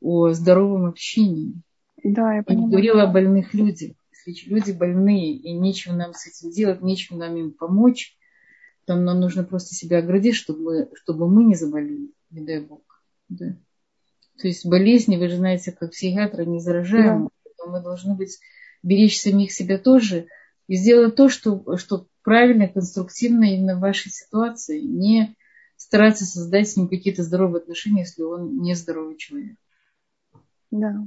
о 0.01 0.31
здоровом 0.33 0.87
общении. 0.87 1.55
Да, 2.03 2.35
я 2.35 2.43
понимаю. 2.43 2.67
Я 2.67 2.71
говорила 2.73 3.03
о 3.05 3.13
больных 3.13 3.55
людях. 3.55 3.93
Если 4.27 4.51
люди 4.51 4.73
больные, 4.73 5.37
и 5.37 5.53
нечего 5.53 5.95
нам 5.95 6.15
с 6.15 6.27
этим 6.27 6.51
делать, 6.51 6.83
нечего 6.83 7.17
нам 7.17 7.37
им 7.37 7.53
помочь, 7.53 8.19
то 8.87 8.97
нам 8.97 9.21
нужно 9.21 9.45
просто 9.45 9.77
себя 9.77 9.99
оградить, 9.99 10.35
чтобы, 10.35 10.91
чтобы 10.95 11.29
мы 11.29 11.45
не 11.45 11.55
заболели, 11.55 12.11
не 12.31 12.45
дай 12.45 12.61
Бог. 12.61 12.83
Да. 13.29 13.57
То 14.41 14.49
есть 14.49 14.67
болезни, 14.67 15.17
вы 15.17 15.29
же 15.29 15.37
знаете, 15.37 15.73
как 15.73 15.91
психиатры 15.91 16.47
не 16.47 16.61
заражаем. 16.61 17.31
Да. 17.59 17.67
Мы 17.67 17.83
должны 17.83 18.15
быть, 18.15 18.39
беречь 18.83 19.21
самих 19.21 19.53
себя 19.53 19.79
тоже 19.79 20.27
и 20.67 20.77
сделать 20.77 21.15
то, 21.15 21.29
что, 21.29 21.77
что 21.77 22.07
правильно, 22.23 22.69
конструктивно 22.69 23.55
именно 23.55 23.77
в 23.77 23.81
вашей 23.81 24.11
ситуации. 24.11 24.81
Не 24.81 25.37
стараться 25.77 26.25
создать 26.25 26.71
с 26.71 26.77
ним 26.77 26.89
какие-то 26.89 27.23
здоровые 27.23 27.61
отношения, 27.61 28.01
если 28.01 28.23
он 28.23 28.63
не 28.63 28.75
здоровый 28.75 29.17
человек. 29.17 29.57
Да. 30.71 31.07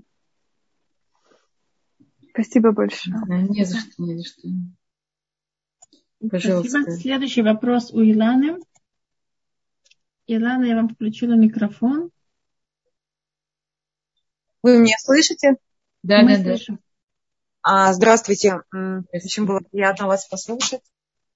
Спасибо 2.32 2.72
большое. 2.72 3.16
Да, 3.28 3.42
не 3.42 3.64
за 3.64 3.78
что, 3.80 4.04
не 4.04 4.18
за 4.18 4.24
что. 4.26 4.48
Пожалуйста. 6.30 6.82
Спасибо. 6.82 7.02
Следующий 7.02 7.42
вопрос 7.42 7.92
у 7.92 8.02
Иланы. 8.02 8.58
Илана, 10.26 10.66
я 10.66 10.76
вам 10.76 10.90
включила 10.90 11.34
микрофон. 11.34 12.12
Вы 14.64 14.78
меня 14.78 14.96
слышите? 14.98 15.58
Да, 16.04 16.22
Мы 16.22 16.38
да, 16.38 16.44
слышим. 16.44 16.76
да. 16.76 16.82
А, 17.64 17.94
здравствуйте. 17.94 18.62
Очень 19.12 19.46
было 19.46 19.60
приятно 19.60 20.08
вас 20.08 20.26
послушать. 20.26 20.82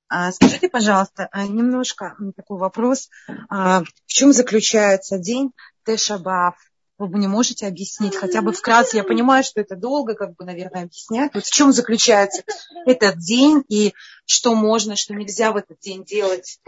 А, 0.07 0.31
скажите, 0.31 0.69
пожалуйста, 0.69 1.27
а, 1.31 1.45
немножко 1.45 2.15
такой 2.37 2.57
вопрос. 2.57 3.09
А, 3.49 3.81
в 3.83 3.87
чем 4.05 4.31
заключается 4.31 5.17
день 5.19 5.51
Тешабаав? 5.85 6.55
Вы 6.97 7.19
не 7.19 7.27
можете 7.27 7.67
объяснить 7.67 8.15
хотя 8.15 8.41
бы 8.41 8.53
вкратце? 8.53 8.97
Я 8.97 9.03
понимаю, 9.03 9.43
что 9.43 9.59
это 9.61 9.75
долго, 9.75 10.15
как 10.15 10.35
бы, 10.35 10.45
наверное, 10.45 10.83
объяснять. 10.83 11.33
Вот 11.33 11.45
в 11.45 11.51
чем 11.51 11.71
заключается 11.71 12.43
этот 12.85 13.19
день 13.19 13.63
и 13.67 13.93
что 14.25 14.55
можно, 14.55 14.95
что 14.95 15.13
нельзя 15.13 15.51
в 15.51 15.57
этот 15.57 15.79
день 15.79 16.05
делать? 16.05 16.59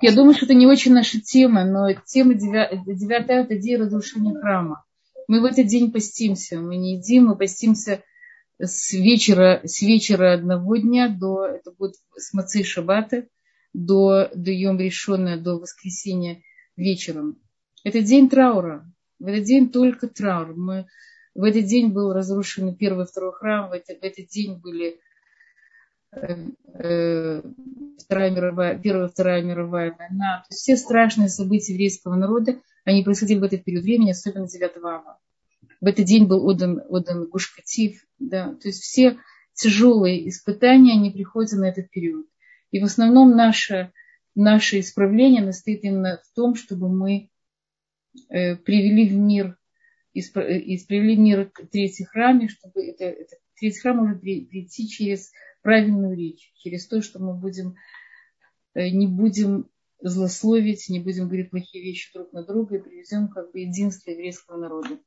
Я 0.00 0.14
думаю, 0.14 0.34
что 0.34 0.46
это 0.46 0.54
не 0.54 0.66
очень 0.66 0.94
наша 0.94 1.20
тема, 1.20 1.64
но 1.64 1.92
тема 2.06 2.34
девятая– 2.34 3.42
это 3.44 3.56
день 3.58 3.82
разрушения 3.82 4.32
храма. 4.40 4.84
Мы 5.28 5.42
в 5.42 5.44
этот 5.44 5.66
день 5.66 5.92
постимся, 5.92 6.58
мы 6.58 6.76
не 6.76 6.96
едим, 6.96 7.26
мы 7.26 7.36
постимся 7.36 8.02
с 8.58 8.92
вечера, 8.92 9.60
с 9.64 9.82
вечера 9.82 10.32
одного 10.32 10.76
дня 10.76 11.08
до, 11.08 11.44
это 11.44 11.70
будет 11.70 11.96
с 12.16 12.32
Маци 12.32 12.64
Шабата, 12.64 13.28
до, 13.74 14.30
до 14.34 14.50
Йом 14.50 14.78
Решона, 14.78 15.36
до 15.36 15.58
воскресенья 15.58 16.42
вечером. 16.76 17.40
Это 17.84 18.00
день 18.00 18.30
траура. 18.30 18.90
В 19.18 19.26
этот 19.26 19.44
день 19.44 19.70
только 19.70 20.08
траур. 20.08 20.56
Мы, 20.56 20.86
в 21.34 21.44
этот 21.44 21.66
день 21.66 21.92
был 21.92 22.12
разрушен 22.12 22.74
первый 22.74 23.04
и 23.04 23.08
второй 23.08 23.32
храм, 23.32 23.68
в, 23.68 23.72
это, 23.72 23.94
в 23.94 24.02
этот 24.02 24.28
день 24.28 24.58
были 24.58 24.98
Вторая 26.10 27.42
мировая, 28.30 28.78
Первая 28.78 29.08
Вторая 29.08 29.42
мировая 29.42 29.94
война. 29.96 30.44
То 30.48 30.54
есть 30.54 30.62
все 30.62 30.76
страшные 30.76 31.28
события 31.28 31.72
еврейского 31.72 32.14
народа, 32.14 32.60
они 32.84 33.02
происходили 33.02 33.38
в 33.38 33.44
этот 33.44 33.64
период 33.64 33.84
времени, 33.84 34.12
особенно 34.12 34.48
9 34.48 34.76
ава. 34.82 35.18
В 35.80 35.86
этот 35.86 36.06
день 36.06 36.26
был 36.26 36.46
отдан, 36.46 36.82
отдан 36.88 37.28
Гушкатив. 37.28 38.04
Да. 38.18 38.54
То 38.54 38.68
есть 38.68 38.82
все 38.82 39.18
тяжелые 39.54 40.28
испытания, 40.28 40.94
они 40.94 41.10
приходят 41.10 41.52
на 41.52 41.66
этот 41.66 41.90
период. 41.90 42.26
И 42.70 42.80
в 42.80 42.84
основном 42.84 43.36
наше, 43.36 43.92
наше 44.34 44.80
исправление 44.80 45.42
настоит 45.42 45.84
именно 45.84 46.20
в 46.24 46.34
том, 46.34 46.54
чтобы 46.54 46.88
мы 46.88 47.30
э, 48.30 48.56
привели 48.56 49.08
в 49.08 49.14
мир, 49.14 49.58
исп, 50.14 50.38
э, 50.38 50.60
привели 50.86 51.16
в 51.16 51.18
мир 51.18 51.52
третий 51.70 52.04
храме, 52.04 52.48
чтобы 52.48 52.86
это, 52.86 53.04
это, 53.04 53.36
третий 53.58 53.80
храм 53.80 53.98
может 53.98 54.20
прийти 54.20 54.88
через 54.88 55.30
правильную 55.62 56.16
речь, 56.16 56.52
через 56.56 56.86
то, 56.86 57.02
что 57.02 57.18
мы 57.18 57.34
будем, 57.34 57.74
э, 58.74 58.88
не 58.90 59.06
будем 59.06 59.68
злословить, 60.00 60.88
не 60.88 61.00
будем 61.00 61.26
говорить 61.26 61.50
плохие 61.50 61.82
вещи 61.82 62.12
друг 62.14 62.32
на 62.32 62.44
друга 62.44 62.76
и 62.76 62.82
привезем 62.82 63.28
как 63.28 63.52
бы 63.52 63.60
единство 63.60 64.10
еврейского 64.10 64.56
народа. 64.56 64.98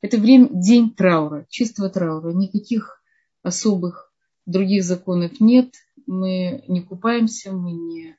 Это 0.00 0.18
время, 0.18 0.48
день 0.52 0.94
траура, 0.94 1.46
чистого 1.48 1.90
траура. 1.90 2.32
Никаких 2.32 3.02
особых 3.42 4.12
других 4.46 4.84
законов 4.84 5.40
нет. 5.40 5.74
Мы 6.06 6.64
не 6.68 6.82
купаемся, 6.82 7.52
мы 7.52 7.72
не, 7.72 8.16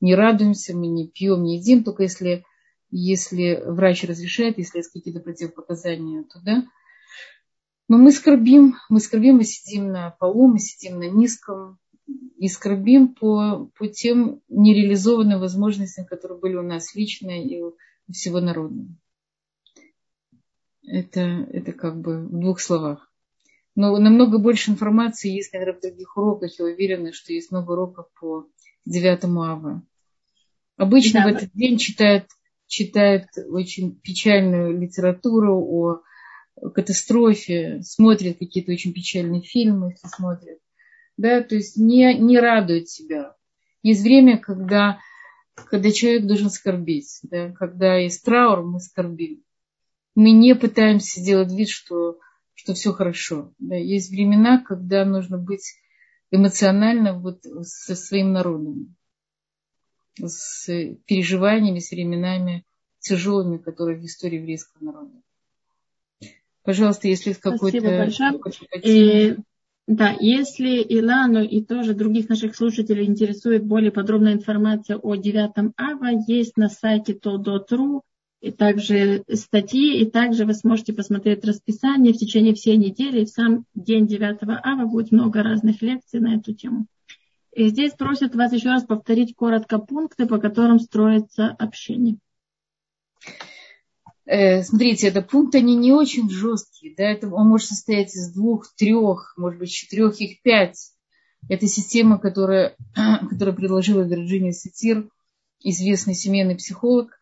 не 0.00 0.14
радуемся, 0.14 0.74
мы 0.74 0.86
не 0.86 1.08
пьем, 1.08 1.42
не 1.42 1.58
едим, 1.58 1.84
только 1.84 2.04
если, 2.04 2.44
если 2.90 3.62
врач 3.64 4.04
разрешает, 4.04 4.58
если 4.58 4.78
есть 4.78 4.92
какие-то 4.92 5.20
противопоказания, 5.20 6.24
то 6.24 6.40
да. 6.42 6.66
Но 7.88 7.96
мы 7.96 8.12
скорбим, 8.12 8.76
мы 8.90 9.00
скорбим, 9.00 9.36
мы 9.36 9.44
сидим 9.44 9.90
на 9.90 10.10
полу, 10.10 10.46
мы 10.46 10.58
сидим 10.58 10.98
на 10.98 11.08
низком, 11.08 11.78
и 12.36 12.48
скорбим 12.48 13.14
по, 13.14 13.70
по 13.76 13.88
тем 13.88 14.40
нереализованным 14.48 15.40
возможностям, 15.40 16.06
которые 16.06 16.38
были 16.38 16.54
у 16.54 16.62
нас 16.62 16.94
лично 16.94 17.30
и 17.30 17.60
у 17.60 17.74
всего 18.12 18.40
народа. 18.40 18.86
Это, 20.86 21.20
это 21.20 21.72
как 21.72 22.00
бы 22.00 22.26
в 22.26 22.40
двух 22.40 22.60
словах. 22.60 23.10
Но 23.74 23.96
намного 23.98 24.38
больше 24.38 24.70
информации 24.70 25.34
есть, 25.34 25.52
наверное, 25.52 25.78
в 25.78 25.82
других 25.82 26.16
уроках. 26.16 26.58
Я 26.58 26.64
уверена, 26.64 27.12
что 27.12 27.32
есть 27.32 27.50
много 27.50 27.72
уроков 27.72 28.06
по 28.18 28.46
9 28.86 29.24
ава. 29.24 29.82
Обычно 30.76 31.20
да. 31.20 31.26
в 31.26 31.36
этот 31.36 31.50
день 31.52 31.76
читают, 31.76 32.26
читают 32.66 33.26
очень 33.48 33.98
печальную 34.00 34.78
литературу 34.78 35.60
о 35.60 36.02
катастрофе, 36.74 37.80
смотрят 37.82 38.38
какие-то 38.38 38.72
очень 38.72 38.92
печальные 38.92 39.42
фильмы, 39.42 39.90
если 39.90 40.08
смотрят 40.08 40.58
да, 41.18 41.42
то 41.42 41.56
есть 41.56 41.76
не, 41.76 42.14
не 42.14 42.38
радует 42.38 42.88
себя. 42.88 43.34
Есть 43.82 44.02
время, 44.02 44.38
когда 44.38 44.98
когда 45.66 45.90
человек 45.90 46.24
должен 46.24 46.50
скорбеть. 46.50 47.18
Да? 47.24 47.50
Когда 47.50 47.96
есть 47.96 48.24
траур, 48.24 48.62
мы 48.62 48.78
скорбим. 48.78 49.42
Мы 50.14 50.30
не 50.30 50.54
пытаемся 50.54 51.20
сделать 51.20 51.52
вид, 51.52 51.68
что, 51.68 52.20
что 52.54 52.74
все 52.74 52.92
хорошо. 52.92 53.52
Да? 53.58 53.74
Есть 53.74 54.10
времена, 54.10 54.62
когда 54.64 55.04
нужно 55.04 55.36
быть 55.36 55.74
эмоционально 56.30 57.18
вот 57.18 57.42
со 57.62 57.96
своим 57.96 58.32
народом, 58.32 58.94
с 60.16 60.66
переживаниями, 61.06 61.80
с 61.80 61.90
временами 61.90 62.64
тяжелыми, 63.00 63.58
которые 63.58 63.98
в 63.98 64.04
истории 64.04 64.36
еврейского 64.36 64.84
народа. 64.84 65.22
Пожалуйста, 66.68 67.08
если 67.08 67.32
какой-то... 67.32 67.80
Спасибо 67.80 67.96
большое. 67.96 69.36
Да, 69.86 70.14
если 70.20 70.82
Илану 70.82 71.42
и 71.42 71.62
тоже 71.62 71.94
других 71.94 72.28
наших 72.28 72.54
слушателей 72.54 73.06
интересует 73.06 73.64
более 73.64 73.90
подробная 73.90 74.34
информация 74.34 74.98
о 74.98 75.16
9 75.16 75.72
ава, 75.78 76.24
есть 76.26 76.58
на 76.58 76.68
сайте 76.68 77.14
to.ru 77.14 78.02
и 78.42 78.50
также 78.50 79.24
статьи, 79.32 79.98
и 79.98 80.10
также 80.10 80.44
вы 80.44 80.52
сможете 80.52 80.92
посмотреть 80.92 81.42
расписание 81.42 82.12
в 82.12 82.18
течение 82.18 82.52
всей 82.52 82.76
недели. 82.76 83.22
И 83.22 83.24
в 83.24 83.30
сам 83.30 83.64
день 83.74 84.06
9 84.06 84.40
ава 84.42 84.84
будет 84.84 85.10
много 85.10 85.42
разных 85.42 85.80
лекций 85.80 86.20
на 86.20 86.34
эту 86.34 86.52
тему. 86.52 86.84
И 87.54 87.68
здесь 87.68 87.94
просят 87.94 88.34
вас 88.34 88.52
еще 88.52 88.68
раз 88.68 88.84
повторить 88.84 89.34
коротко 89.34 89.78
пункты, 89.78 90.26
по 90.26 90.36
которым 90.36 90.80
строится 90.80 91.46
общение. 91.46 92.18
Э, 94.30 94.62
смотрите, 94.62 95.08
это 95.08 95.22
пункты, 95.22 95.56
они 95.56 95.74
не 95.74 95.90
очень 95.90 96.28
жесткие, 96.28 96.94
да, 96.94 97.04
это, 97.04 97.30
он 97.30 97.48
может 97.48 97.68
состоять 97.68 98.14
из 98.14 98.30
двух, 98.30 98.66
трех, 98.76 99.32
может 99.38 99.58
быть, 99.58 99.70
четырех, 99.70 100.20
их 100.20 100.42
пять. 100.42 100.92
Это 101.48 101.66
система, 101.66 102.18
которая, 102.18 102.76
которая 103.30 103.54
предложила 103.54 104.02
Вирджиния 104.02 104.52
Сатир, 104.52 105.08
известный 105.60 106.14
семейный 106.14 106.56
психолог. 106.56 107.18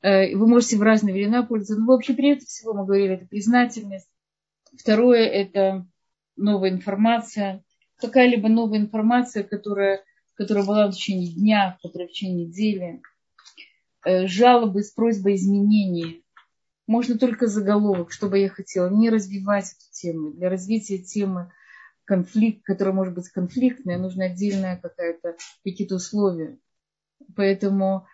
Э, 0.00 0.34
вы 0.34 0.48
можете 0.48 0.78
в 0.78 0.82
разные 0.82 1.14
времена 1.14 1.44
пользоваться. 1.44 1.80
Но 1.80 1.92
вообще 1.92 2.12
прежде 2.12 2.44
всего 2.46 2.74
мы 2.74 2.86
говорили, 2.86 3.14
это 3.14 3.26
признательность. 3.26 4.08
Второе– 4.76 5.24
это 5.28 5.86
новая 6.34 6.70
информация. 6.70 7.62
Какая-либо 7.98 8.48
новая 8.48 8.80
информация, 8.80 9.44
которая, 9.44 10.02
которая 10.34 10.64
была 10.64 10.88
в 10.88 10.92
течение 10.92 11.32
дня, 11.32 11.78
которая 11.84 12.08
в 12.08 12.10
течение 12.10 12.46
недели. 12.46 13.00
Э, 14.04 14.26
жалобы 14.26 14.82
с 14.82 14.90
просьбой 14.90 15.36
изменения 15.36 16.21
можно 16.86 17.18
только 17.18 17.46
заголовок, 17.46 18.12
что 18.12 18.28
бы 18.28 18.38
я 18.38 18.48
хотела, 18.48 18.88
не 18.88 19.10
развивать 19.10 19.66
эту 19.66 19.92
тему. 19.92 20.32
Для 20.32 20.48
развития 20.48 20.98
темы 20.98 21.52
конфликт, 22.04 22.64
который 22.64 22.92
может 22.92 23.14
быть 23.14 23.28
конфликтная, 23.28 23.98
нужна 23.98 24.26
отдельная 24.26 24.76
какая-то, 24.76 25.36
какие-то 25.64 25.96
условия. 25.96 26.58
Поэтому 27.36 28.06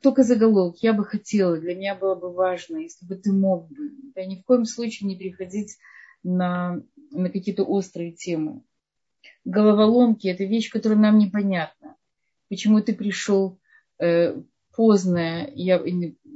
только 0.00 0.22
заголовок. 0.22 0.76
Я 0.82 0.92
бы 0.92 1.04
хотела, 1.04 1.58
для 1.58 1.74
меня 1.74 1.94
было 1.94 2.14
бы 2.14 2.32
важно, 2.32 2.78
если 2.78 3.06
бы 3.06 3.16
ты 3.16 3.32
мог 3.32 3.68
бы. 3.68 3.90
Да, 4.14 4.24
ни 4.24 4.36
в 4.36 4.44
коем 4.44 4.64
случае 4.64 5.08
не 5.08 5.16
переходить 5.16 5.78
на, 6.22 6.82
на 7.10 7.30
какие-то 7.30 7.64
острые 7.64 8.12
темы. 8.12 8.62
Головоломки– 9.44 10.26
это 10.28 10.44
вещь, 10.44 10.70
которая 10.70 10.98
нам 10.98 11.18
непонятна. 11.18 11.96
Почему 12.48 12.80
ты 12.80 12.94
пришел 12.94 13.58
э, 13.98 14.40
поздно, 14.74 15.48
я, 15.54 15.80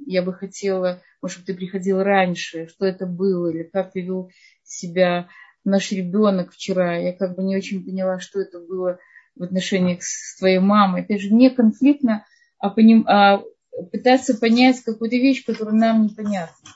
я 0.07 0.23
бы 0.23 0.33
хотела 0.33 1.03
может 1.27 1.45
ты 1.45 1.55
приходил 1.55 2.05
раньше, 2.05 2.69
что 2.69 2.87
это 2.87 3.05
было, 3.05 3.49
или 3.49 3.65
как 3.65 3.91
ты 3.91 4.01
вел 4.01 4.31
себя 4.63 5.29
наш 5.65 5.91
ребенок 5.91 6.53
вчера. 6.53 6.97
Я 6.97 7.13
как 7.13 7.35
бы 7.35 7.43
не 7.43 7.57
очень 7.57 7.85
поняла, 7.85 8.21
что 8.21 8.41
это 8.41 8.61
было 8.61 9.01
в 9.35 9.43
отношениях 9.43 10.05
с 10.05 10.39
твоей 10.39 10.61
мамой. 10.61 11.03
Опять 11.03 11.23
же, 11.23 11.35
не 11.35 11.51
конфликтно, 11.51 12.25
а, 12.59 12.71
поним, 12.71 13.05
а 13.09 13.43
пытаться 13.91 14.35
понять 14.39 14.83
какую-то 14.83 15.17
вещь, 15.17 15.45
которая 15.45 15.75
нам 15.75 16.05
непонятна. 16.05 16.71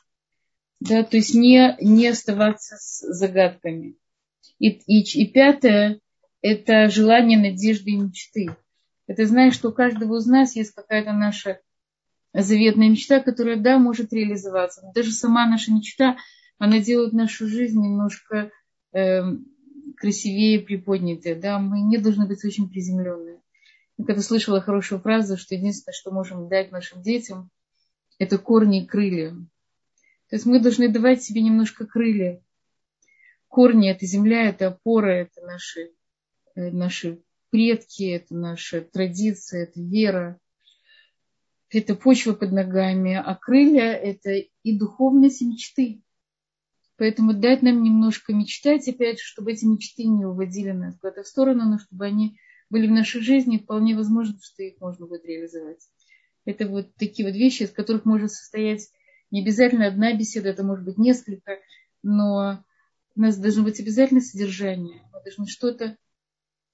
Да, 0.80 1.04
то 1.04 1.16
есть 1.16 1.34
не, 1.34 1.76
не 1.80 2.08
оставаться 2.08 2.76
с 2.76 3.06
загадками. 3.06 3.94
И, 4.58 4.70
и, 4.70 5.22
и 5.22 5.26
пятое– 5.28 6.00
это 6.42 6.88
желание, 6.88 7.38
надежды 7.38 7.92
и 7.92 7.96
мечты. 7.96 8.48
Это 9.10 9.26
знаешь, 9.26 9.54
что 9.54 9.70
у 9.70 9.72
каждого 9.72 10.18
из 10.18 10.26
нас 10.26 10.54
есть 10.54 10.72
какая-то 10.72 11.12
наша 11.12 11.58
заветная 12.32 12.88
мечта, 12.88 13.18
которая, 13.18 13.56
да, 13.56 13.76
может 13.76 14.12
реализоваться. 14.12 14.88
Даже 14.94 15.10
сама 15.10 15.48
наша 15.48 15.72
мечта, 15.72 16.16
она 16.58 16.78
делает 16.78 17.12
нашу 17.12 17.48
жизнь 17.48 17.82
немножко 17.82 18.52
э, 18.92 19.22
красивее, 19.96 20.60
приподнятой. 20.60 21.34
Да? 21.34 21.58
Мы 21.58 21.80
не 21.80 21.98
должны 21.98 22.28
быть 22.28 22.44
очень 22.44 22.70
приземленные. 22.70 23.40
Я 23.98 24.04
когда 24.04 24.22
слышала 24.22 24.60
хорошую 24.60 25.00
фразу, 25.00 25.36
что 25.36 25.56
единственное, 25.56 25.92
что 25.92 26.12
можем 26.12 26.48
дать 26.48 26.70
нашим 26.70 27.02
детям, 27.02 27.50
это 28.20 28.38
корни 28.38 28.84
и 28.84 28.86
крылья. 28.86 29.30
То 30.28 30.36
есть 30.36 30.46
мы 30.46 30.60
должны 30.60 30.88
давать 30.88 31.20
себе 31.20 31.42
немножко 31.42 31.84
крылья. 31.84 32.40
Корни– 33.48 33.90
это 33.90 34.06
земля, 34.06 34.50
это 34.50 34.68
опора, 34.68 35.10
это 35.10 35.40
наши, 35.40 35.90
э, 36.54 36.70
наши 36.70 37.18
предки, 37.50 38.04
это 38.04 38.34
наша 38.34 38.80
традиция, 38.80 39.64
это 39.64 39.80
вера– 39.80 40.38
это 41.70 41.94
почва 41.94 42.32
под 42.32 42.52
ногами, 42.52 43.14
а 43.14 43.34
крылья– 43.36 43.92
это 43.94 44.32
и 44.32 44.76
духовность, 44.76 45.40
и 45.40 45.46
мечты. 45.46 46.02
Поэтому 46.96 47.32
дать 47.32 47.62
нам 47.62 47.82
немножко 47.82 48.34
мечтать, 48.34 48.88
опять 48.88 49.20
чтобы 49.20 49.52
эти 49.52 49.64
мечты 49.64 50.04
не 50.04 50.26
уводили 50.26 50.72
нас 50.72 50.96
куда-то 50.98 51.22
в 51.22 51.28
сторону, 51.28 51.64
но 51.64 51.78
чтобы 51.78 52.06
они 52.06 52.36
были 52.68 52.88
в 52.88 52.90
нашей 52.92 53.20
жизни, 53.20 53.58
вполне 53.58 53.96
возможно, 53.96 54.38
что 54.42 54.62
их 54.62 54.80
можно 54.80 55.06
будет 55.06 55.24
реализовать. 55.24 55.80
Это 56.44 56.66
вот 56.68 56.94
такие 56.96 57.26
вот 57.26 57.36
вещи, 57.36 57.62
из 57.62 57.70
которых 57.70 58.04
может 58.04 58.32
состоять 58.32 58.88
не 59.30 59.42
обязательно 59.42 59.86
одна 59.86 60.12
беседа, 60.12 60.48
это 60.48 60.64
может 60.64 60.84
быть 60.84 60.98
несколько, 60.98 61.58
но 62.02 62.64
у 63.14 63.20
нас 63.20 63.38
должно 63.38 63.62
быть 63.62 63.78
обязательно 63.78 64.20
содержание. 64.20 65.02
Мы 65.12 65.22
должны 65.22 65.46
что-то 65.46 65.96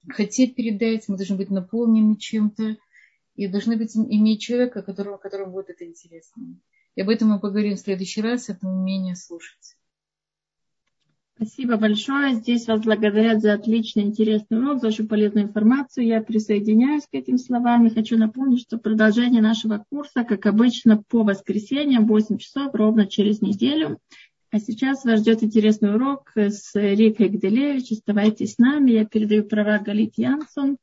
хотеть 0.09 0.55
передать, 0.55 1.07
мы 1.07 1.17
должны 1.17 1.35
быть 1.35 1.49
наполнены 1.49 2.15
чем-то, 2.15 2.77
и 3.35 3.47
должны 3.47 3.77
быть 3.77 3.95
иметь 3.95 4.41
человека, 4.41 4.81
которого, 4.81 5.17
которому 5.17 5.51
будет 5.51 5.69
это 5.69 5.85
интересно. 5.85 6.43
И 6.95 7.01
об 7.01 7.09
этом 7.09 7.29
мы 7.29 7.39
поговорим 7.39 7.75
в 7.75 7.79
следующий 7.79 8.21
раз, 8.21 8.49
это 8.49 8.67
умение 8.67 9.15
слушать. 9.15 9.77
Спасибо 11.35 11.77
большое. 11.77 12.33
Здесь 12.33 12.65
вас 12.65 12.81
благодарят 12.81 13.43
за 13.43 13.53
отличный, 13.53 14.01
интересный 14.01 14.57
урок, 14.57 14.81
за 14.81 14.87
очень 14.87 15.07
полезную 15.07 15.45
информацию. 15.45 16.07
Я 16.07 16.19
присоединяюсь 16.21 17.03
к 17.03 17.13
этим 17.13 17.37
словам 17.37 17.85
и 17.85 17.93
хочу 17.93 18.17
напомнить, 18.17 18.61
что 18.61 18.79
продолжение 18.79 19.43
нашего 19.43 19.85
курса, 19.91 20.23
как 20.23 20.47
обычно, 20.47 21.03
по 21.07 21.21
воскресеньям, 21.21 22.07
8 22.07 22.39
часов, 22.39 22.73
ровно 22.73 23.05
через 23.05 23.43
неделю. 23.43 23.99
А 24.49 24.59
сейчас 24.59 25.03
вас 25.03 25.19
ждет 25.19 25.43
интересный 25.43 25.93
урок 25.93 26.31
с 26.35 26.73
Рикой 26.73 27.27
Гделевич. 27.27 27.91
Оставайтесь 27.91 28.53
с 28.53 28.57
нами. 28.57 28.91
Я 28.91 29.05
передаю 29.05 29.43
права 29.43 29.77
Галит 29.79 30.13
Янсон. 30.15 30.77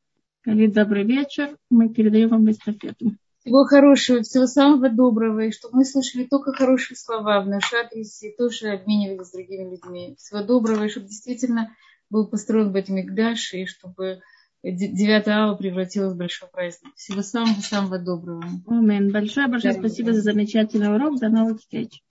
Галит, 0.45 0.75
добрый 0.75 1.05
вечер. 1.05 1.57
Мы 1.71 1.89
передаем 1.89 2.29
вам 2.29 2.51
эстафету. 2.51 3.15
Всего 3.41 3.65
хорошего, 3.65 4.23
всего 4.23 4.47
самого 4.47 4.89
доброго, 4.89 5.41
и 5.41 5.51
чтобы 5.51 5.79
мы 5.79 5.85
слышали 5.85 6.25
только 6.25 6.53
хорошие 6.53 6.97
слова 6.97 7.43
в 7.43 7.49
наш 7.49 7.73
адрес 7.75 8.23
и 8.23 8.35
тоже 8.37 8.69
обменивались 8.69 9.29
с 9.29 9.33
другими 9.33 9.71
людьми. 9.73 10.15
Всего 10.19 10.43
доброго, 10.43 10.85
и 10.85 10.89
чтобы 10.89 11.09
действительно 11.09 11.75
был 12.11 12.27
построен 12.27 12.73
Мигдаш, 12.73 13.55
и 13.55 13.67
чтобы 13.67 14.21
9 14.63 15.29
ава 15.29 15.57
превратилась 15.57 16.15
в 16.15 16.17
большой 16.17 16.49
праздник. 16.49 16.95
Всего 16.97 17.23
самого-самого 17.23 17.99
доброго. 17.99 18.45
Амин. 18.67 19.13
Большое-большое 19.13 19.75
спасибо 19.75 20.13
за 20.13 20.23
замечательный 20.23 20.95
урок. 20.95 21.19
До 21.19 21.29
новых 21.29 21.61
встреч. 21.61 22.03